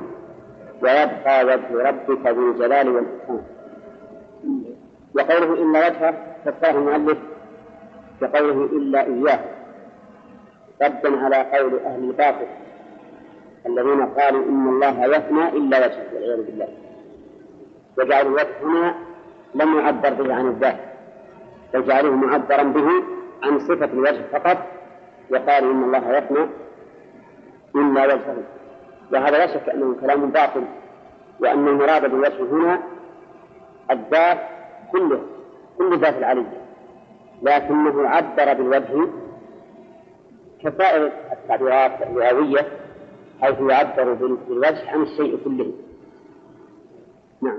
ويبقى 0.82 1.44
وجه 1.44 1.88
ربك 1.88 2.26
ذو 2.26 2.51
الجلال 2.51 2.88
والإكرام. 2.88 3.42
وقوله 5.14 5.53
إلا 5.55 5.86
وجهه 5.86 6.14
فسره 6.44 6.70
المؤلف 6.70 7.18
بقوله 8.20 8.64
إلا 8.64 9.00
إياه. 9.06 9.40
ردا 10.82 11.24
على 11.24 11.36
قول 11.36 11.78
أهل 11.86 12.04
الباطل. 12.04 12.46
الذين 13.66 14.06
قالوا 14.06 14.44
إن 14.44 14.68
الله 14.68 15.04
يفنى 15.04 15.48
إلا 15.48 15.78
وجهه 15.78 16.06
والعياذ 16.14 16.46
بالله. 16.46 16.68
وجعلوا 17.98 18.30
الوجه 18.30 18.62
هنا 18.62 18.94
لم 19.54 19.78
يعبر 19.78 20.10
به 20.10 20.34
عن 20.34 20.46
الذات 20.46 20.76
بل 21.74 21.86
جعلوه 21.86 22.14
معبرا 22.14 22.62
به 22.62 22.88
عن 23.42 23.58
صفة 23.58 23.84
الوجه 23.84 24.22
فقط 24.32 24.58
وقالوا 25.30 25.72
إن 25.72 25.84
الله 25.84 26.16
يفنى 26.16 26.46
إلا 27.76 28.04
وجهه. 28.04 28.36
وهذا 29.12 29.38
لا 29.38 29.46
شك 29.46 29.68
أنه 29.68 29.96
كلام 30.00 30.30
باطل 30.30 30.64
وأن 31.40 31.68
المراد 31.68 32.02
بالوجه 32.10 32.42
هنا 32.42 32.82
الذات 33.90 34.38
كله 34.92 35.22
كل 35.78 35.98
ذات 35.98 36.18
العلية. 36.18 36.67
لكنه 37.43 38.09
عبر 38.09 38.53
بالوجه 38.53 39.09
كسائر 40.62 41.12
التعبيرات 41.32 42.03
اللغوية 42.03 42.66
حيث 43.41 43.61
يعبر 43.61 44.14
بالوجه 44.14 44.91
عن 44.91 45.03
الشيء 45.03 45.39
كله. 45.45 45.72
نعم. 47.43 47.59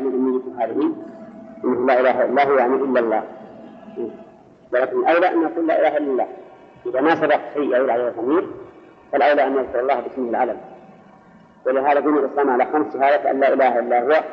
من 0.00 0.12
أمنية 0.14 0.64
هذه 0.64 0.92
إنه 1.64 1.86
لا 1.86 2.00
إله 2.00 2.24
إلا 2.24 2.42
الله 2.42 2.58
يعني 2.58 2.74
إلا 2.74 3.00
الله. 3.00 3.22
ولكن 4.72 4.98
الأولى 4.98 5.28
أن 5.28 5.42
نقول 5.42 5.66
لا 5.66 5.80
إله 5.80 5.96
إلا 5.96 6.12
الله. 6.12 6.26
إذا 6.86 7.00
ما 7.00 7.14
سبق 7.14 7.40
شيء 7.54 7.70
يعود 7.70 7.88
عليه 7.88 8.08
الضمير 8.08 8.46
فالأولى 9.12 9.46
أن 9.46 9.56
يذكر 9.56 9.80
الله 9.80 10.00
باسمه 10.00 10.30
العلم 10.30 10.60
ولهذا 11.66 12.00
بني 12.00 12.18
الإسلام 12.18 12.50
على 12.50 12.64
خمس 12.64 12.92
شهادة 12.92 13.30
أن 13.30 13.40
لا 13.40 13.52
إله 13.52 13.78
إلا 13.78 14.02
هو. 14.02 14.24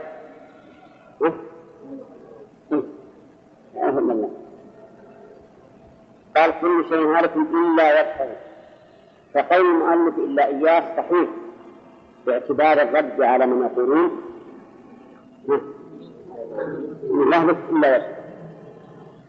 الله 4.12 4.30
قال 6.36 6.54
كل 6.62 6.86
شيء 6.90 7.18
هالك 7.18 7.36
إلا 7.36 7.84
وجهه 7.84 8.36
فقول 9.34 9.66
المؤلف 9.66 10.18
إلا 10.18 10.48
إياه 10.48 10.98
صحيح. 10.98 11.30
باعتبار 12.26 12.82
الرد 12.82 13.22
على 13.22 13.46
من 13.46 13.66
يقولون. 13.66 14.22
لا 17.30 17.38
يهلك 17.38 17.58
إلا 17.70 17.96
وجهه 17.96 18.18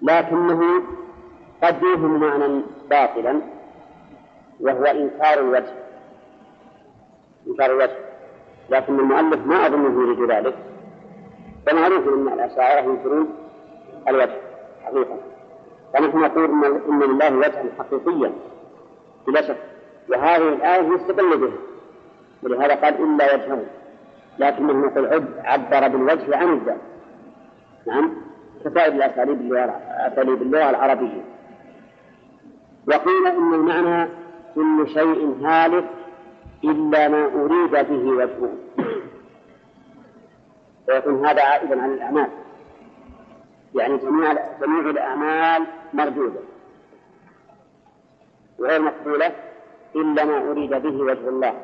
لكنه 0.03 0.83
قد 1.63 1.83
يوهم 1.83 2.21
معنى 2.21 2.63
باطلا. 2.91 3.41
وهو 4.61 4.85
إنكار 4.85 5.39
الوجه. 5.39 5.75
إنكار 7.47 7.71
الوجه. 7.71 7.97
لكن 8.71 8.99
المؤلف 8.99 9.47
ما 9.47 9.67
أظنه 9.67 10.03
يريد 10.03 10.31
ذلك. 10.31 10.55
ومعروف 11.73 12.09
أن 12.09 12.29
الأشاعرة 12.33 12.81
ينكرون 12.81 13.35
الوجه 14.09 14.37
حقيقة. 14.85 15.17
فنحن 15.95 16.19
نقول 16.19 16.45
إن, 16.89 17.01
لله 17.01 17.37
وجها 17.37 17.65
حقيقيا. 17.79 18.33
بلا 19.27 19.43
شك. 19.43 19.57
وهذه 20.09 20.49
الآية 20.49 20.83
مستقلة 20.83 21.37
به 21.37 21.53
ولهذا 22.43 22.75
قال 22.75 22.95
إلا 22.95 23.35
وجهه. 23.35 23.65
لكنه 24.39 24.73
نقول 24.73 25.25
عبر 25.45 25.89
بالوجه 25.89 26.37
عن 26.37 26.53
الذات. 26.53 26.81
نعم؟ 27.87 28.15
كسائر 28.65 28.93
الأساليب 28.93 29.41
اللغة 29.41 29.81
أساليب 30.13 30.43
اللغة 30.43 30.71
العربية. 30.71 31.23
وقيل 32.89 33.27
إن 33.27 33.55
المعنى 33.55 34.09
كل 34.55 34.89
شيء 34.89 35.47
هالك 35.47 35.85
إلا 36.65 37.09
ما 37.09 37.25
أريد 37.25 37.71
به 37.71 38.05
وجهه. 38.11 38.53
ويكون 40.89 41.27
هذا 41.27 41.43
عائدا 41.43 41.83
على 41.83 41.95
الأعمال. 41.95 42.29
يعني 43.75 43.97
جميع 43.97 44.33
جميع 44.61 44.91
الأعمال 44.91 45.67
مردودة. 45.93 46.41
غير 48.61 48.83
مقبولة 48.83 49.33
إلا 49.97 50.25
ما 50.25 50.51
أريد 50.51 50.71
به 50.71 51.03
وجه 51.03 51.29
الله. 51.29 51.55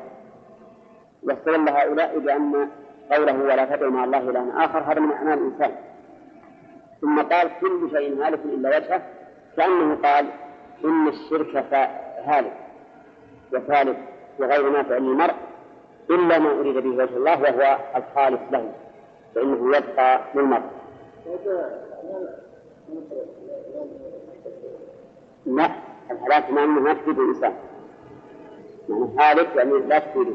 واستدل 1.23 1.69
هؤلاء 1.69 2.19
بأن 2.19 2.69
قوله 3.11 3.43
ولا 3.43 3.75
تدعو 3.75 3.91
مع 3.91 4.03
الله 4.03 4.29
إلها 4.29 4.65
آخر 4.65 4.79
هذا 4.79 4.99
من 4.99 5.11
أعمال 5.11 5.33
الإنسان. 5.33 5.75
ثم 7.01 7.21
قال 7.21 7.49
كل 7.61 7.89
شيء 7.91 8.25
هالك 8.25 8.39
إلا 8.45 8.77
وجهه 8.77 9.01
كأنه 9.57 9.95
قال 9.95 10.25
إن 10.85 11.07
الشرك 11.07 11.55
هالك. 12.25 12.64
وثالث 13.53 13.97
وغير 14.39 14.69
نافع 14.69 14.97
للمرء 14.97 15.33
إلا 16.09 16.39
ما 16.39 16.59
أريد 16.59 16.77
به 16.77 16.89
وجه 16.89 17.17
الله 17.17 17.41
وهو 17.41 17.77
الخالص 17.95 18.41
له 18.51 18.71
فإنه 19.35 19.77
يبقى 19.77 20.21
للمرء. 20.35 20.63
لا 25.45 25.71
الهلاك 26.11 26.51
ما 26.51 26.65
ما 26.65 26.93
تفيد 26.93 27.19
الإنسان. 27.19 27.53
يعني 28.89 29.09
هالك 29.19 29.55
يعني 29.55 29.71
لا 29.71 29.99
تفيده. 29.99 30.31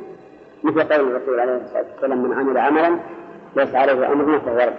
مثل 0.62 0.82
قول 0.82 1.16
الرسول 1.16 1.40
عليه 1.40 1.56
الصلاة 1.56 1.84
والسلام 1.92 2.22
من 2.22 2.32
عمل 2.38 2.58
عملا 2.58 2.96
ليس 3.56 3.74
عليه 3.74 4.12
أمرنا 4.12 4.38
فهو 4.38 4.56
رد. 4.56 4.76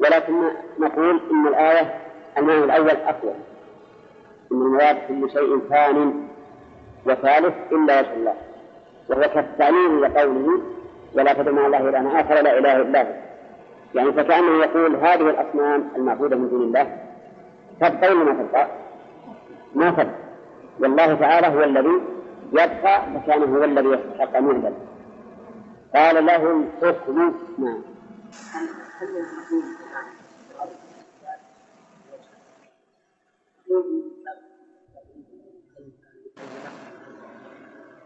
ولكن 0.00 0.42
نقول 0.78 1.20
إن 1.30 1.46
الآية 1.46 1.94
المعنى 2.38 2.64
الأول 2.64 2.90
أقوى. 2.90 3.34
إن 4.52 4.62
المراد 4.62 4.96
كل 5.08 5.30
شيء 5.30 5.58
ثان 5.68 6.28
وثالث 7.06 7.54
إلا 7.72 8.00
وجه 8.00 8.12
الله. 8.14 8.34
وهو 9.08 9.20
كالتعليل 9.20 10.02
لقوله 10.02 10.62
ولا 11.14 11.32
تدع 11.32 11.50
مع 11.52 11.66
الله 11.66 11.88
إلها 11.88 12.20
آخر 12.20 12.34
لا 12.34 12.58
إله 12.58 12.76
إلا 12.76 13.02
هو. 13.02 13.14
يعني 13.94 14.12
فكأنه 14.12 14.64
يقول 14.64 14.96
هذه 14.96 15.30
الأصنام 15.30 15.88
المعبودة 15.96 16.36
من 16.36 16.48
دون 16.48 16.62
الله. 16.62 16.96
تبقى 17.80 18.14
ولا 18.14 18.24
ما 18.24 18.42
تبقى؟ 18.42 18.68
ما 19.74 19.90
تبقى. 19.90 20.30
والله 20.80 21.14
تعالى 21.14 21.46
هو 21.46 21.64
الذي 21.64 22.00
يبقى 22.52 23.02
فكان 23.14 23.54
هو 23.54 23.64
الذي 23.64 23.88
يستحق 23.88 24.36
أن 24.36 24.46
يهدى 24.46 24.74
قال 25.94 26.26
له 26.26 26.64
الحكم 26.82 27.34
نعم 27.58 27.82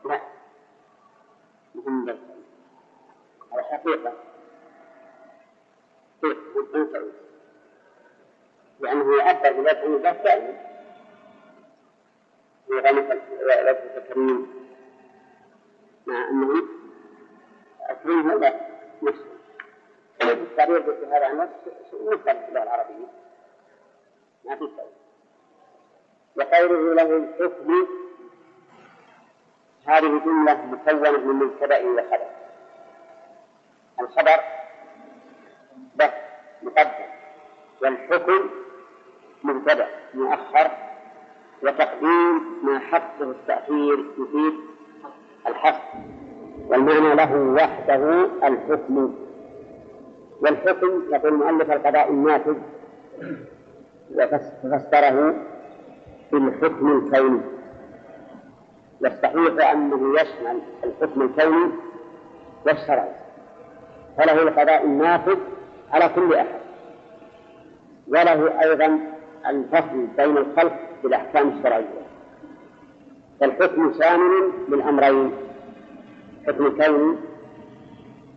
لا 0.05 0.21
مهم 1.75 2.17
على 3.87 4.13
حقيقة 6.23 7.03
لأنه 8.81 9.17
يعبر 9.17 9.53
بوجه 9.53 9.85
الله 9.85 10.13
كامل 10.13 10.55
في 12.67 12.73
غنى 12.75 13.01
وجه 13.01 13.97
الكريم 13.97 14.55
مع 16.07 16.29
أنه 16.29 16.63
الكريم 17.91 18.31
هو 18.31 18.53
نفسه. 19.03 19.25
التعبير 20.23 20.81
بهذا 20.81 21.35
مختلف 21.35 22.39
في 22.45 22.49
اللغة 22.49 22.63
العربية. 22.63 23.07
ما 24.45 24.57
في 24.57 24.69
فرق 24.77 24.93
وقوله 26.37 26.95
له 26.95 27.17
الحكم 27.17 27.87
هذه 29.87 30.19
جملة 30.25 30.67
مكونة 30.67 31.11
من 31.11 31.35
مبتدأ 31.35 31.85
وخبر. 31.85 32.34
الخبر 34.01 34.41
بس 35.97 36.11
مقدم 36.63 37.09
والحكم 37.83 38.51
مبتدأ 39.45 39.87
مؤخر 40.15 40.71
وتقديم 41.63 42.43
ما 42.63 42.79
حقه 42.79 43.31
التأخير 43.31 44.05
يفيد 44.19 44.55
الحق 45.47 45.83
والمعنى 46.69 47.15
له 47.15 47.35
وحده 47.35 48.25
الحكم. 48.49 49.15
والحكم 50.41 51.03
يقول 51.13 51.33
المؤلف 51.33 51.71
القضاء 51.71 52.11
النافذ 52.11 52.57
وفسره 54.65 55.35
بالحكم 56.33 56.93
الكوني. 56.99 57.41
والصحيح 59.01 59.71
أنه 59.71 60.21
يشمل 60.21 60.61
الحكم 60.85 61.23
الكوني 61.23 61.73
والشرعي. 62.67 63.24
فله 64.19 64.43
القضاء 64.43 64.85
النافذ 64.85 65.39
على 65.93 66.09
كل 66.09 66.35
أحد. 66.35 66.61
وله 68.09 68.61
أيضا 68.63 68.99
الفصل 69.47 70.07
بين 70.17 70.37
الخلق 70.37 70.77
بالأحكام 71.03 71.49
الشرعية. 71.49 72.05
فالحكم 73.41 73.93
شامل 74.01 74.51
للأمرين 74.69 75.33
حكم 76.47 76.67
الكوني 76.67 77.17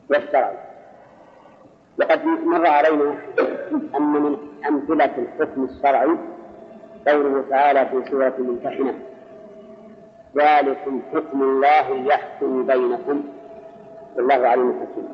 والشرعي 0.09 0.57
وقد 1.99 2.25
مر 2.25 2.67
علينا 2.67 3.15
أن 3.95 4.01
من 4.01 4.37
أمثلة 4.67 5.11
الحكم 5.17 5.63
الشرعي 5.63 6.17
قوله 7.07 7.43
تعالى 7.49 7.85
في 7.85 8.09
سورة 8.11 8.33
الممتحنة 8.39 8.93
ذلكم 10.37 11.01
حكم 11.13 11.41
الله 11.41 12.05
يحكم 12.05 12.67
بينكم. 12.67 13.23
والله 14.15 14.47
عليم 14.47 14.79
حكيم. 14.81 15.09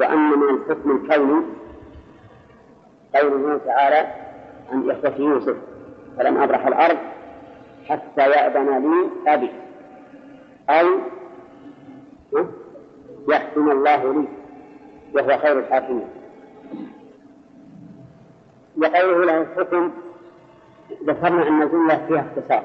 وأما 0.00 0.36
من 0.36 0.54
الحكم 0.54 0.90
الكوني 0.90 1.42
قوله 3.14 3.58
تعالى 3.58 4.14
عن 4.72 4.90
إخوة 4.90 5.14
يوسف 5.18 5.56
فلم 6.18 6.38
أبرح 6.38 6.66
الأرض 6.66 6.98
حتى 7.88 8.20
يأذن 8.30 8.90
لي 8.90 9.32
أبي. 9.34 9.50
أي 10.70 10.86
يحكم 13.28 13.70
الله 13.70 14.12
لي 14.12 14.28
وهو 15.14 15.38
خير 15.38 15.58
الحاكمين. 15.58 16.08
وقوله 18.76 19.24
له 19.24 19.40
الحكم 19.42 19.90
ذكرنا 21.04 21.48
أن 21.48 21.62
الجملة 21.62 22.06
فيها 22.08 22.26
اختصار. 22.30 22.64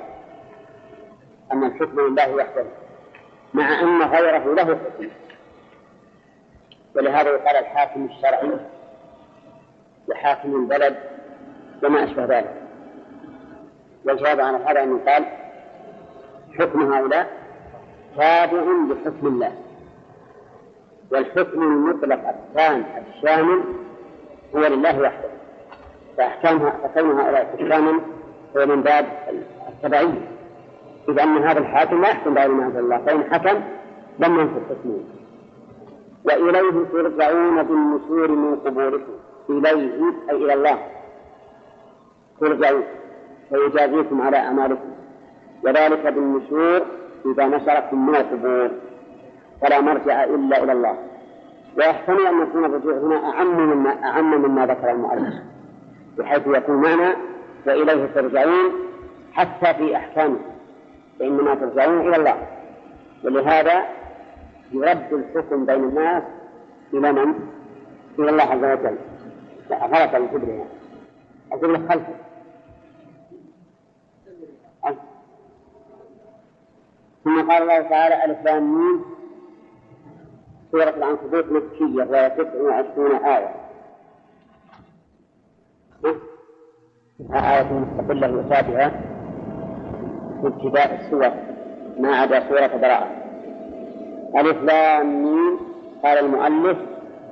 أن 1.51 1.63
الحكم 1.63 2.01
لله 2.01 2.35
وحده 2.35 2.65
مع 3.53 3.79
أن 3.79 4.01
غيره 4.01 4.53
له 4.53 4.65
حكم. 4.65 5.07
ولهذا 6.95 7.29
يقال 7.29 7.55
الحاكم 7.55 8.05
الشرعي 8.05 8.51
وحاكم 10.09 10.55
البلد 10.55 10.95
وما 11.83 12.03
أشبه 12.03 12.25
ذلك. 12.25 12.53
والجواب 14.05 14.39
عن 14.39 14.55
هذا 14.55 14.83
أن 14.83 14.97
يقال 14.97 15.25
حكم 16.59 16.93
هؤلاء 16.93 17.27
تابع 18.17 18.61
لحكم 18.89 19.27
الله 19.27 19.51
والحكم 21.11 21.61
المطلق 21.61 22.29
التام 22.29 22.85
الشامل 23.07 23.63
هو 24.55 24.59
لله 24.59 25.01
وحده. 25.01 25.29
فأحكام 26.17 26.59
فكون 26.59 27.19
هؤلاء 27.19 27.55
حكاما 27.59 28.01
هو 28.57 28.65
من 28.65 28.81
باب 28.83 29.05
التبعية. 29.67 30.31
إذ 31.09 31.19
أن 31.19 31.37
هذا 31.37 31.59
الحاكم 31.59 32.01
لا 32.01 32.09
يحكم 32.09 32.33
بغير 32.33 32.51
ما 32.51 32.65
أنزل 32.65 32.79
الله 32.79 32.97
فإن 32.97 33.33
حكم 33.33 33.61
لم 34.19 34.39
ينفذ 34.39 34.61
حكمه. 34.69 34.99
وإليه 36.25 36.85
ترجعون 36.93 37.63
بالنشور 37.63 38.31
من 38.31 38.55
قبوركم. 38.55 39.13
إليه 39.49 40.01
أي 40.29 40.35
إلى 40.35 40.53
الله. 40.53 40.77
ترجعون. 42.39 42.83
فيجازيكم 43.49 44.21
على 44.21 44.37
أعمالكم. 44.37 44.89
وذلك 45.63 46.07
بالنشور 46.07 46.81
إذا 47.25 47.45
نشركم 47.45 48.05
من 48.05 48.15
القبور. 48.15 48.69
فلا 49.61 49.81
مرجع 49.81 50.23
إلا 50.23 50.63
إلى 50.63 50.71
الله. 50.71 50.97
ويحتمل 51.77 52.25
أن 52.27 52.41
يكون 52.41 52.65
الرجوع 52.65 52.93
هنا 52.93 53.29
أعم 53.29 53.69
مما 53.69 54.03
أعم 54.03 54.41
مما 54.41 54.65
ذكر 54.65 54.91
المؤلف. 54.91 55.33
بحيث 56.17 56.47
يكون 56.47 56.75
معنى 56.75 57.15
وإليه 57.67 58.05
ترجعون 58.05 58.71
حتى 59.33 59.73
في 59.73 59.95
أحكامه. 59.95 60.39
فإنما 61.19 61.55
ترجعون 61.55 62.07
إلى 62.07 62.15
الله. 62.15 62.47
ولهذا 63.23 63.85
يرد 64.71 65.13
الحكم 65.13 65.65
بين 65.65 65.83
الناس 65.83 66.23
إلى 66.93 67.11
من؟ 67.11 67.33
إلى 68.19 68.29
الله 68.29 68.43
عز 68.43 68.79
وجل. 68.79 68.97
غلط 69.71 70.15
القبلة 70.15 70.53
يعني 70.53 70.69
القبلة 71.53 71.87
خلفه. 71.89 72.15
ثم 77.23 77.51
قال 77.51 77.61
الله 77.61 77.89
تعالى 77.89 78.25
ألف 78.25 78.45
لام 78.45 78.73
ميم. 78.77 79.05
سورة 80.71 80.89
العنكبوت 80.89 81.45
مكية 81.45 82.03
وهي 82.03 82.29
29 82.29 83.25
آية. 83.25 83.55
آية 87.33 87.73
مستقلة 87.73 88.27
يشابهها 88.27 88.89
في 90.41 90.47
ابتداء 90.47 90.95
السور. 90.95 91.31
ما 91.99 92.15
عدا 92.15 92.49
سورة 92.49 92.67
براءة. 92.67 93.24
ألف 94.37 94.63
لام 94.63 95.23
ميم. 95.23 95.59
قال 96.03 96.17
المؤلف 96.17 96.77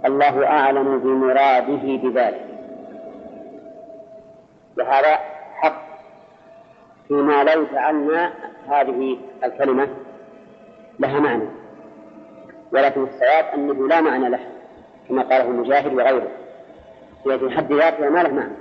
الله 0.05 0.47
أعلم 0.47 0.99
بمراده 0.99 1.97
بذلك. 1.97 2.45
وهذا 4.77 5.19
حق 5.55 5.83
فيما 7.07 7.43
لو 7.43 7.65
جعلنا 7.73 8.33
هذه 8.69 9.17
الكلمة 9.43 9.87
لها 10.99 11.19
معنى. 11.19 11.45
ولكن 12.71 13.03
الصواب 13.03 13.45
أنه 13.53 13.87
لا 13.87 14.01
معنى 14.01 14.29
لها 14.29 14.49
كما 15.09 15.21
قاله 15.21 15.45
المجاهد 15.45 15.93
وغيره. 15.93 16.27
هي 17.27 17.39
في 17.39 17.49
حد 17.49 17.73
ذاتها 17.73 18.09
ما 18.09 18.23
له 18.23 18.33
معنى. 18.33 18.53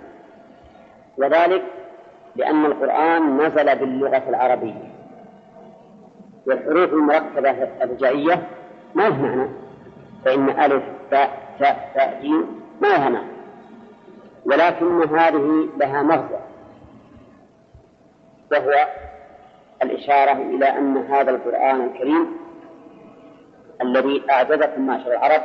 وذلك 1.19 1.63
لأن 2.37 2.67
القرآن 2.67 3.37
نزل 3.37 3.79
باللغة 3.79 4.23
العربية. 4.29 4.92
والحروف 6.47 6.93
المركبة 6.93 7.51
الهجائية 7.51 8.47
ما 8.95 9.09
له 9.09 9.23
معنى. 9.23 9.49
فإن 10.25 10.51
ألف 10.51 10.83
باء 11.11 11.57
تاء 11.59 11.91
تاء 11.95 12.19
جيم 12.23 12.47
ما 12.83 12.89
لها 12.89 13.09
معنى. 13.09 13.27
ولكن 14.45 15.03
هذه 15.03 15.69
لها 15.79 16.03
مغزى. 16.03 16.39
وهو 18.53 18.89
الإشارة 19.83 20.33
إلى 20.33 20.65
أن 20.65 20.97
هذا 20.97 21.31
القرآن 21.31 21.81
الكريم 21.81 22.27
الذي 23.83 24.23
أعجزكم 24.31 24.87
معشر 24.87 25.11
العرب 25.11 25.43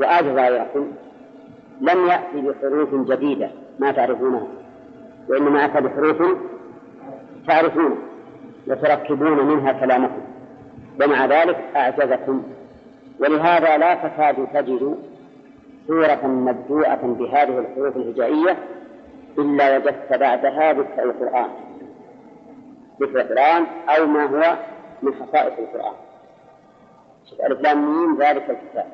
وأعجز 0.00 0.28
غيركم 0.28 0.92
لم 1.80 2.06
يأتي 2.06 2.40
بحروف 2.40 2.94
جديدة 2.94 3.50
ما 3.78 3.92
تعرفونها 3.92 4.46
وإنما 5.28 5.64
أتى 5.64 5.80
بحروف 5.80 6.22
تعرفونها 7.48 7.96
وتركبون 8.66 9.46
منها 9.46 9.72
كلامكم 9.72 10.22
ومع 11.02 11.26
ذلك 11.26 11.56
أعجزكم. 11.76 12.42
ولهذا 13.20 13.76
لا 13.76 13.94
تكاد 13.94 14.46
تجد 14.54 14.98
سورة 15.86 16.26
مبدوءة 16.26 17.00
بهذه 17.02 17.58
الحروف 17.58 17.96
الهجائية 17.96 18.56
إلا 19.38 19.76
وجدت 19.76 20.12
بعدها 20.12 20.72
ذكر 20.72 21.02
القرآن. 21.02 21.48
ذكر 23.00 23.20
القرآن 23.20 23.66
أو 23.88 24.06
ما 24.06 24.24
هو 24.24 24.56
من 25.02 25.12
خصائص 25.14 25.52
القرآن. 25.58 25.94
ألف 27.46 27.60
لام 27.60 27.98
ميم 27.98 28.22
ذلك 28.22 28.50
الكتاب. 28.50 28.86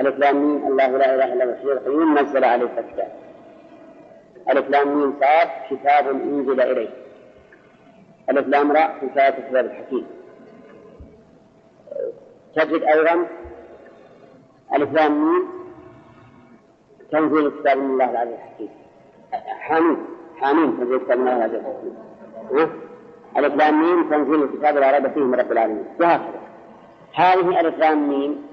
ألف 0.00 0.18
لام 0.18 0.36
ميم 0.36 0.66
الله 0.66 0.86
لا 0.86 1.14
إله 1.14 1.32
إلا 1.32 1.44
هو 1.44 1.50
الحي 1.50 1.72
القيوم 1.72 2.18
نزل 2.18 2.44
عليك 2.44 2.70
الكتاب. 2.78 3.12
ألف 4.50 4.70
لام 4.70 4.98
ميم 4.98 5.14
كتاب 5.70 6.08
أنزل 6.08 6.60
إليك. 6.60 6.90
ألف 8.30 8.48
لام 8.48 8.72
راء 8.72 8.96
حكاية 9.00 9.30
كتاب 9.30 9.64
الحكيم. 9.64 10.06
تجد 12.56 12.82
أيضا 12.82 13.26
ألف 14.74 14.92
لام 14.92 15.24
ميم 15.24 15.48
تنزيل 17.12 17.50
كتاب 17.50 17.78
من 17.78 17.90
الله 17.90 18.10
العزيز 18.10 18.34
الحكيم. 18.34 18.68
حامين 19.60 19.96
حامين 20.40 20.78
تنزيل 20.78 20.98
كتاب 20.98 21.18
من 21.18 21.28
الله 21.28 21.44
العزيز 21.44 21.60
الحكيم. 21.60 21.96
ألف 23.36 23.54
لام 23.54 23.80
ميم 23.82 24.10
تنزيل 24.10 24.42
الكتاب 24.42 24.76
لا 24.76 24.90
ريب 24.90 25.12
فيه 25.12 25.20
من 25.20 25.34
رب 25.34 25.52
العالمين. 25.52 25.84
وهكذا 26.00 26.40
هذه 27.14 27.60
ألف 27.60 27.78
لام 27.78 28.08
ميم 28.08 28.48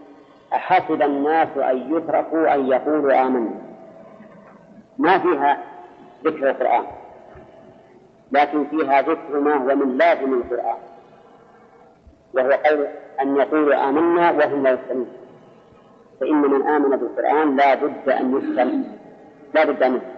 أحسب 0.54 1.02
الناس 1.02 1.58
أن 1.58 1.96
يتركوا 1.96 2.54
أن 2.54 2.68
يقولوا 2.68 3.22
آمنا. 3.22 3.52
ما 4.98 5.20
فيها 5.20 5.58
ذكر 6.26 6.50
القرآن. 6.50 6.86
لكن 8.32 8.66
فيها 8.66 9.02
ذكر 9.02 9.40
ما 9.40 9.56
هو 9.56 9.76
من 9.76 9.98
لازم 9.98 10.34
القرآن 10.34 10.78
وهو 12.34 12.52
قول 12.52 12.88
أن 13.22 13.36
يقولوا 13.36 13.90
آمنا 13.90 14.32
وهم 14.32 14.64
لا 14.64 14.70
يفتنون 14.72 15.08
فإن 16.20 16.36
من 16.36 16.68
آمن 16.68 16.90
بالقرآن 16.90 17.56
لا 17.56 17.76
بد 17.76 18.10
أن 18.10 18.38
يفتن 18.38 18.84
لا 19.54 19.66
بد 19.66 19.84
أن 19.84 19.96
يفتن 19.96 20.16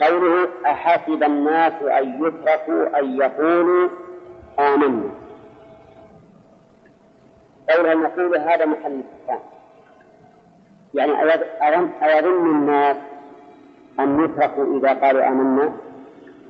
قوله 0.00 0.48
أحسب 0.66 1.22
الناس 1.22 1.72
أن 1.82 2.24
يتركوا 2.24 2.98
أن 2.98 3.16
يقولوا 3.16 3.88
آمنا. 4.58 5.10
قولها 7.70 7.94
نقول 7.94 8.36
هذا 8.38 8.66
محل 8.66 9.00
استفهام 9.00 9.40
يعني 10.94 11.12
أيظن 12.02 12.46
الناس 12.46 12.96
أن 14.02 14.24
يتركوا 14.24 14.78
إذا 14.78 14.92
قالوا 14.92 15.28
آمنا 15.28 15.72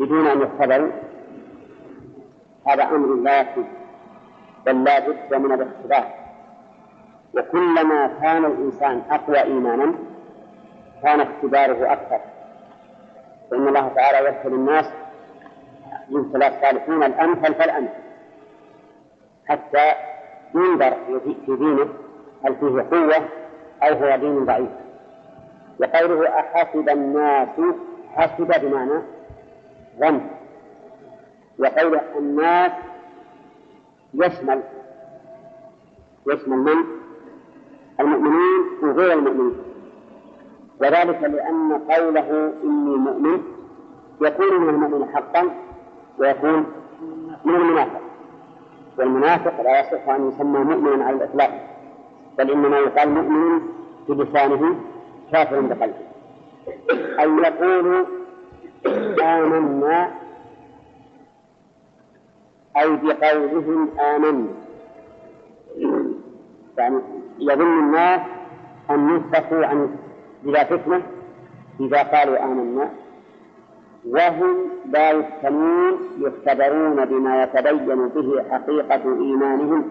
بدون 0.01 0.27
أن 0.27 0.41
يختبروا 0.41 0.91
هذا 2.69 2.85
أمر 2.85 3.15
لا 3.15 3.41
يكفي 3.41 3.65
بل 4.67 4.85
لا 4.85 4.99
بد 4.99 5.35
من 5.35 5.53
الاختبار 5.53 6.05
وكلما 7.35 8.07
كان 8.23 8.45
الإنسان 8.45 9.03
أقوى 9.11 9.43
إيمانا 9.43 9.95
كان 11.03 11.21
اختباره 11.21 11.93
أكثر. 11.93 12.21
فإن 13.51 13.69
الله 13.69 13.89
تعالى 13.89 14.29
يدخل 14.29 14.49
الناس 14.55 14.85
يبتلى 16.11 16.49
الصالحون 16.49 17.03
الأمثل 17.03 17.55
فالأمثل 17.55 17.93
حتى 19.49 19.93
ينظر 20.55 20.97
في 21.47 21.57
دينه 21.57 21.89
هل 22.45 22.57
فيه 22.57 22.97
قوة 22.97 23.29
أو 23.83 23.95
هو 23.95 24.17
دين 24.17 24.45
ضعيف. 24.45 24.82
وقوله 25.81 26.29
أحسب 26.29 26.89
الناس 26.89 27.49
حسب 28.17 28.61
بمعنى 28.63 29.03
ظن. 30.01 30.21
وقوله 31.59 32.01
الناس 32.19 32.73
يشمل 34.15 34.63
يشمل 36.27 36.59
من؟ 36.59 36.85
المؤمنين 38.01 38.61
وغير 38.83 39.13
المؤمنين. 39.13 39.57
وذلك 40.81 41.23
لأن 41.23 41.81
قوله 41.91 42.53
إني 42.65 42.97
مؤمن 42.97 43.43
يكون 44.21 44.61
من 44.61 44.69
المؤمن 44.69 45.15
حقا 45.15 45.51
ويكون 46.19 46.67
من 47.45 47.55
المنافق. 47.55 48.01
والمنافق 48.99 49.61
لا 49.63 49.81
يصح 49.81 50.09
أن 50.09 50.29
يسمى 50.29 50.59
مؤمنا 50.59 51.05
على 51.05 51.17
الإطلاق 51.17 51.69
بل 52.39 52.51
إنما 52.51 52.79
يقال 52.79 53.11
مؤمن 53.11 53.61
بلسانه 54.09 54.77
كافر 55.33 55.61
بقلبه 55.61 55.95
أن 57.23 57.39
يقولوا 57.39 58.07
آمنا 59.23 60.11
أي 62.77 62.97
بقولهم 62.97 63.99
آمنا. 63.99 64.49
يعني 66.79 67.01
يظن 67.39 67.79
الناس 67.79 68.21
أن 68.91 69.17
يصرفوا 69.17 69.67
عن 69.67 69.97
بلا 70.43 70.65
فتنة 70.65 71.03
إذا 71.81 72.03
قالوا 72.03 72.45
آمنا. 72.45 72.91
وهم 74.07 74.57
لا 74.91 75.11
يفتنون 75.11 75.99
يختبرون 76.19 77.05
بما 77.05 77.43
يتبين 77.43 78.09
به 78.09 78.45
حقيقة 78.51 79.03
إيمانهم. 79.05 79.89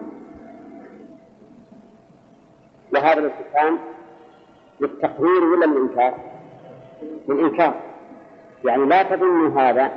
وهذا 2.94 3.18
الاستفهام 3.18 3.78
للتقرير 4.82 5.44
ولا 5.44 5.66
للإنكار؟ 5.66 6.14
للإنكار. 7.28 7.74
يعني 8.64 8.84
لا 8.84 9.02
تظنوا 9.02 9.60
هذا 9.60 9.90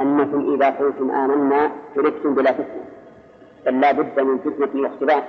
أنكم 0.00 0.54
إذا 0.54 0.70
قلتم 0.70 1.10
آمنا 1.10 1.72
تركتم 1.94 2.34
بلا 2.34 2.52
فتنة 2.52 2.84
بل 3.66 3.80
لا 3.80 3.92
بد 3.92 4.20
من 4.20 4.38
فتنة 4.38 4.82
واختبار. 4.82 5.24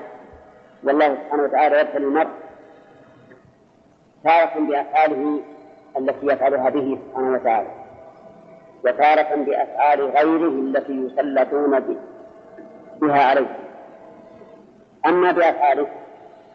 والله 0.84 1.16
سبحانه 1.16 1.44
وتعالى 1.44 1.80
يبتلي 1.80 2.06
المرء 2.06 2.30
تارة 4.24 4.60
بأفعاله 4.60 5.42
التي 5.98 6.26
يفعلها 6.26 6.70
به 6.70 7.00
سبحانه 7.08 7.34
وتعالى 7.34 7.68
وتارة 8.86 9.36
بأفعال 9.36 10.02
غيره 10.02 10.48
التي 10.48 10.94
يسلطون 10.94 11.80
بها 13.02 13.24
عليه. 13.24 13.58
أما 15.06 15.32
بأفعاله 15.32 15.88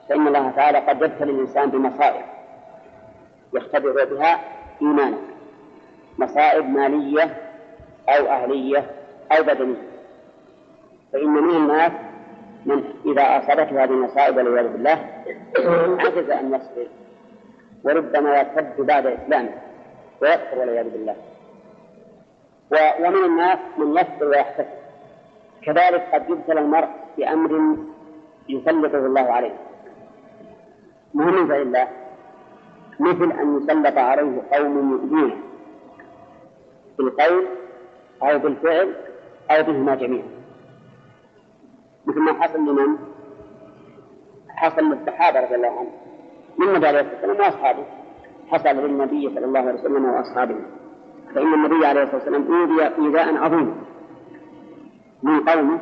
فإن 0.08 0.26
الله 0.26 0.50
تعالى 0.50 0.78
قد 0.78 1.02
يبتلي 1.02 1.30
الإنسان 1.32 1.70
بمصائب 1.70 2.24
يختبر 3.54 4.04
بها 4.04 4.40
إيمانه 4.82 5.18
مصائب 6.18 6.68
مالية 6.68 7.36
أو 8.08 8.26
أهلية 8.26 8.90
أو 9.32 9.42
بدنية. 9.42 9.82
فإن 11.12 11.28
من 11.28 11.56
الناس 11.56 11.92
من 12.66 12.84
إذا 13.06 13.22
أصابته 13.22 13.84
هذه 13.84 13.90
المصائب 13.90 14.36
والعياذ 14.36 14.68
بالله 14.68 14.98
عجز 15.98 16.30
أن 16.30 16.54
يصبر 16.54 16.86
وربما 17.84 18.38
يرتد 18.38 18.80
بعد 18.80 19.06
إسلامه 19.06 19.50
ويكفر 20.22 20.58
والعياذ 20.58 20.90
بالله. 20.90 21.16
ومن 23.00 23.24
الناس 23.24 23.58
من 23.78 23.96
يصبر 23.96 24.28
ويحتسب. 24.28 24.66
كذلك 25.62 26.08
قد 26.12 26.30
يبتلى 26.30 26.60
المرء 26.60 26.88
بأمر 27.18 27.76
يسلطه 28.48 28.98
الله 28.98 29.32
عليه. 29.32 29.54
مهم 31.14 31.48
من 31.48 31.52
الله 31.52 31.88
مثل 33.00 33.32
أن 33.32 33.56
يسلط 33.56 33.98
عليه 33.98 34.42
قوم 34.52 34.92
يؤذونه 34.92 35.36
بالقول 36.98 37.46
أو 38.22 38.38
بالفعل 38.38 38.94
أو 39.50 39.62
بهما 39.62 39.94
جميعا. 39.94 40.28
مثل 42.06 42.20
ما 42.20 42.32
حصل 42.32 42.58
لمن؟ 42.58 42.96
حصل 44.48 44.82
للصحابة 44.82 45.40
رضي 45.40 45.54
الله 45.54 45.68
عنهم. 45.68 45.92
من 46.58 46.68
النبي 46.68 46.86
عليه 46.86 47.00
الصلاة 47.00 47.14
والسلام 47.14 47.36
وأصحابه. 47.40 47.84
حصل 48.48 48.68
للنبي 48.68 49.28
صلى 49.34 49.44
الله 49.44 49.60
عليه 49.60 49.80
وسلم 49.80 50.04
وأصحابه. 50.04 50.56
فإن 51.34 51.54
النبي 51.54 51.86
عليه 51.86 52.02
الصلاة 52.02 52.16
والسلام 52.16 52.52
أوذي 52.52 52.82
إيذاء 52.82 53.36
عظيما 53.36 53.74
من 55.22 55.40
قومه 55.40 55.78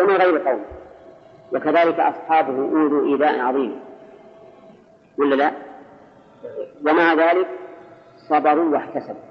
ومن 0.00 0.16
غير 0.16 0.38
قومه. 0.38 0.75
وكذلك 1.52 2.00
أصحابه 2.00 2.58
أوذوا 2.58 3.06
إيذاء 3.06 3.40
عظيما 3.40 3.80
ولا 5.18 5.34
لا؟ 5.34 5.52
ومع 6.86 7.14
ذلك 7.14 7.48
صبروا 8.28 8.72
واحتسبوا. 8.72 9.26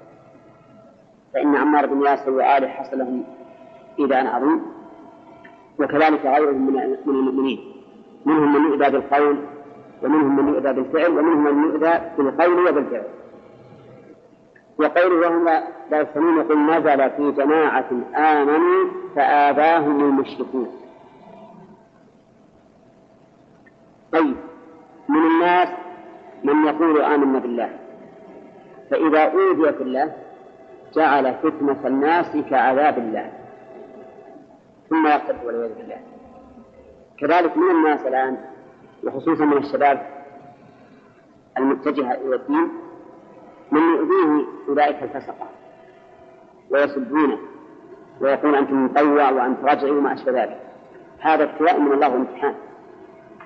فإن 1.34 1.56
عمار 1.56 1.86
بن 1.86 2.02
ياسر 2.02 2.30
وآله 2.30 2.68
حصل 2.68 2.98
لهم 2.98 3.24
إيذاء 3.98 4.26
عظيم. 4.26 4.62
وكذلك 5.78 6.26
غيرهم 6.26 6.66
من 7.06 7.14
المؤمنين. 7.14 7.72
منهم 8.26 8.52
من 8.52 8.70
يؤذى 8.70 8.90
بالقول 8.90 9.36
ومنهم 10.02 10.36
من 10.36 10.48
يؤذى 10.48 10.72
بالفعل 10.72 11.10
ومنهم 11.10 11.44
من 11.44 11.64
يؤذى 11.64 12.00
بالقول 12.18 12.68
وبالفعل. 12.68 13.04
وقوله 14.78 15.28
وهم 15.28 15.44
لا 15.90 16.00
يستمعون 16.00 16.38
يقول 16.38 16.58
نزل 16.58 17.10
في 17.10 17.32
جماعة 17.32 17.90
آمنوا 18.16 18.86
فآباهم 19.16 20.00
المشركون. 20.00 20.85
طيب 24.16 24.36
من 25.08 25.26
الناس 25.26 25.68
من 26.44 26.64
يقول 26.64 27.00
آمنا 27.00 27.38
بالله. 27.38 27.70
فإذا 28.90 29.24
أوذي 29.24 29.72
في 29.72 29.82
الله 29.82 30.12
جعل 30.94 31.34
فتنة 31.34 31.86
الناس 31.86 32.36
كعذاب 32.50 32.98
الله. 32.98 33.32
ثم 34.90 35.06
يقتل 35.06 35.46
والعياذ 35.46 35.74
بالله. 35.74 36.00
كذلك 37.18 37.56
من 37.56 37.70
الناس 37.70 38.06
الآن 38.06 38.36
وخصوصا 39.04 39.44
من 39.44 39.56
الشباب 39.56 40.06
المتجهة 41.58 42.14
إلى 42.14 42.36
الدين 42.36 42.70
من 43.72 43.80
يؤذيه 43.80 44.46
أولئك 44.68 45.02
الفسقة 45.02 45.46
ويسبونه 46.70 47.38
ويقول 48.20 48.54
أنتم 48.54 48.84
مطوع 48.84 49.30
وأنت 49.30 49.64
رجعي 49.64 49.90
وما 49.90 50.12
أشبه 50.12 50.32
ذلك. 50.42 50.60
هذا 51.20 51.44
ابتلاء 51.44 51.80
من 51.80 51.92
الله 51.92 52.08
وامتحان. 52.08 52.54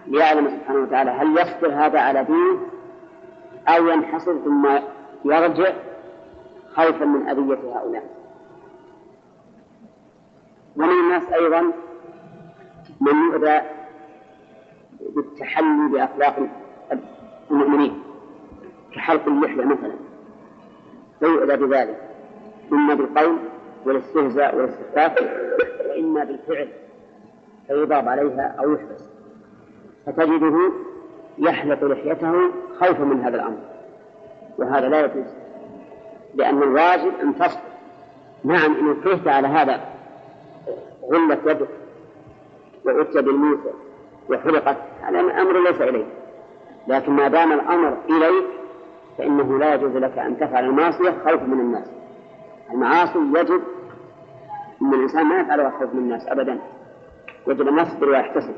ليعلم 0.07 0.48
سبحانه 0.51 0.80
وتعالى 0.80 1.11
هل 1.11 1.38
يصبر 1.38 1.72
هذا 1.72 2.01
على 2.01 2.24
دينه 2.24 2.61
أو 3.68 3.88
ينحصر 3.88 4.38
ثم 4.38 4.68
يرجع 5.24 5.72
خوفا 6.74 7.05
من 7.05 7.28
أذية 7.28 7.78
هؤلاء. 7.78 8.05
ومن 10.76 10.90
الناس 10.90 11.32
أيضا 11.32 11.61
من 13.01 13.14
يؤذى 13.30 13.61
بالتحلي 15.01 15.88
بأخلاق 15.92 16.48
المؤمنين 17.51 18.03
كحلق 18.94 19.28
اللحية 19.28 19.64
مثلا 19.64 19.94
فيؤذى 21.20 21.57
بذلك 21.57 22.01
إما 22.72 22.94
بالقول 22.94 23.38
والاستهزاء 23.86 24.57
والاستخفاف 24.57 25.12
وإما 25.88 26.24
بالفعل 26.24 26.68
فيضرب 27.66 28.09
عليها 28.09 28.57
أو 28.59 28.72
يحبس. 28.72 29.10
فتجده 30.07 30.72
يحلق 31.38 31.84
لحيته 31.84 32.32
خوفا 32.80 33.05
من 33.05 33.20
هذا 33.20 33.36
الأمر. 33.36 33.59
وهذا 34.59 34.88
لا 34.88 35.05
يجوز 35.05 35.26
لأن 36.34 36.62
الواجب 36.62 37.12
أن 37.22 37.34
تصبر. 37.38 37.70
نعم 38.44 38.74
إن 38.74 38.94
كرهت 38.94 39.28
على 39.28 39.48
هذا 39.48 39.80
غلت 41.12 41.46
يدك 41.46 41.68
وأتي 42.84 43.22
بالموسى 43.22 43.70
وحرقت 44.30 44.76
هذا 45.03 45.20
أمر 45.20 45.62
ليس 45.62 45.80
إليك 45.80 46.07
لكن 46.88 47.12
ما 47.12 47.28
دام 47.28 47.53
الأمر 47.53 47.96
إليك 48.11 48.44
فإنه 49.18 49.59
لا 49.59 49.74
يجوز 49.74 49.96
لك 49.96 50.18
أن 50.18 50.38
تفعل 50.38 50.64
المعصية 50.64 51.11
خوفا 51.11 51.44
من 51.44 51.61
الناس. 51.61 51.90
المعاصي 52.70 53.18
يجب 53.18 53.62
أن 54.82 54.94
الإنسان 54.94 55.26
ما 55.26 55.40
يفعلها 55.40 55.70
خوف 55.70 55.94
من 55.94 56.01
الناس 56.01 56.28
أبدا. 56.28 56.59
يجب 57.46 57.68
أن 57.68 57.78
يصبر 57.78 58.09
ويحتسب. 58.09 58.55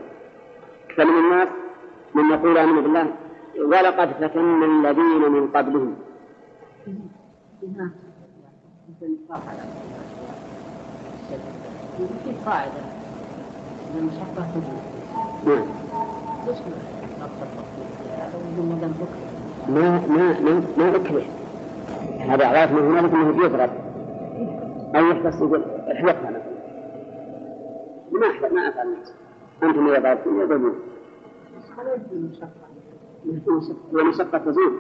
فمن 0.97 1.19
الناس 1.19 1.49
من 2.15 2.31
يقول 2.31 2.59
آمن 2.59 2.83
بالله. 2.83 3.07
ولقد 3.59 4.09
فتنا 4.13 4.67
الذين 4.67 5.33
من 5.33 5.49
قبلهم. 5.49 5.95
في 12.25 12.33
قاعدة 12.47 12.73
من 13.95 14.11
نعم. 15.47 15.67
ما 19.69 20.07
ما 20.07 20.41
ما 20.41 20.63
ما 20.79 20.97
أكره. 20.97 21.25
هذا 22.21 22.47
عرف 22.47 22.73
من 22.73 22.83
هنالك 22.83 23.15
أنه 23.15 23.45
يضرب. 23.45 23.71
أو 24.97 25.07
يحبس 25.07 25.35
يقول 25.35 25.63
ما 28.13 28.27
أحلق 28.27 28.53
ما 28.53 28.69
أفعل 28.69 28.97
أنتم 29.63 29.89
إذا 29.89 29.99
ضربتم 29.99 30.41
يضربون 30.41 30.75
والمشقة 33.93 34.39
تزول. 34.39 34.79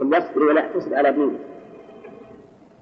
يصبر 0.00 0.42
ولا 0.42 0.60
يحتسب 0.60 0.94
على 0.94 1.12
دينه. 1.12 1.38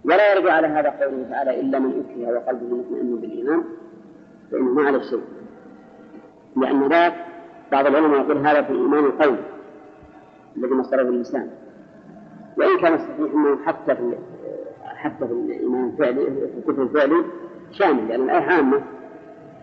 ولا 0.05 0.35
يرجع 0.35 0.53
على 0.53 0.67
هذا 0.67 0.91
قوله 0.91 1.27
تعالى 1.31 1.61
إلا 1.61 1.79
من 1.79 2.05
أكره 2.05 2.33
وقلبه 2.37 2.77
مطمئن 2.77 3.17
بالإيمان 3.17 3.65
فإنه 4.53 4.73
ما 4.73 4.87
عليه 4.87 5.01
شيء. 5.01 5.23
لأن 6.57 6.89
ذاك 6.89 7.15
بعض 7.73 7.87
العلماء 7.87 8.21
يقول 8.21 8.47
هذا 8.47 8.63
في 8.63 8.71
الإيمان 8.71 9.05
القول 9.05 9.37
الذي 10.57 10.75
مصدره 10.75 11.03
اللسان 11.03 11.51
وإن 12.59 12.79
كان 12.81 12.95
الصحيح 12.95 13.19
أنه 13.35 13.59
حتى 13.65 13.97
في 13.97 14.19
حتى 14.85 15.27
في 15.27 15.33
الإيمان 15.33 15.89
الفعلي 15.89 16.25
في 16.25 16.59
الكفر 16.59 16.83
الفعلي 16.83 17.25
شامل 17.71 18.09
لأن 18.09 18.23
الآية 18.23 18.41
عامة 18.41 18.83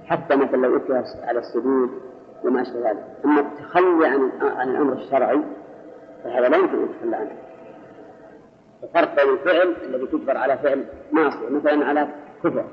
حتى 0.06 0.36
مثلا 0.36 0.58
لو 0.58 0.78
أكره 0.78 1.06
على 1.24 1.40
السجود 1.40 1.90
وما 2.44 2.62
أشبه 2.62 2.90
ذلك. 2.90 3.06
أما 3.26 3.42
التخلي 3.42 4.08
عن 4.08 4.32
عن 4.42 4.70
الأمر 4.70 4.94
الشرعي 4.94 5.42
فهذا 6.24 6.50
لا 6.50 6.58
يمكن 6.58 6.74
أن 6.74 6.90
يتخلى 6.90 7.16
عنه. 7.16 7.38
الفرق 8.84 9.16
بين 9.16 9.34
الفعل 9.34 9.76
الذي 9.84 10.08
تجبر 10.08 10.38
على 10.38 10.58
فعل 10.58 10.86
معصية 11.12 11.50
مثلا 11.50 11.86
على 11.86 12.08
كفر. 12.44 12.66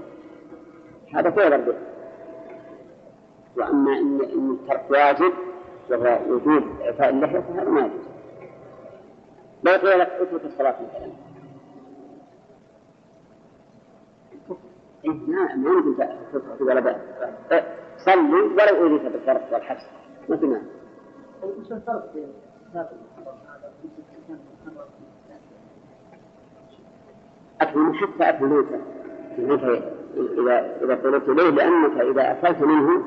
هذا 1.14 1.30
تعذر 1.30 1.56
به 1.56 1.74
وأما 3.56 3.92
إن 3.92 4.20
إن 4.20 4.50
الترك 4.50 4.90
واجب 4.90 5.32
وجوب 6.28 6.64
إعفاء 6.80 7.10
اللحية 7.10 7.40
فهذا 7.40 7.70
ما 7.70 7.80
يجوز. 7.80 8.10
لا 9.62 9.74
يقول 9.74 10.00
لك 10.00 10.08
اترك 10.08 10.44
الصلاة 10.44 10.76
مثلا. 10.82 11.12
إيه 15.04 15.10
ما 15.56 15.70
يمكن 15.70 15.96
تترك 16.32 16.60
ولا 16.60 16.80
بأس 16.80 16.96
صلي 17.98 18.40
ولو 18.40 18.82
أوذيت 18.82 19.12
بالفرق 19.12 19.52
والحبس 19.52 19.82
ما 20.28 20.36
في 20.36 20.46
مانع. 20.46 20.62
أكل 27.60 27.94
حتى 27.94 28.28
أكل 28.28 28.46
موتى 29.38 29.82
إذا 30.18 30.76
إذا 30.84 30.94
قلت 30.94 31.28
إليه 31.28 31.50
لأنك 31.50 32.00
إذا 32.00 32.30
أكلت 32.30 32.62
منه 32.62 33.02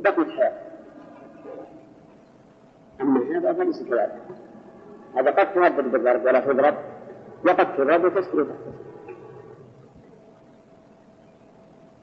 بقيت 0.00 0.28
حياة 0.30 0.52
أما 3.00 3.20
هذا 3.20 3.52
فليس 3.52 3.82
كذلك 3.82 4.22
هذا 5.16 5.30
قد 5.30 5.54
تهدد 5.54 5.92
بالضرب 5.92 6.24
ولا 6.24 6.40
تضرب 6.40 6.74
وقد 7.46 7.76
تضرب 7.76 8.04
وتسكت 8.04 8.46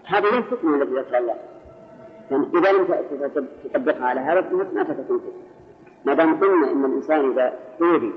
هذه 0.07 0.33
هي 0.33 0.37
الحكمة 0.37 0.75
التي 0.75 0.95
ذكر 0.95 1.17
الله. 1.17 1.35
يعني 2.31 2.45
إذا 2.55 2.71
لم 2.71 3.47
تطبقها 3.63 4.05
على 4.05 4.19
هذا 4.19 4.49
ما 4.73 4.83
فتكون 4.83 5.21
ما 6.05 6.13
دام 6.13 6.39
قلنا 6.39 6.71
إن 6.71 6.85
الإنسان 6.85 7.31
إذا 7.31 7.53
أوذي 7.81 8.13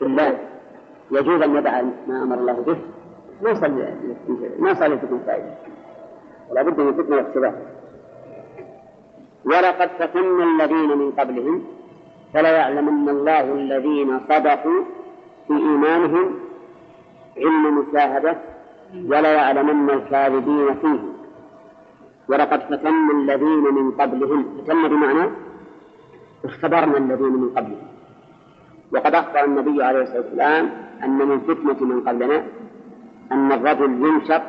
بالله 0.00 0.38
يجوز 1.10 1.42
أن 1.42 1.56
يدع 1.56 1.82
ما 1.82 2.22
أمر 2.22 2.38
الله 2.38 2.52
به 2.52 2.76
ما 3.42 3.54
صار 3.54 3.94
ما 4.58 4.74
صار 4.74 4.96
تكون 4.96 5.22
فائدة. 5.26 5.54
ولا 6.50 6.62
بد 6.62 6.80
من 6.80 6.92
فتنة 6.92 7.16
واختبار 7.16 7.54
ولقد 9.44 9.88
فتنا 9.98 10.44
الذين 10.44 10.98
من 10.98 11.10
قبلهم 11.12 11.64
فلا 12.34 12.50
يعلمن 12.50 13.08
الله 13.08 13.52
الذين 13.52 14.20
صدقوا 14.28 14.84
في 15.46 15.52
إيمانهم 15.52 16.34
علم 17.36 17.78
مشاهدة 17.78 18.36
ولا 18.94 19.32
يعلمن 19.34 19.90
الكاذبين 19.90 20.74
فيه. 20.74 21.00
ولقد 22.28 22.60
فتنا 22.60 23.12
الذين 23.12 23.74
من 23.74 23.90
قبلهم. 23.90 24.58
فتنا 24.58 24.88
بمعنى 24.88 25.30
اختبرنا 26.44 26.98
الذين 26.98 27.32
من 27.32 27.48
قبلهم. 27.56 27.86
وقد 28.92 29.14
أخبر 29.14 29.44
النبي 29.44 29.82
عليه 29.84 30.02
الصلاة 30.02 30.20
والسلام 30.20 30.70
أن 31.04 31.18
من 31.18 31.40
فتنة 31.40 31.86
من 31.86 32.08
قبلنا 32.08 32.46
أن 33.32 33.52
الرجل 33.52 34.06
ينشط 34.06 34.42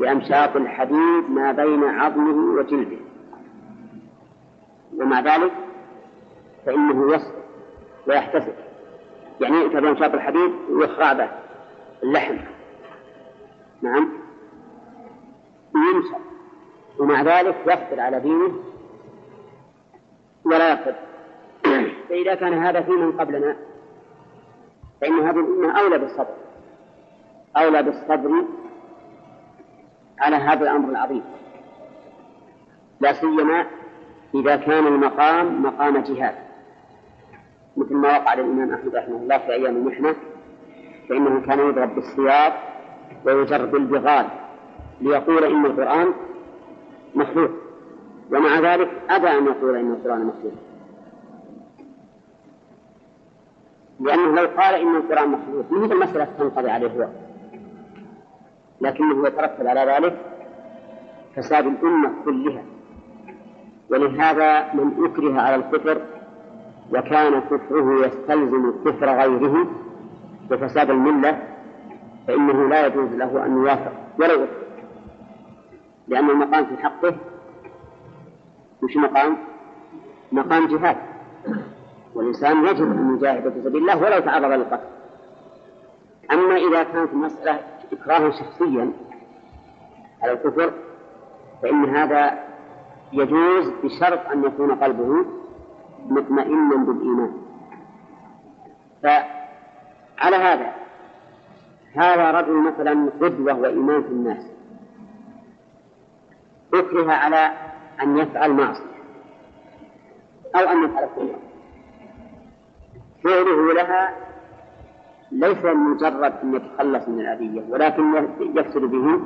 بأمشاط 0.00 0.56
الحديد 0.56 1.30
ما 1.30 1.52
بين 1.52 1.84
عظمه 1.84 2.58
وجلده. 2.58 2.96
ومع 4.98 5.20
ذلك 5.20 5.52
فإنه 6.66 7.14
يصبر 7.14 7.36
ويحتسب. 8.06 8.54
يعني 9.40 9.56
يؤتى 9.56 9.80
بأمشاط 9.80 10.14
الحديد 10.14 10.50
ويخرع 10.70 11.12
به 11.12 11.28
اللحم. 12.02 12.36
نعم. 13.82 14.08
ينشط 15.74 16.20
ومع 16.98 17.22
ذلك 17.22 17.56
يصبر 17.66 18.00
على 18.00 18.20
دينه 18.20 18.54
ولا 20.44 20.72
يقصد 20.72 20.94
فإذا 22.08 22.34
كان 22.34 22.52
هذا 22.52 22.80
في 22.80 22.90
من 22.90 23.12
قبلنا 23.12 23.56
فإن 25.00 25.18
هذه 25.18 25.40
الأمة 25.40 25.80
أولى 25.80 25.98
بالصبر. 25.98 26.34
أولى 27.56 27.82
بالصبر 27.82 28.44
على 30.20 30.36
هذا 30.36 30.62
الأمر 30.62 30.88
العظيم. 30.88 31.22
لا 33.00 33.12
سيما 33.12 33.66
إذا 34.34 34.56
كان 34.56 34.86
المقام 34.86 35.62
مقام 35.62 35.98
جهاد. 35.98 36.34
مثل 37.76 37.94
ما 37.94 38.08
وقع 38.08 38.34
للإمام 38.34 38.74
أحمد 38.74 38.96
رحمه 38.96 39.16
الله 39.16 39.38
في 39.38 39.52
أيام 39.52 39.76
المحنة 39.76 40.14
فإنه 41.08 41.46
كان 41.46 41.58
يضرب 41.58 41.94
بالسياط 41.94 42.52
ويجر 43.24 43.64
بالبغال 43.64 44.26
ليقول 45.00 45.44
إن 45.44 45.66
القرآن 45.66 46.12
مخلوق 47.14 47.50
ومع 48.32 48.60
ذلك 48.60 48.90
أبى 49.10 49.28
أن 49.28 49.46
يقول 49.46 49.76
إن 49.76 49.92
القرآن 49.92 50.26
مخلوق 50.26 50.52
لأنه 54.00 54.40
لو 54.40 54.48
قال 54.60 54.74
إن 54.74 54.96
القرآن 54.96 55.28
مخلوق 55.28 55.72
مثل 55.72 55.92
المسألة 55.92 56.28
تنقضي 56.38 56.70
عليه 56.70 56.88
هو. 56.90 57.08
لكنه 58.80 59.26
يترتب 59.26 59.66
على 59.66 59.80
ذلك 59.80 60.16
فساد 61.36 61.66
الأمة 61.66 62.12
كلها. 62.24 62.62
ولهذا 63.90 64.74
من 64.74 65.04
أكره 65.04 65.40
على 65.40 65.54
الكفر 65.56 66.02
وكان 66.92 67.40
كفره 67.40 68.06
يستلزم 68.06 68.72
كفر 68.84 69.06
غيره 69.06 69.66
وفساد 70.50 70.90
الملة 70.90 71.42
فإنه 72.28 72.68
لا 72.68 72.86
يجوز 72.86 73.10
له 73.10 73.46
أن 73.46 73.52
يوافق 73.52 73.92
أكره 74.20 74.48
لأن 76.08 76.30
المقام 76.30 76.66
في 76.66 76.76
حقه. 76.82 77.14
مش 78.82 78.96
مقام 78.96 79.36
مقام 80.32 80.66
جهاد. 80.68 80.96
والإنسان 82.14 82.66
يجب 82.66 82.90
أن 82.92 83.16
يجاهد 83.16 83.52
في 83.52 83.62
سبيل 83.62 83.76
الله 83.76 84.02
ولو 84.02 84.20
تعرض 84.20 84.44
للقتل. 84.44 84.88
أما 86.32 86.56
إذا 86.56 86.82
كانت 86.82 87.12
المسألة 87.12 87.60
إكراها 87.92 88.30
شخصيا 88.30 88.92
على 90.22 90.32
الكفر 90.32 90.72
فإن 91.62 91.96
هذا 91.96 92.38
يجوز 93.12 93.72
بشرط 93.84 94.26
أن 94.32 94.44
يكون 94.44 94.74
قلبه 94.74 95.24
مطمئنا 96.08 96.76
بالإيمان. 96.76 97.32
فعلى 99.02 100.36
هذا 100.36 100.85
هذا 101.96 102.30
رجل 102.30 102.52
مثلا 102.52 103.10
قدوة 103.20 103.60
وإيمان 103.60 104.02
في 104.02 104.08
الناس. 104.08 104.50
أكره 106.74 107.12
على 107.12 107.52
أن 108.02 108.18
يفعل 108.18 108.52
معصية 108.52 108.96
أو 110.56 110.60
أن 110.60 110.84
يفعل 110.84 111.06
كفرا 111.06 111.38
فعله 113.24 113.74
لها 113.74 114.14
ليس 115.32 115.64
مجرد 115.64 116.32
أن 116.42 116.54
يتخلص 116.54 117.08
من 117.08 117.20
الأذية 117.20 117.64
ولكن 117.68 118.28
يفسد 118.40 118.80
به 118.80 119.20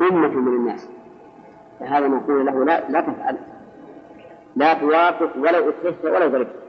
أمة 0.00 0.28
من 0.28 0.56
الناس. 0.56 0.88
فهذا 1.80 2.08
نقول 2.08 2.46
له 2.46 2.64
لا 2.64 2.88
لا 2.88 3.00
تفعل. 3.00 3.38
لا 4.56 4.74
توافق 4.74 5.36
ولو 5.36 5.68
أكرهت 5.70 6.04
ولو 6.04 6.28
ضربت 6.28 6.62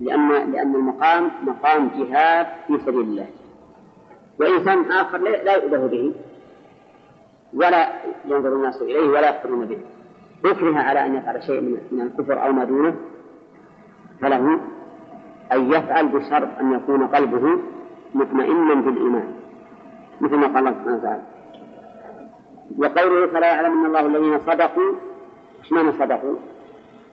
لأن 0.00 0.28
لأن 0.28 0.74
المقام 0.74 1.30
مقام 1.42 1.90
جهاد 1.98 2.46
في 2.66 2.78
سبيل 2.78 3.00
الله. 3.00 3.26
وإنسان 4.40 4.92
آخر 4.92 5.18
لا 5.18 5.54
يؤذه 5.54 5.86
به. 5.86 6.14
ولا 7.54 7.88
ينظر 8.24 8.52
الناس 8.52 8.82
إليه 8.82 9.08
ولا 9.08 9.28
يقتلون 9.28 9.66
به. 9.66 9.78
أكره 10.44 10.78
على 10.78 11.06
أن 11.06 11.14
يفعل 11.14 11.42
شيء 11.42 11.60
من 11.90 12.00
الكفر 12.00 12.46
أو 12.46 12.52
ما 12.52 12.64
دونه. 12.64 12.96
فله 14.20 14.60
أن 15.52 15.72
يفعل 15.72 16.08
بشرط 16.08 16.48
أن 16.60 16.72
يكون 16.72 17.06
قلبه 17.06 17.58
مطمئنا 18.14 18.74
بالإيمان. 18.74 19.34
مثل 20.20 20.36
ما 20.36 20.46
قال 20.46 20.58
الله 20.58 20.72
سبحانه 20.72 20.96
وتعالى. 20.96 21.22
وقوله 22.78 23.26
فلا 23.26 23.46
يعلم 23.46 23.78
أن 23.78 23.86
الله 23.86 24.06
الذين 24.06 24.38
صدقوا. 24.38 24.92
إيش 25.58 25.72
معنى 25.72 25.92
صدقوا؟ 25.92 26.36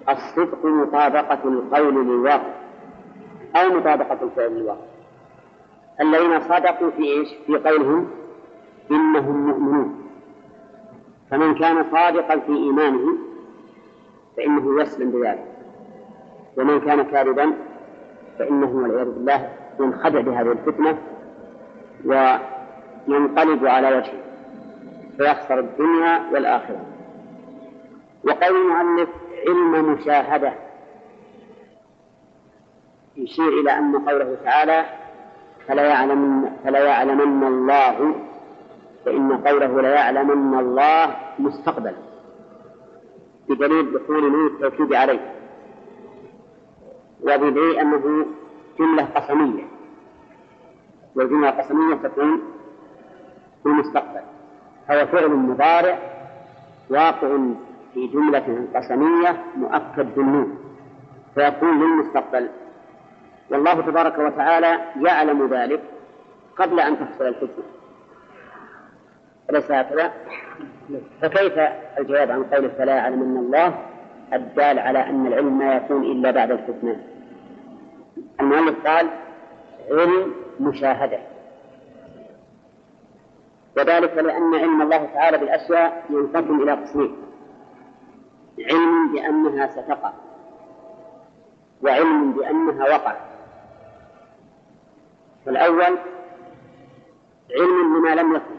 الصدق 0.10 0.66
مطابقة 0.66 1.50
القول 1.50 2.08
للواقع. 2.08 2.54
أو 3.56 3.70
مطابقة 3.70 4.24
الفعل 4.24 4.52
للواقع. 4.52 4.95
الذين 6.02 6.40
صدقوا 6.42 6.90
في 6.90 7.04
إيش؟ 7.04 7.30
في 7.46 7.58
قولهم 7.58 8.12
إنهم 8.92 9.48
مؤمنون. 9.48 10.10
فمن 11.32 11.56
كان 11.56 11.86
صادقا 11.92 12.40
في 12.40 12.52
إيمانه 12.52 13.18
فإنه 14.38 14.82
يسلم 14.82 15.12
بذلك. 15.12 15.46
ومن 16.58 16.80
كان 16.80 17.02
كاذبا 17.02 17.54
فإنه 18.40 18.76
والعياذ 18.76 19.12
بالله 19.12 19.50
ينخدع 19.80 20.22
بهذه 20.22 20.52
الفتنة 20.52 20.98
وينقلب 22.06 23.66
على 23.66 23.98
وجهه 23.98 24.22
فيخسر 25.18 25.60
الدنيا 25.60 26.32
والآخرة. 26.34 26.86
وقول 28.24 28.56
المؤلف 28.56 29.10
علم 29.48 29.94
مشاهدة 29.94 30.54
يشير 33.18 33.48
إلى 33.48 33.78
أن 33.78 34.10
قوله 34.10 34.38
تعالى 34.44 34.86
فلا 35.68 35.84
يعلمن 35.84 36.50
فلا 36.64 36.80
يعلمن 36.80 37.44
الله 37.48 38.16
فإن 39.06 39.38
قوله 39.38 39.82
لا 39.82 39.90
يعلمن 39.90 40.60
الله 40.60 41.16
مستقبل 41.40 41.94
بدليل 43.50 43.94
دخول 43.94 44.32
نور 44.32 44.48
التوكيد 44.48 44.94
عليه. 44.94 45.32
وبدليل 47.22 47.80
أنه 47.80 48.26
جملة 48.80 49.04
قسمية. 49.04 49.64
والجملة 51.16 51.50
القسمية 51.50 51.96
تكون 51.96 52.42
في 53.64 53.70
المستقبل. 53.70 54.22
فهو 54.88 55.06
فعل 55.08 55.30
مضارع 55.30 56.00
واقع 56.90 57.38
في 57.94 58.08
جملة 58.08 58.68
قسمية 58.76 59.44
مؤكد 59.56 60.16
بالنون 60.16 60.58
فيكون 61.36 61.80
للمستقبل 61.80 62.50
والله 63.50 63.82
تبارك 63.82 64.20
وتعالى 64.20 64.78
يعلم 65.02 65.54
ذلك 65.54 65.82
قبل 66.58 66.80
أن 66.80 67.00
تحصل 67.00 67.28
الفتنة. 67.28 67.66
أليس 69.50 69.72
هكذا؟ 69.72 70.14
فكيف 71.22 71.60
الجواب 72.00 72.32
عن 72.32 72.44
قوله 72.44 72.68
فلا 72.68 72.96
يعلم 72.96 73.22
أن 73.22 73.38
الله 73.38 73.80
الدال 74.34 74.80
على 74.80 75.00
أن 75.00 75.28
العلم 75.28 75.58
ما 75.58 75.76
يكون 75.76 76.04
إلا 76.04 76.32
بعد 76.32 76.52
الفتنة؟ 76.52 77.04
المؤلف 78.40 78.88
قال 78.88 79.10
علم 79.92 80.34
مشاهدة. 80.60 81.20
وذلك 83.78 84.18
لأن 84.18 84.56
علم 84.56 84.82
الله 84.82 85.06
تعالى 85.14 85.38
بالأشياء 85.38 86.04
ينقسم 86.10 86.62
إلى 86.62 86.72
قسمين. 86.72 87.16
علم 88.60 89.14
بأنها 89.14 89.68
ستقع 89.68 90.12
وعلم 91.84 92.32
بأنها 92.32 92.96
وقعت. 92.96 93.35
فالأول 95.46 95.98
علم 97.60 98.00
بما 98.00 98.16
لم 98.16 98.36
يكن 98.36 98.56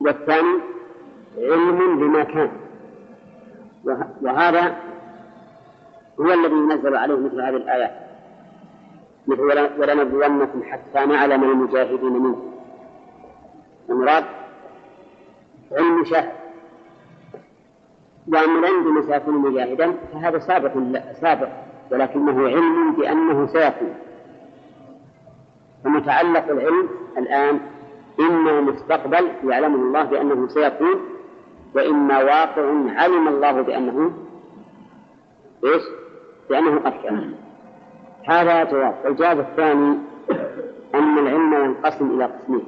والثاني 0.00 0.60
علم 1.38 1.98
بما 1.98 2.24
كان 2.24 2.50
وهذا 4.22 4.76
هو 6.20 6.32
الذي 6.32 6.54
ينزل 6.54 6.96
عليه 6.96 7.16
مثل 7.16 7.40
هذه 7.40 7.56
الآيات 7.56 8.08
مثل 9.26 9.70
ولنبلونكم 9.78 10.62
حتى 10.62 11.06
نعلم 11.06 11.44
المجاهدين 11.44 12.12
منكم. 12.12 12.52
المراد 13.90 14.24
علم 15.72 16.04
شهر 16.04 16.32
وأما 18.28 18.58
العلم 18.58 19.02
سيكون 19.02 19.34
مجاهدا 19.34 19.94
فهذا 20.12 20.38
سابق 20.38 20.72
سابق 21.20 21.48
ولكنه 21.90 22.48
علم 22.48 22.92
بأنه 22.92 23.46
سيكون. 23.46 23.94
فمتعلق 25.88 26.50
العلم 26.50 26.88
الآن 27.18 27.60
إما 28.20 28.60
مستقبل 28.60 29.28
يعلمه 29.44 29.76
الله 29.76 30.02
بأنه 30.02 30.48
سيكون 30.48 31.00
وإما 31.74 32.22
واقع 32.22 32.62
علم 32.96 33.28
الله 33.28 33.62
بأنه 33.62 34.12
إيش؟ 35.64 35.82
بأنه 36.50 36.80
قد 36.80 36.92
كان 37.02 37.34
هذا 38.24 38.64
جواب. 38.64 38.94
الجواب 39.06 39.40
الثاني 39.40 39.98
أن 40.94 41.18
العلم 41.18 41.54
ينقسم 41.54 42.10
إلى 42.10 42.24
قسمين. 42.24 42.64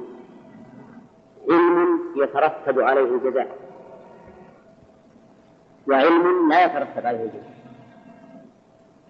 علم 1.49 1.99
يترتب 2.15 2.79
عليه 2.79 3.15
الجزاء. 3.15 3.57
وعلم 5.89 6.49
لا 6.49 6.65
يترتب 6.65 7.05
عليه 7.05 7.23
الجزاء. 7.23 7.51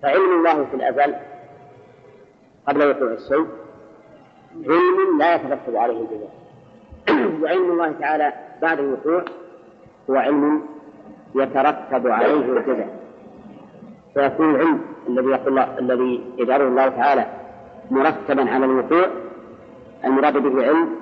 فعلم 0.03 0.39
الله 0.39 0.65
في 0.65 0.75
الأزل 0.75 1.15
قبل 2.67 2.89
وقوع 2.89 3.11
الشيء 3.11 3.60
علم 4.55 5.19
لا 5.19 5.35
يترتب 5.35 5.75
عليه 5.75 6.01
الجزاء. 6.01 6.31
وعلم 7.43 7.71
الله 7.71 7.91
تعالى 7.91 8.33
بعد 8.61 8.79
الوقوع 8.79 9.23
هو 10.09 10.15
علم 10.15 10.61
يترتب 11.35 12.07
عليه 12.07 12.33
الجزاء. 12.33 13.01
فيكون 14.13 14.55
العلم 14.55 14.81
الذي 15.09 15.27
يقول 15.27 15.59
الذي 15.59 16.23
يجعله 16.37 16.67
الله 16.67 16.89
تعالى 16.89 17.25
مرتبا 17.91 18.49
على 18.51 18.65
الوقوع 18.65 19.05
المراد 20.05 20.37
به 20.37 20.67
علم 20.67 20.95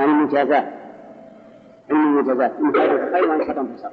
المجازات 0.00 0.68
علم 1.90 2.18
المجازات 2.18 2.52
إن 2.60 2.72
كان 2.72 3.12
خير 3.12 3.30
وإن 3.30 3.44
فشر 3.44 3.90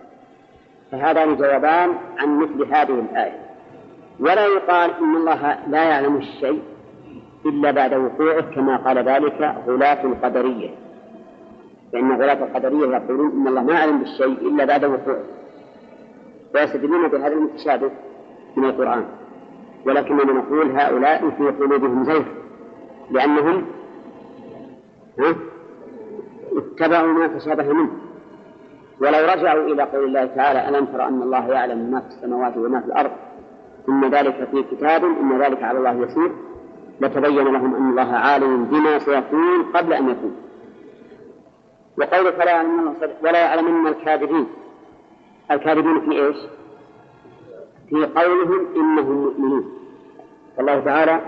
فهذان 0.92 1.36
جوابان 1.36 1.90
عن 2.18 2.38
مثل 2.38 2.74
هذه 2.74 3.00
الآية. 3.00 3.40
ولا 4.20 4.46
يقال 4.46 4.92
إن 5.02 5.16
الله 5.16 5.58
لا 5.68 5.84
يعلم 5.84 6.16
الشيء 6.18 6.62
إلا 7.46 7.72
بعد 7.72 7.94
وقوعه 7.94 8.42
كما 8.42 8.78
قال 8.78 8.98
ذلك 8.98 9.56
غلاة 9.68 10.04
القدرية 10.04 10.70
فإن 11.94 12.12
غلاة 12.12 12.44
القدرية 12.44 12.88
يقولون 12.98 13.32
إن 13.32 13.48
الله 13.48 13.64
ما 13.64 13.74
يعلم 13.74 14.00
بالشيء 14.00 14.48
إلا 14.48 14.66
بعد 14.66 14.86
وقوعه. 14.86 15.24
ويستدلون 16.56 17.08
بهذا 17.08 17.34
المتشابه 17.34 17.92
من 18.58 18.66
القرآن. 18.66 19.06
ولكننا 19.86 20.34
نقول 20.34 20.72
هؤلاء 20.72 21.30
في 21.30 21.44
قلوبهم 21.44 22.04
زيغ. 22.04 22.24
لأنهم 23.12 23.66
اتبعوا 26.58 27.14
ما 27.14 27.28
تشابه 27.28 27.74
منه. 27.74 27.92
ولو 29.02 29.26
رجعوا 29.26 29.68
إلى 29.68 29.84
قول 29.84 30.04
الله 30.04 30.26
تعالى 30.26 30.70
ألم 30.70 30.86
تر 30.86 31.08
أن 31.08 31.22
الله 31.22 31.48
يعلم 31.48 31.92
ما 31.92 32.00
في 32.00 32.08
السماوات 32.08 32.58
وما 32.58 32.80
في 32.80 32.86
الأرض 32.86 33.12
إن 33.90 34.10
ذلك 34.10 34.48
في 34.52 34.64
كتاب 34.64 35.04
إن 35.04 35.42
ذلك 35.42 35.64
على 35.64 35.78
الله 35.78 36.06
يسير. 36.06 36.32
لتبين 37.02 37.44
لهم 37.44 37.76
أن 37.76 37.90
الله 37.90 38.16
عالم 38.16 38.66
بما 38.66 39.00
سيكون 39.00 39.64
قبل 39.74 39.94
أن 39.94 40.10
يكون 40.10 40.36
وقول 41.98 42.34
فلا 42.34 42.52
يعلمن 42.52 42.96
ولا 43.24 43.40
يعلمن 43.40 43.88
الكاذبين. 43.88 44.48
الكاذبين 45.52 46.00
في 46.00 46.12
إيش؟ 46.12 46.38
في 47.90 48.06
قولهم 48.06 48.68
إنهم 48.76 49.24
مؤمنون. 49.24 49.74
فالله 50.58 50.80
تعالى 50.80 51.22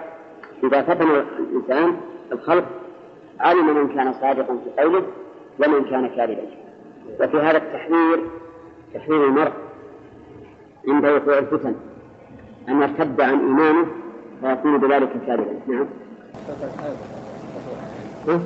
إذا 0.63 0.81
فتن 0.81 1.09
الإنسان 1.39 1.97
الخلق 2.31 2.65
علم 3.39 3.77
من 3.77 3.95
كان 3.95 4.13
صادقا 4.13 4.57
في 4.57 4.81
قوله 4.81 5.03
ومن 5.59 5.83
كان 5.83 6.07
كاذبا. 6.07 6.43
وفي 7.19 7.37
هذا 7.37 7.57
التحذير 7.57 8.25
تحذير 8.93 9.25
المرء 9.25 9.51
عند 10.87 11.05
وقوع 11.05 11.37
الفتن 11.37 11.75
أن 12.69 12.81
يرتد 12.81 13.21
عن 13.21 13.39
إيمانه 13.39 13.87
فيكون 14.41 14.77
بذلك 14.77 15.09
كاذبا 15.27 15.87
نعم. 18.27 18.41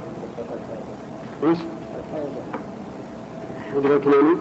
إيش؟ 1.44 1.58
حجر 3.74 3.96
الكناني 3.96 4.36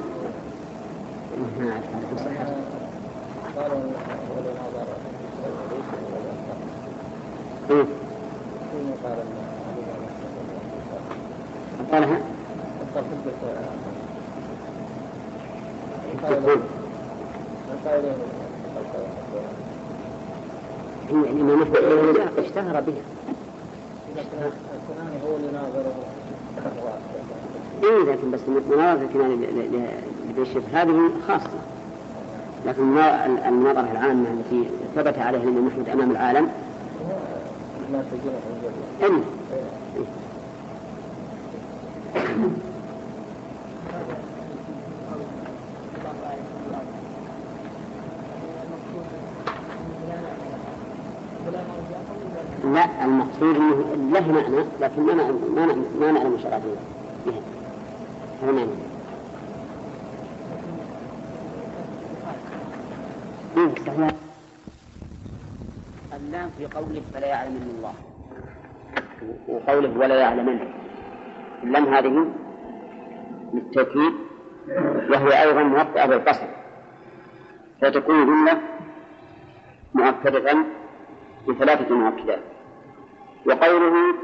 ما 1.59 1.71
أعرف 1.71 1.79
صحته 2.19 2.45
إيه؟ 7.71 7.87
قالها 11.93 12.21
يعني 21.11 21.43
ما 21.43 21.55
مثل 21.57 21.77
اشتهر 22.39 22.81
بها. 22.81 23.03
الكناني 24.17 25.23
هو 25.27 25.37
اللي 25.37 25.49
ناظره 25.53 25.93
إيه 27.85 28.13
لكن 28.13 28.31
بس 28.31 28.41
مناظرة 28.71 29.03
الكناني 29.03 29.47
للشبه 30.39 30.63
هذه 30.73 31.11
خاصة. 31.29 31.59
لكن 32.67 32.99
المناظرة 33.49 33.89
العامة 33.93 34.27
التي 34.31 34.71
ثبت 34.97 35.19
عليها 35.19 35.43
الإمام 35.43 35.69
أحمد 35.69 35.89
أمام 35.89 36.11
العالم. 36.11 36.49
إيه. 39.03 39.09
لا 39.13 39.19
المقصود 53.45 53.93
إنه 53.95 54.21
له 54.21 54.33
معنى 54.33 54.65
لكن 54.81 55.03
ما 55.03 55.15
ما 55.55 55.75
ما 56.01 56.13
نعلم 56.13 56.39
شرعه 56.43 56.63
بها 57.27 57.41
هذا 58.43 58.53
معنى. 58.53 58.71
صحيح 63.87 64.11
اللام 66.17 66.51
في 66.59 66.67
قوله 66.67 67.03
فلا 67.15 67.27
يعلمن 67.27 67.75
الله. 67.77 67.95
وقوله 69.49 69.99
ولا 69.99 70.15
يعلمن 70.15 70.59
اللام 71.63 71.95
هذه؟ 71.95 72.27
للتأكيد 73.55 74.13
وهي 75.11 75.43
أيضا 75.43 75.63
موطئة 75.63 76.07
بالقصر. 76.07 76.47
فتكون 77.81 78.27
جملة 78.27 78.61
مؤكدة 79.95 80.57
بثلاثة 81.49 81.95
مؤكدات. 81.95 82.54
وقوله 83.47 84.15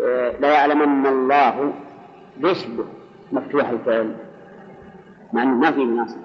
آه، 0.00 0.36
لا 0.40 0.52
يعلمن 0.52 1.06
الله 1.06 1.72
يشبه 2.40 2.84
مفتوح 3.32 3.68
الفعل. 3.68 4.16
مع 5.32 5.42
أنه 5.42 5.54
ما 5.54 5.70
فيه 5.70 5.84
ناصب 5.84 6.18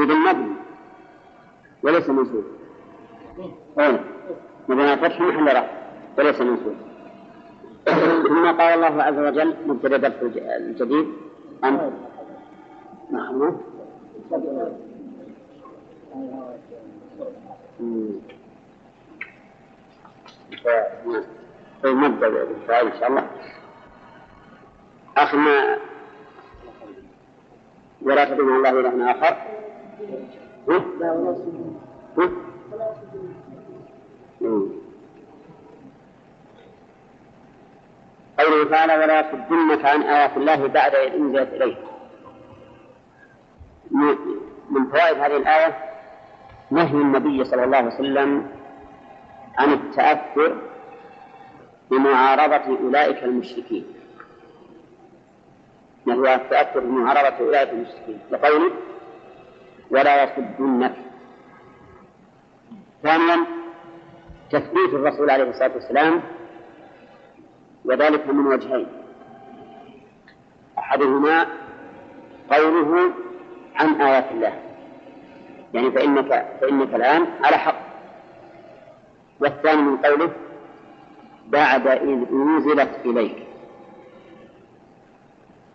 إذا 0.00 0.14
مبني 0.14 0.54
وليس 1.82 2.10
منصوب. 2.10 2.44
أي 3.78 4.00
مبنى 4.68 4.96
فتح 4.96 5.20
محل 5.20 5.46
رفع. 5.46 5.66
وليس 6.18 6.40
منصوب. 6.40 6.74
ثم 8.28 8.46
قال 8.46 8.60
الله 8.60 9.02
عز 9.02 9.18
وجل 9.18 9.54
مبتدأ 9.66 9.96
درس 9.96 10.14
الجديد. 10.22 11.06
أم؟ 11.64 11.92
نعم. 13.10 13.56
نبدأ 21.84 22.28
بالفعل 22.28 22.86
إن 22.86 23.00
شاء 23.00 23.08
الله 23.08 23.26
آخر 25.16 25.36
ما 25.36 25.78
ولا 28.02 28.24
تدعو 28.24 28.56
الله 28.56 28.70
إلى 28.70 29.10
آخر 29.10 29.36
قوله 38.38 38.70
تعالى 38.70 38.96
ولا 38.96 39.20
يصدنك 39.20 39.84
عن 39.84 40.02
آيات 40.02 40.36
الله 40.36 40.66
بعد 40.66 40.94
إذ 40.94 41.12
أنزلت 41.14 41.52
إليك 41.52 41.78
من 44.70 44.86
فوائد 44.90 45.16
هذه 45.18 45.36
الآية 45.36 45.76
نهي 46.70 46.94
النبي 46.94 47.44
صلى 47.44 47.64
الله 47.64 47.76
عليه 47.76 47.94
وسلم 47.94 48.55
عن 49.58 49.72
التأثر 49.72 50.56
بمعارضة 51.90 52.78
أولئك 52.78 53.24
المشركين. 53.24 53.84
نهي 56.06 56.34
التأثر 56.34 56.80
بمعارضة 56.80 57.44
أولئك 57.44 57.70
المشركين؟ 57.70 58.18
لقوله 58.30 58.70
ولا 59.90 60.22
يصدنك 60.22 60.94
ثانيا 63.02 63.46
تثبيت 64.50 64.94
الرسول 64.94 65.30
عليه 65.30 65.50
الصلاة 65.50 65.74
والسلام 65.74 66.22
وذلك 67.84 68.26
من 68.26 68.46
وجهين. 68.46 68.86
أحدهما 70.78 71.46
قوله 72.50 73.10
عن 73.76 74.00
آيات 74.00 74.30
الله. 74.32 74.52
يعني 75.74 75.90
فإنك 75.90 76.46
فإنك 76.60 76.94
الآن 76.94 77.26
على 77.44 77.56
حق. 77.56 77.75
والثاني 79.40 79.82
من 79.82 79.96
قوله 79.96 80.30
بعد 81.46 81.86
إذ 81.86 82.24
أنزلت 82.32 83.00
إليك. 83.04 83.46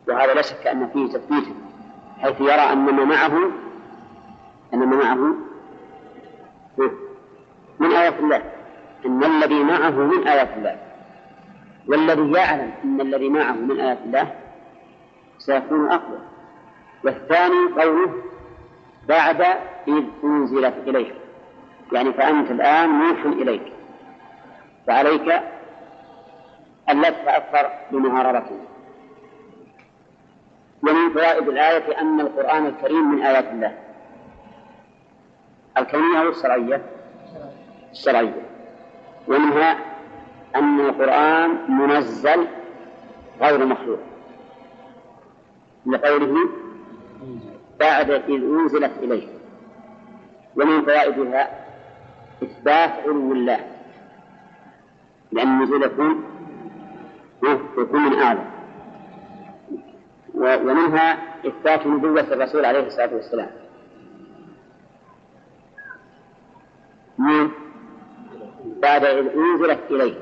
وهذا 0.07 0.33
لا 0.33 0.41
شك 0.41 0.67
أن 0.67 0.87
فيه 0.87 1.07
تثبيت 1.07 1.45
حيث 2.19 2.41
يرى 2.41 2.51
أن 2.51 2.77
ما 2.77 3.05
معه 3.05 3.51
أن 4.73 4.79
ما 4.79 4.95
معه 4.95 5.35
من 7.79 7.91
آيات 7.91 8.19
الله؟ 8.19 8.43
أن 9.05 9.23
الذي 9.23 9.63
معه 9.63 9.89
من 9.89 10.27
آيات 10.27 10.49
الله. 10.57 10.79
والذي 11.87 12.31
يعلم 12.31 12.71
أن 12.83 13.01
الذي 13.01 13.29
معه 13.29 13.53
من 13.53 13.79
آيات 13.79 13.97
الله 14.05 14.35
سيكون 15.37 15.91
أقوى. 15.91 16.19
والثاني 17.03 17.81
قوله 17.81 18.13
بعد 19.07 19.41
إذ 19.87 20.03
أنزلت 20.23 20.73
إليك. 20.87 21.20
يعني 21.91 22.13
فأنت 22.13 22.51
الآن 22.51 22.89
موح 22.89 23.25
إليك. 23.25 23.73
فعليك 24.87 25.41
أن 26.89 27.01
لا 27.01 27.09
تتأثر 27.09 27.69
بمهارته 27.91 28.59
ومن 30.83 31.13
فوائد 31.13 31.47
الآية 31.47 32.01
أن 32.01 32.19
القرآن 32.19 32.65
الكريم 32.65 33.11
من 33.11 33.21
آيات 33.21 33.47
الله. 33.51 33.77
الكونية 35.77 36.21
أو 36.21 36.29
الشرعية؟ 36.29 36.81
الشرعية 37.91 38.41
ومنها 39.27 39.77
أن 40.55 40.79
القرآن 40.79 41.71
منزل 41.71 42.47
غير 43.41 43.65
مخلوق. 43.65 43.99
لقوله 45.85 46.49
بعد 47.79 48.11
إذ 48.11 48.43
أنزلت 48.43 48.91
إليه 48.97 49.27
ومن 50.55 50.81
فوائدها 50.85 51.60
إثبات 52.43 52.89
علو 52.89 53.31
الله. 53.31 53.59
لأن 55.31 55.47
النزول 55.47 55.83
يكون 55.83 56.23
يكون 57.77 58.01
من 58.01 58.19
أعلى. 58.19 58.41
ومنها 60.35 61.17
إثبات 61.47 61.87
نبوة 61.87 62.21
الرسول 62.21 62.65
عليه 62.65 62.87
الصلاة 62.87 63.13
والسلام. 63.13 63.49
من 67.17 67.49
بعد 68.81 69.05
إذ 69.05 69.27
أنزلت 69.37 69.79
إليه. 69.91 70.15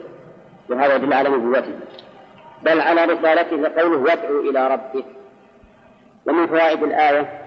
وهذا 0.69 0.95
يدل 0.95 1.13
على 1.13 1.29
نبوته. 1.29 1.79
بل 2.63 2.81
على 2.81 3.05
رسالته 3.05 3.81
قوله 3.81 3.97
وادعو 3.97 4.39
إلى 4.39 4.67
ربك. 4.67 5.05
ومن 6.27 6.47
فوائد 6.47 6.83
الآية 6.83 7.41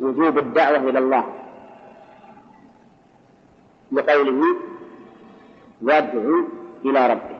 وجوب 0.00 0.38
الدعوة 0.38 0.76
إلى 0.76 0.98
الله. 0.98 1.24
لقوله 3.92 4.56
وادعو 5.82 6.44
إلى 6.84 7.06
ربك 7.06 7.38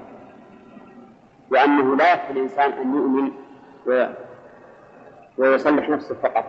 وأنه 1.51 1.97
لا 1.97 2.13
يكفي 2.13 2.31
الإنسان 2.31 2.73
أن 2.73 2.95
يؤمن 2.95 3.31
ويصلح 5.39 5.89
نفسه 5.89 6.15
فقط 6.15 6.45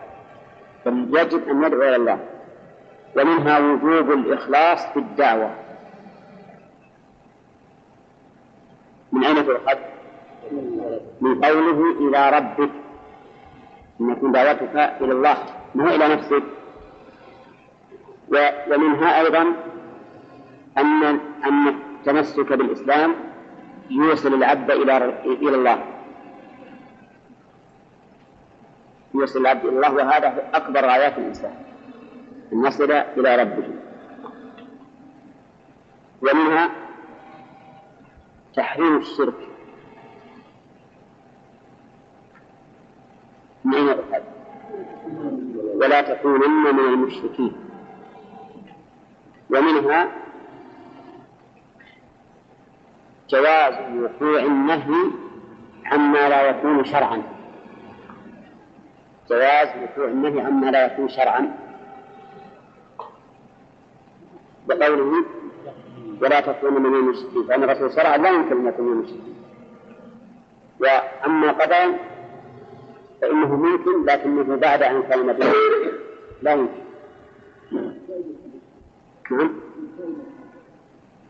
بل 0.85 1.19
يجب 1.19 1.49
أن 1.49 1.63
يدعو 1.63 1.81
إلى 1.81 1.95
الله. 1.95 2.19
ومنها 3.17 3.59
وجوب 3.59 4.11
الإخلاص 4.11 4.85
في 4.93 4.99
الدعوة. 4.99 5.55
من 9.11 9.23
أين 9.23 9.45
تؤخذ؟ 9.45 9.77
من 11.21 11.41
قوله 11.45 11.91
إلى 11.99 12.29
ربك. 12.29 12.69
أن 14.01 14.09
يكون 14.09 14.31
دعوتك 14.31 14.75
إلى 14.75 15.11
الله 15.11 15.37
ما 15.75 15.95
إلى 15.95 16.07
نفسك؟ 16.07 16.43
ومنها 18.71 19.21
أيضا 19.21 19.53
أن 20.77 21.03
أن 21.45 21.67
التمسك 21.67 22.53
بالإسلام 22.53 23.15
يوصل 23.89 24.33
العبد 24.33 24.71
إلى 24.71 24.97
إلى 25.25 25.55
الله. 25.55 25.85
يوصل 29.13 29.39
العبد 29.39 29.65
إلى 29.65 29.75
الله 29.75 29.93
وهذا 29.93 30.49
أكبر 30.53 30.85
غايات 30.85 31.17
الإنسان. 31.17 31.55
أن 32.53 32.65
يصل 32.65 32.91
إلى 32.91 33.35
ربه. 33.35 33.67
ومنها 36.21 36.69
تحريم 38.55 38.97
الشرك. 38.97 39.47
من 43.65 43.75
أين؟ 43.75 43.97
ولا 45.75 46.01
تكونن 46.01 46.75
من 46.75 46.79
المشركين. 46.79 47.53
ومنها 49.49 50.28
جواز 53.29 53.73
وقوع 53.73 54.39
النهي 54.39 55.11
عما 55.85 56.29
لا 56.29 56.49
يكون 56.49 56.85
شرعا. 56.85 57.23
جواز 59.29 59.67
وقوع 59.83 60.07
النهي 60.07 60.41
عما 60.41 60.71
لا 60.71 60.85
يكون 60.85 61.09
شرعا. 61.09 61.57
بقوله 64.67 65.25
ولا 66.21 66.39
تكونوا 66.39 66.79
من 66.79 66.95
المشركين 66.95 67.47
فإن 67.47 67.63
الرسول 67.63 67.93
شرع 67.93 68.15
لا 68.15 68.29
يمكن 68.29 68.57
أن 68.59 68.67
يكون 68.67 68.85
من 68.85 68.91
المشركين. 68.91 69.35
وأما 70.79 71.51
قدرا 71.51 71.97
فإنه 73.21 73.55
ممكن 73.55 74.05
لكنه 74.05 74.55
بعد 74.55 74.83
أن 74.83 75.03
كان 75.03 75.25
مدينة 75.25 75.53
لا 76.41 76.53
يمكن. 76.53 76.79
نعم. 79.31 79.53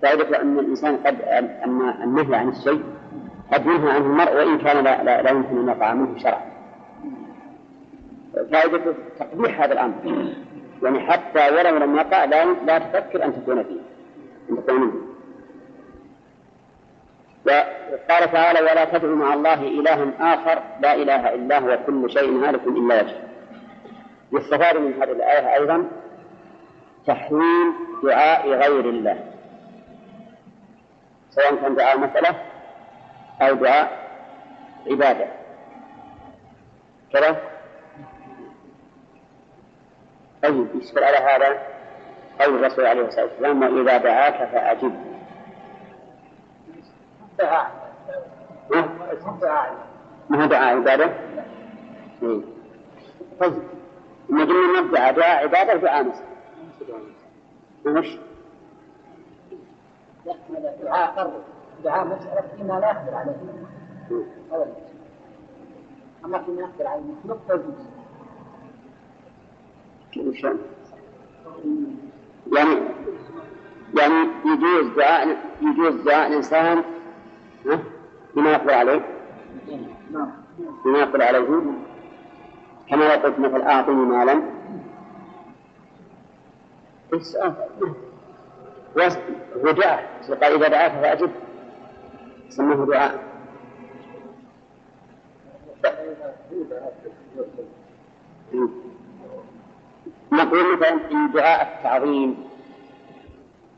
فائدة 0.02 0.42
أن 0.42 0.60
الإنسان 0.60 0.98
قد 0.98 1.22
أن 1.22 1.94
النهي 2.04 2.36
عن 2.36 2.50
الشيء 2.50 2.84
قد 3.54 3.66
ينهى 3.66 3.92
عنه 3.92 4.06
المرء 4.06 4.36
وإن 4.36 4.58
كان 4.58 4.84
لا, 4.84 5.04
لا, 5.04 5.22
لا 5.22 5.30
يمكن 5.30 5.58
أن 5.58 5.68
يقع 5.68 5.94
منه 5.94 6.20
شرعا. 6.20 6.42
فائدة 8.52 8.94
تقبيح 9.20 9.62
هذا 9.62 9.74
الأمر. 9.74 9.94
يعني 10.84 11.00
حتى 11.00 11.50
ولو 11.50 11.78
لم 11.78 11.96
يقع 11.96 12.26
لا 12.26 12.46
لا 12.46 12.80
تفكر 12.80 13.26
أن 13.26 13.42
تكون 13.42 13.64
فيه. 13.64 13.80
أن 14.50 14.58
تكون 14.58 14.82
منه. 14.82 14.94
وقال 17.46 18.32
تعالى 18.32 18.60
ولا 18.60 18.86
تدعوا 18.86 19.16
مع 19.16 19.34
الله 19.34 19.54
إلها 19.54 20.34
آخر 20.34 20.62
لا 20.82 20.96
إله 20.96 21.36
إلا 21.36 21.60
هو 21.60 21.80
كل 21.88 22.10
شيء 22.10 22.46
هالك 22.46 22.68
إلا 22.68 23.02
وجهه. 23.02 23.24
يستفاد 24.34 24.78
من 24.78 24.94
هذه 24.94 25.12
الآية 25.12 25.56
أيضا 25.56 25.88
تحويل 27.08 27.74
دعاء 28.04 28.50
غير 28.50 28.90
الله. 28.90 29.24
سواء 31.32 31.56
كان 31.56 31.76
دعاء 31.76 32.00
مسألة 32.00 32.36
أو 33.42 33.56
دعاء 33.56 34.10
عبادة 34.88 35.28
كذا 37.14 37.42
طيب 40.44 40.68
يشكل 40.76 41.04
على 41.04 41.18
هذا 41.18 41.60
قول 42.40 42.56
الرسول 42.56 42.86
عليه 42.86 43.02
الصلاة 43.06 43.26
والسلام 43.26 43.64
وإذا 43.64 43.98
دعاك 43.98 44.50
فأجب 44.52 44.96
ما 50.30 50.44
هو 50.44 50.48
دعاء 50.48 50.76
عبادة؟ 50.76 51.14
إيه. 52.24 52.42
طيب 53.40 53.54
نقول 54.30 54.80
نبدأ 54.80 55.12
دعاء 55.12 55.44
عبادة 55.44 55.76
ودعاء 55.76 56.04
مسألة 56.04 58.00
وش؟ 58.00 58.08
دعاء 60.84 61.12
قرب. 61.16 61.34
دعاء 61.84 62.06
مسألة 62.06 62.44
فيما 62.58 62.80
لا 62.80 62.92
يقدر 62.92 63.16
عليه. 63.16 63.36
أولا. 64.52 64.72
أما 66.26 66.44
فيما 66.44 66.62
يقدر 66.62 66.88
عليه. 66.88 67.14
فيجوز 67.48 67.74
كيف 70.12 70.44
يعني 72.54 72.80
يعني 73.98 74.30
يجوز 74.46 74.96
دعاء 74.98 75.38
يجوز 75.62 75.96
دعاء 75.96 76.28
الإنسان 76.28 76.84
بما 78.36 78.52
يقدر 78.52 78.74
عليه. 78.74 79.06
بما 80.86 81.00
يقدر 81.00 81.22
عليه. 81.22 81.62
كما 82.90 83.16
قلت 83.16 83.40
مثلا 83.40 83.72
أعطني 83.72 83.96
مالا. 83.96 84.42
السؤال 87.14 87.54
هو 89.66 89.72
دعاء 89.72 90.10
قال 90.42 90.44
إذا 90.44 90.68
دعاك 90.68 90.92
فأجب. 90.92 91.32
سموه 92.50 92.86
دعاء. 92.86 93.20
نقول 100.32 100.78
مثلا 100.78 100.90
إن 101.12 101.32
دعاء 101.32 101.78
التعظيم 101.78 102.50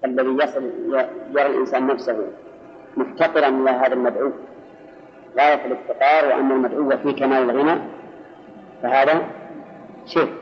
الذي 0.06 0.44
يصل 0.44 0.64
يرى 1.32 1.46
الإنسان 1.46 1.88
نفسه 1.88 2.28
مفتقرا 2.98 3.48
إلى 3.48 3.70
هذا 3.70 3.94
المدعو 3.94 4.32
غاية 5.38 5.66
الافتقار 5.66 6.26
وأن 6.26 6.52
المدعو 6.52 6.98
في 6.98 7.14
كمال 7.14 7.50
الغنى 7.50 7.82
فهذا 8.84 9.28
شرك. 10.06 10.34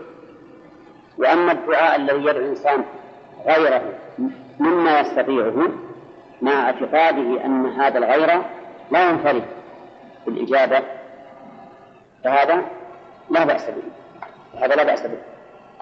وأما 1.17 1.51
الدعاء 1.51 1.95
الذي 1.95 2.19
يدعو 2.19 2.37
الإنسان 2.37 2.83
غيره. 3.47 3.81
مما 4.59 4.99
يستطيعه 4.99 5.69
مع 6.41 6.51
اعتقاده 6.51 7.45
أن 7.45 7.65
هذا 7.65 7.97
الغير 7.97 8.41
لا 8.91 9.09
ينفرد 9.09 9.43
بالإجابة 10.25 10.83
فهذا 12.23 12.63
لا 13.29 13.43
بأس 13.43 13.69
به. 13.69 13.83
هذا 14.61 14.75
لا 14.75 14.83
بأس 14.83 15.07
به. 15.07 15.17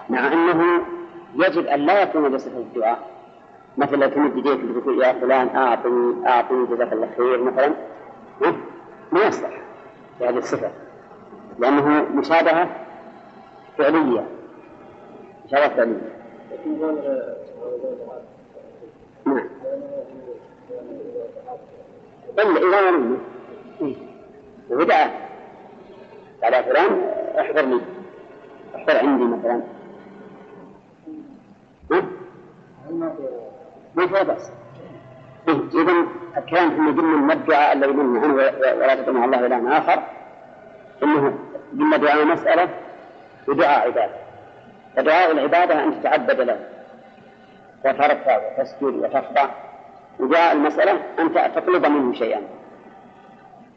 مع 0.08 0.32
أنه 0.32 0.82
يجب 1.34 1.66
أن 1.66 1.80
لا 1.80 2.02
يكون 2.02 2.28
بصفة 2.28 2.58
الدعاء. 2.58 2.98
مثلا 3.76 4.06
تمد 4.06 4.36
يديك 4.36 4.76
وتقول 4.76 5.02
يا 5.02 5.12
فلان 5.12 5.56
أعطني 5.56 6.28
أعطني 6.28 6.66
جزاك 6.66 6.92
الله 6.92 7.08
خير 7.16 7.42
مثلا. 7.42 7.72
ما 9.12 9.20
يصلح 9.26 9.60
بهذه 10.20 10.38
الصفة. 10.38 10.70
لأنه 11.58 11.88
مشابهة 12.14 12.68
فعلية. 13.78 14.24
مشابهة 15.46 15.68
فعلية. 15.68 16.18
نعم. 19.24 19.48
إلا 22.38 22.58
إذا 22.58 22.90
ظلمنا 22.90 23.18
ودعا 24.70 25.10
قال 26.42 26.64
فلان 26.64 27.00
احضر 27.38 27.62
لي 27.62 27.80
احضر 28.76 28.96
عندي 28.96 29.24
مثلا. 29.24 29.62
ها؟ 31.92 32.02
ما 33.94 34.06
في 34.06 34.24
بأس. 34.24 34.50
إذا 35.48 36.06
الكلام 36.36 36.70
في 36.70 37.00
ضمن 37.00 37.30
الدعاء 37.30 37.72
الذي 37.72 37.92
منه 37.92 38.20
عنه 38.20 38.34
ولا 38.34 38.94
تدعو 38.94 39.24
الله 39.24 39.46
إلها 39.46 39.78
آخر. 39.78 40.02
إنه 41.02 41.38
ضمن 41.74 42.00
دعاء 42.00 42.24
مسألة 42.24 42.68
ودعاء 43.48 43.86
عبادة. 43.86 44.14
فدعاء 44.96 45.30
العبادة 45.30 45.84
أن 45.84 46.00
تتعبد 46.00 46.40
له. 46.40 46.77
وترفع 47.84 48.38
وتسجد 48.38 48.94
وتخضع. 48.94 49.48
ودعاء 50.20 50.52
المسألة 50.52 51.00
أن 51.18 51.52
تطلب 51.54 51.86
منه 51.86 52.12
شيئا. 52.14 52.42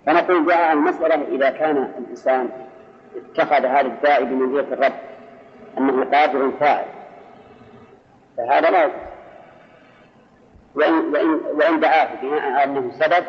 فنقول 0.06 0.46
دعاء 0.46 0.74
المسألة 0.74 1.28
إذا 1.36 1.50
كان 1.50 1.78
الإنسان 1.98 2.50
اتخذ 3.16 3.66
هذا 3.66 3.88
الداعي 3.88 4.26
بمنزلة 4.26 4.74
الرب 4.74 4.94
أنه 5.78 6.18
قادر 6.18 6.52
فاعل. 6.60 6.86
فهذا 8.38 8.70
لا 8.70 8.90
وإن, 10.76 10.94
وإن, 10.94 11.40
وإن 11.56 11.80
دعاه 11.80 12.08
بناء 12.22 12.42
على 12.42 12.64
أنه 12.64 12.92
سبب 12.92 13.26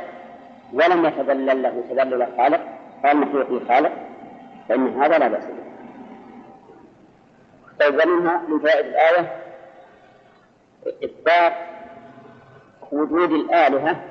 ولم 0.72 1.06
يتذلل 1.06 1.62
له 1.62 1.84
تذلل 1.90 2.22
الخالق 2.22 2.60
قال 3.04 3.16
مخلوق 3.16 3.68
خالق 3.68 3.92
فإن 4.68 5.02
هذا 5.02 5.18
لا 5.18 5.28
بأس 5.28 5.44
به. 5.44 5.62
طيب 7.80 7.94
ومنها 7.94 8.42
من 8.48 8.58
فوائد 8.58 8.86
الآية 8.86 9.41
إثبات 10.86 11.52
وجود 12.92 13.32
الآلهة 13.32 14.04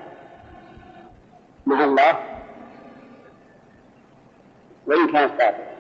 مع 1.66 1.84
الله 1.84 2.20
وإن 4.88 5.08
كانت 5.12 5.38
كافرة 5.38 5.72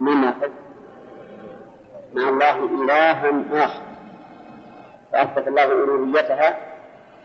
ما 0.00 0.14
ناخذ 0.14 0.50
مع 2.14 2.28
الله 2.28 2.64
إلها 2.64 3.64
آخر. 3.64 3.82
فأثبت 5.12 5.48
الله 5.48 5.64
ألوهيتها 5.64 6.58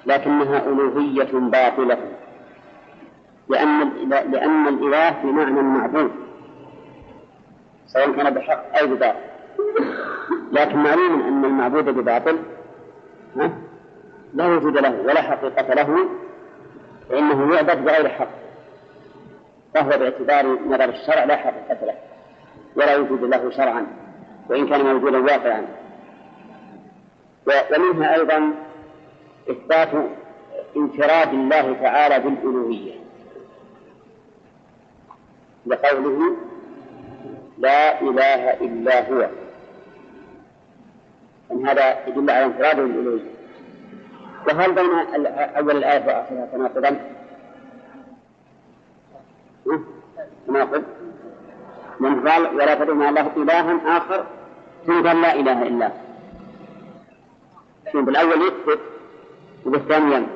لكنها 0.05 0.65
ألوهية 0.65 1.31
باطلة. 1.33 1.97
لأن 3.49 3.89
لأن 4.09 4.67
الإله 4.67 5.09
بمعنى 5.23 5.59
المعبود 5.59 6.11
سواء 7.87 8.11
كان 8.11 8.33
بحق 8.33 8.79
أو 8.79 8.87
بباطل. 8.87 9.28
لكن 10.51 10.77
معلوم 10.77 11.21
أن 11.21 11.45
المعبود 11.45 11.85
بباطل 11.85 12.39
لا 14.33 14.47
وجود 14.47 14.77
له 14.77 15.01
ولا 15.01 15.21
حقيقة 15.21 15.73
له 15.73 16.09
فإنه 17.09 17.55
يعبد 17.55 17.85
بغير 17.85 18.09
حق. 18.09 18.29
فهو 19.73 19.89
باعتبار 19.89 20.59
نظر 20.67 20.89
الشرع 20.89 21.23
لا 21.23 21.35
حقيقة 21.35 21.85
له 21.85 21.95
ولا 22.75 22.97
وجود 22.97 23.23
له 23.23 23.49
شرعا 23.49 23.87
وإن 24.49 24.67
كان 24.67 24.85
موجودا 24.85 25.17
واقعا. 25.17 25.65
ومنها 27.47 28.15
أيضا 28.15 28.53
إثبات 29.49 29.89
انفراد 30.77 31.33
الله 31.33 31.73
تعالى 31.73 32.19
بالألوهية. 32.19 32.95
لقوله 35.65 36.35
لا 37.57 38.01
إله 38.01 38.53
إلا 38.53 39.09
هو. 39.09 39.29
هذا 41.51 42.07
يدل 42.07 42.29
على 42.29 42.45
انفراده 42.45 42.83
بالألوهية 42.83 43.31
وهل 44.47 44.75
بين 44.75 44.89
أول 45.57 45.77
الآية 45.77 46.05
وآخرها 46.05 46.45
تناقضا؟ 46.51 46.99
تناقض 50.47 50.83
من 51.99 52.27
قال 52.27 52.55
ولا 52.55 52.75
تدعو 52.75 52.95
مع 52.95 53.09
الله 53.09 53.31
إلها 53.37 53.97
آخر. 53.97 54.25
ثم 54.87 55.07
قال 55.07 55.21
لا 55.21 55.33
إله 55.33 55.63
إلا 55.67 55.87
هو 55.87 55.91
شوف 57.91 58.05
بالأول 58.05 58.41
يثبت 58.41 58.79
وبالثاني 59.65 60.15
ينفي 60.15 60.29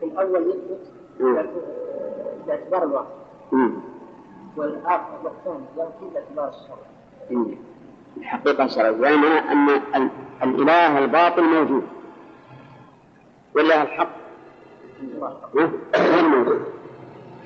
في 0.00 0.06
الأول 0.06 0.40
يثبت 0.50 0.80
باعتبار 2.46 2.82
الوقت 2.82 3.06
والآخر 4.56 5.18
والثاني 5.24 5.64
ينفي 5.76 6.14
باعتبار 6.14 6.48
الشرع 6.48 7.56
الحقيقة 8.16 8.64
الشرعية 8.64 9.04
يعني 9.04 9.52
أن 9.94 10.10
الإله 10.42 10.98
الباطل 10.98 11.42
موجود. 11.42 11.86
والله 13.54 13.82
الحق. 13.82 14.08
غير 15.54 16.28
موجود 16.28 16.64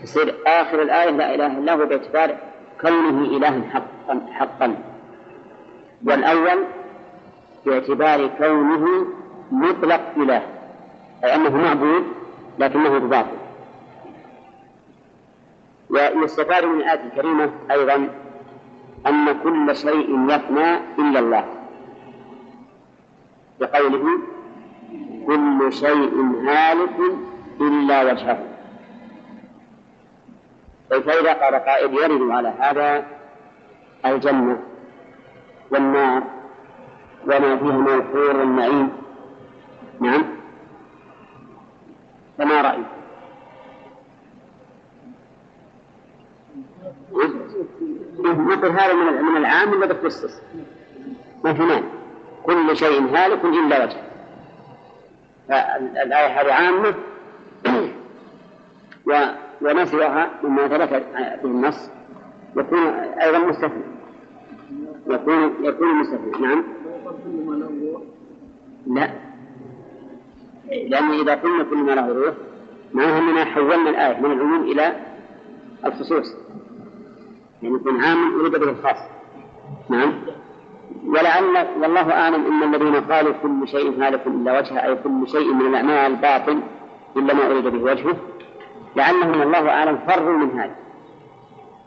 تصير 0.03 0.35
آخر 0.47 0.83
الآية 0.83 1.11
لا 1.11 1.35
إله 1.35 1.59
إلا 1.59 1.75
هو 1.75 1.87
باعتبار 1.87 2.37
كونه 2.81 3.37
إلها 3.37 3.63
حقا 3.71 4.27
حقا. 4.33 4.77
والأول 6.07 6.65
باعتبار 7.67 8.27
كونه 8.27 9.07
مطلق 9.53 10.01
إله. 10.17 10.43
أي 11.25 11.35
أنه 11.35 11.57
معبود 11.57 12.05
لكنه 12.59 12.99
بباطل 12.99 13.37
ويستفاد 15.91 16.65
من 16.65 16.81
الآية 16.81 17.01
الكريمة 17.07 17.51
أيضا 17.71 18.09
أن 19.06 19.40
كل 19.43 19.77
شيء 19.77 20.31
يفنى 20.31 20.77
إلا 20.98 21.18
الله. 21.18 21.44
بقوله 23.60 24.05
كل 25.27 25.72
شيء 25.72 26.43
هالك 26.47 26.98
إلا 27.60 28.02
وجهه. 28.02 28.39
فإذا 30.90 31.32
قال 31.32 31.55
قائل 31.55 31.94
يرد 31.94 32.31
على 32.31 32.48
هذا 32.48 33.06
الجنة 34.06 34.60
والنار 35.70 36.22
وما 37.24 37.56
فيها 37.56 37.72
من 37.72 37.89
الحور 37.89 38.36
والنعيم 38.36 38.89
نعم. 40.01 40.24
فما 42.39 42.62
رأيك؟ 42.62 42.99
مثل 48.23 48.66
هذا 48.66 48.95
من 48.95 49.23
من 49.23 49.37
العام 49.37 49.73
ولا 49.73 49.87
بتخصص؟ 49.87 50.41
ما 51.45 51.53
في 51.53 51.62
مانع. 51.62 51.87
كل 52.43 52.77
شيء 52.77 53.16
هالك 53.16 53.45
إلا 53.45 53.85
وجهه 53.85 54.03
فالآية 55.49 56.41
هذه 56.41 56.53
عامة. 56.53 56.95
ونسيها 59.62 60.31
مما 60.43 60.69
ثبت 60.69 61.05
به 61.43 61.51
النص. 61.51 61.91
يكون 62.57 62.87
أيضا 63.23 63.39
مستثنى. 63.39 63.82
يكون 65.07 65.55
يكون 65.65 65.95
مستثنى. 65.95 66.41
نعم. 66.41 66.65
لا. 68.87 69.11
لأن 70.70 71.11
إذا 71.11 71.35
قلنا 71.35 71.65
كل 71.65 71.77
ما 71.77 71.93
له 71.93 72.09
روح 72.09 72.35
معناها 72.95 73.19
أننا 73.19 73.45
حولنا 73.45 73.91
الآية 73.91 74.20
من 74.20 74.32
العموم 74.32 74.62
إلى 74.62 74.97
الخصوص. 75.87 76.37
يعني 77.62 77.74
يكون 77.74 78.05
عام 78.05 78.41
أريد 78.41 78.53
به 78.53 78.70
الخاص. 78.70 78.97
نعم. 79.89 80.12
ولعل 81.07 81.66
والله 81.82 82.12
أعلم 82.12 82.47
أن 82.47 82.74
الذين 82.74 82.95
قالوا 82.97 83.32
كل 83.43 83.69
شيء 83.69 84.03
هالك 84.03 84.27
إلا 84.27 84.59
وجهه 84.59 84.87
أي 84.87 84.97
كل 84.97 85.28
شيء 85.28 85.55
من 85.55 85.66
الأعمال 85.66 86.16
باطل 86.16 86.61
إلا 87.16 87.35
ما 87.35 87.47
أريد 87.47 87.65
به 87.65 87.82
وجهه 87.82 88.16
لعلهم 88.97 89.43
الله 89.43 89.69
أعلم 89.69 89.99
فروا 89.99 90.37
من 90.37 90.61
هذا. 90.61 90.77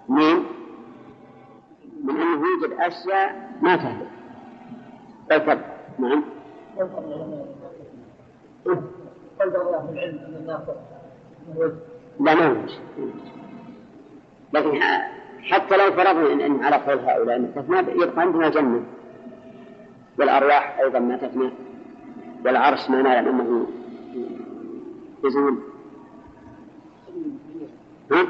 من 0.10 0.44
من 2.04 2.16
أنه 2.22 2.44
يوجد 2.48 2.80
أشياء 2.80 3.52
ما 3.62 3.76
تهلك. 3.76 4.08
بل 5.30 5.40
تبقى 5.40 5.58
نعم. 6.00 6.24
لا 12.20 12.36
ما 12.36 12.48
هو 12.48 12.56
لكن 14.54 14.82
حتى 15.44 15.78
لو 15.78 15.92
فرضنا 15.92 16.34
إن, 16.34 16.42
إن 16.42 16.64
على 16.64 16.76
قول 16.76 17.00
هؤلاء 17.00 17.36
أن 17.36 17.54
تفنى 17.56 18.04
يبقى 18.04 18.22
عندنا 18.22 18.50
جنة. 18.50 18.84
والأرواح 20.20 20.80
أيضا 20.80 21.00
ما 21.00 21.18
تفنى. 21.18 21.50
والعرش 22.46 22.90
ما 22.90 23.02
نعلم 23.02 23.42
أنه 23.42 23.68
يزول. 25.24 25.58
ها؟ 28.12 28.28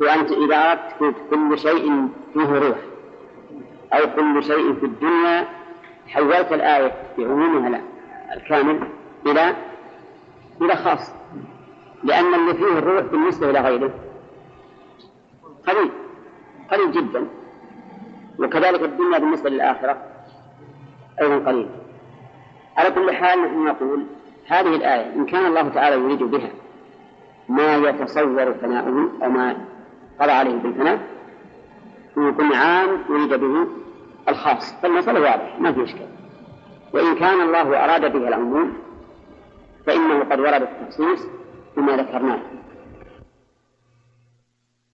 وأنت 0.00 0.30
إذا 0.32 0.56
أردت 0.56 1.16
كل 1.30 1.58
شيء 1.58 2.08
فيه 2.34 2.58
روح 2.58 2.78
أو 3.92 4.00
كل 4.16 4.42
شيء 4.42 4.74
في 4.74 4.86
الدنيا 4.86 5.46
حولت 6.08 6.52
الآية 6.52 6.92
بعمومها 7.18 7.80
الكامل 8.36 8.88
إلى 9.26 9.56
إلى 10.62 10.76
خاص. 10.76 11.12
لأن 12.04 12.34
اللي 12.34 12.54
فيه 12.54 12.78
الروح 12.78 13.04
بالنسبة 13.04 13.50
إلى 13.50 13.60
غيره. 13.60 13.90
قليل 15.66 15.90
قليل 16.70 16.92
جدا. 16.92 17.26
وكذلك 18.38 18.82
الدنيا 18.82 19.18
بالنسبة 19.18 19.50
للآخرة 19.50 20.02
أيضا 21.20 21.50
قليل. 21.50 21.68
على 22.76 22.90
كل 22.90 23.12
حال 23.12 23.42
نحن 23.42 23.64
نقول 23.64 24.06
هذه 24.46 24.76
الآية 24.76 25.14
إن 25.14 25.26
كان 25.26 25.46
الله 25.46 25.68
تعالى 25.68 25.96
يريد 25.96 26.22
بها 26.22 26.50
ما 27.48 27.76
يتصور 27.76 28.52
ثناؤه 28.52 29.10
أو 29.22 29.30
ما 29.30 29.56
قضى 30.20 30.32
عليه 30.32 30.54
بالفناء 30.54 31.00
يكون 32.16 32.54
عام 32.54 33.04
يريد 33.10 33.34
به 33.34 33.66
الخاص. 34.28 34.74
فالمسألة 34.82 35.20
واضحة 35.20 35.58
ما 35.58 35.72
في 35.72 35.84
إشكال. 35.84 36.08
وإن 36.92 37.14
كان 37.14 37.40
الله 37.40 37.84
أراد 37.84 38.12
به 38.12 38.28
العموم 38.28 38.72
فإنه 39.86 40.24
قد 40.24 40.40
ورد 40.40 40.62
التخصيص 40.62 41.26
بما 41.76 41.96
ذكرناه. 41.96 42.40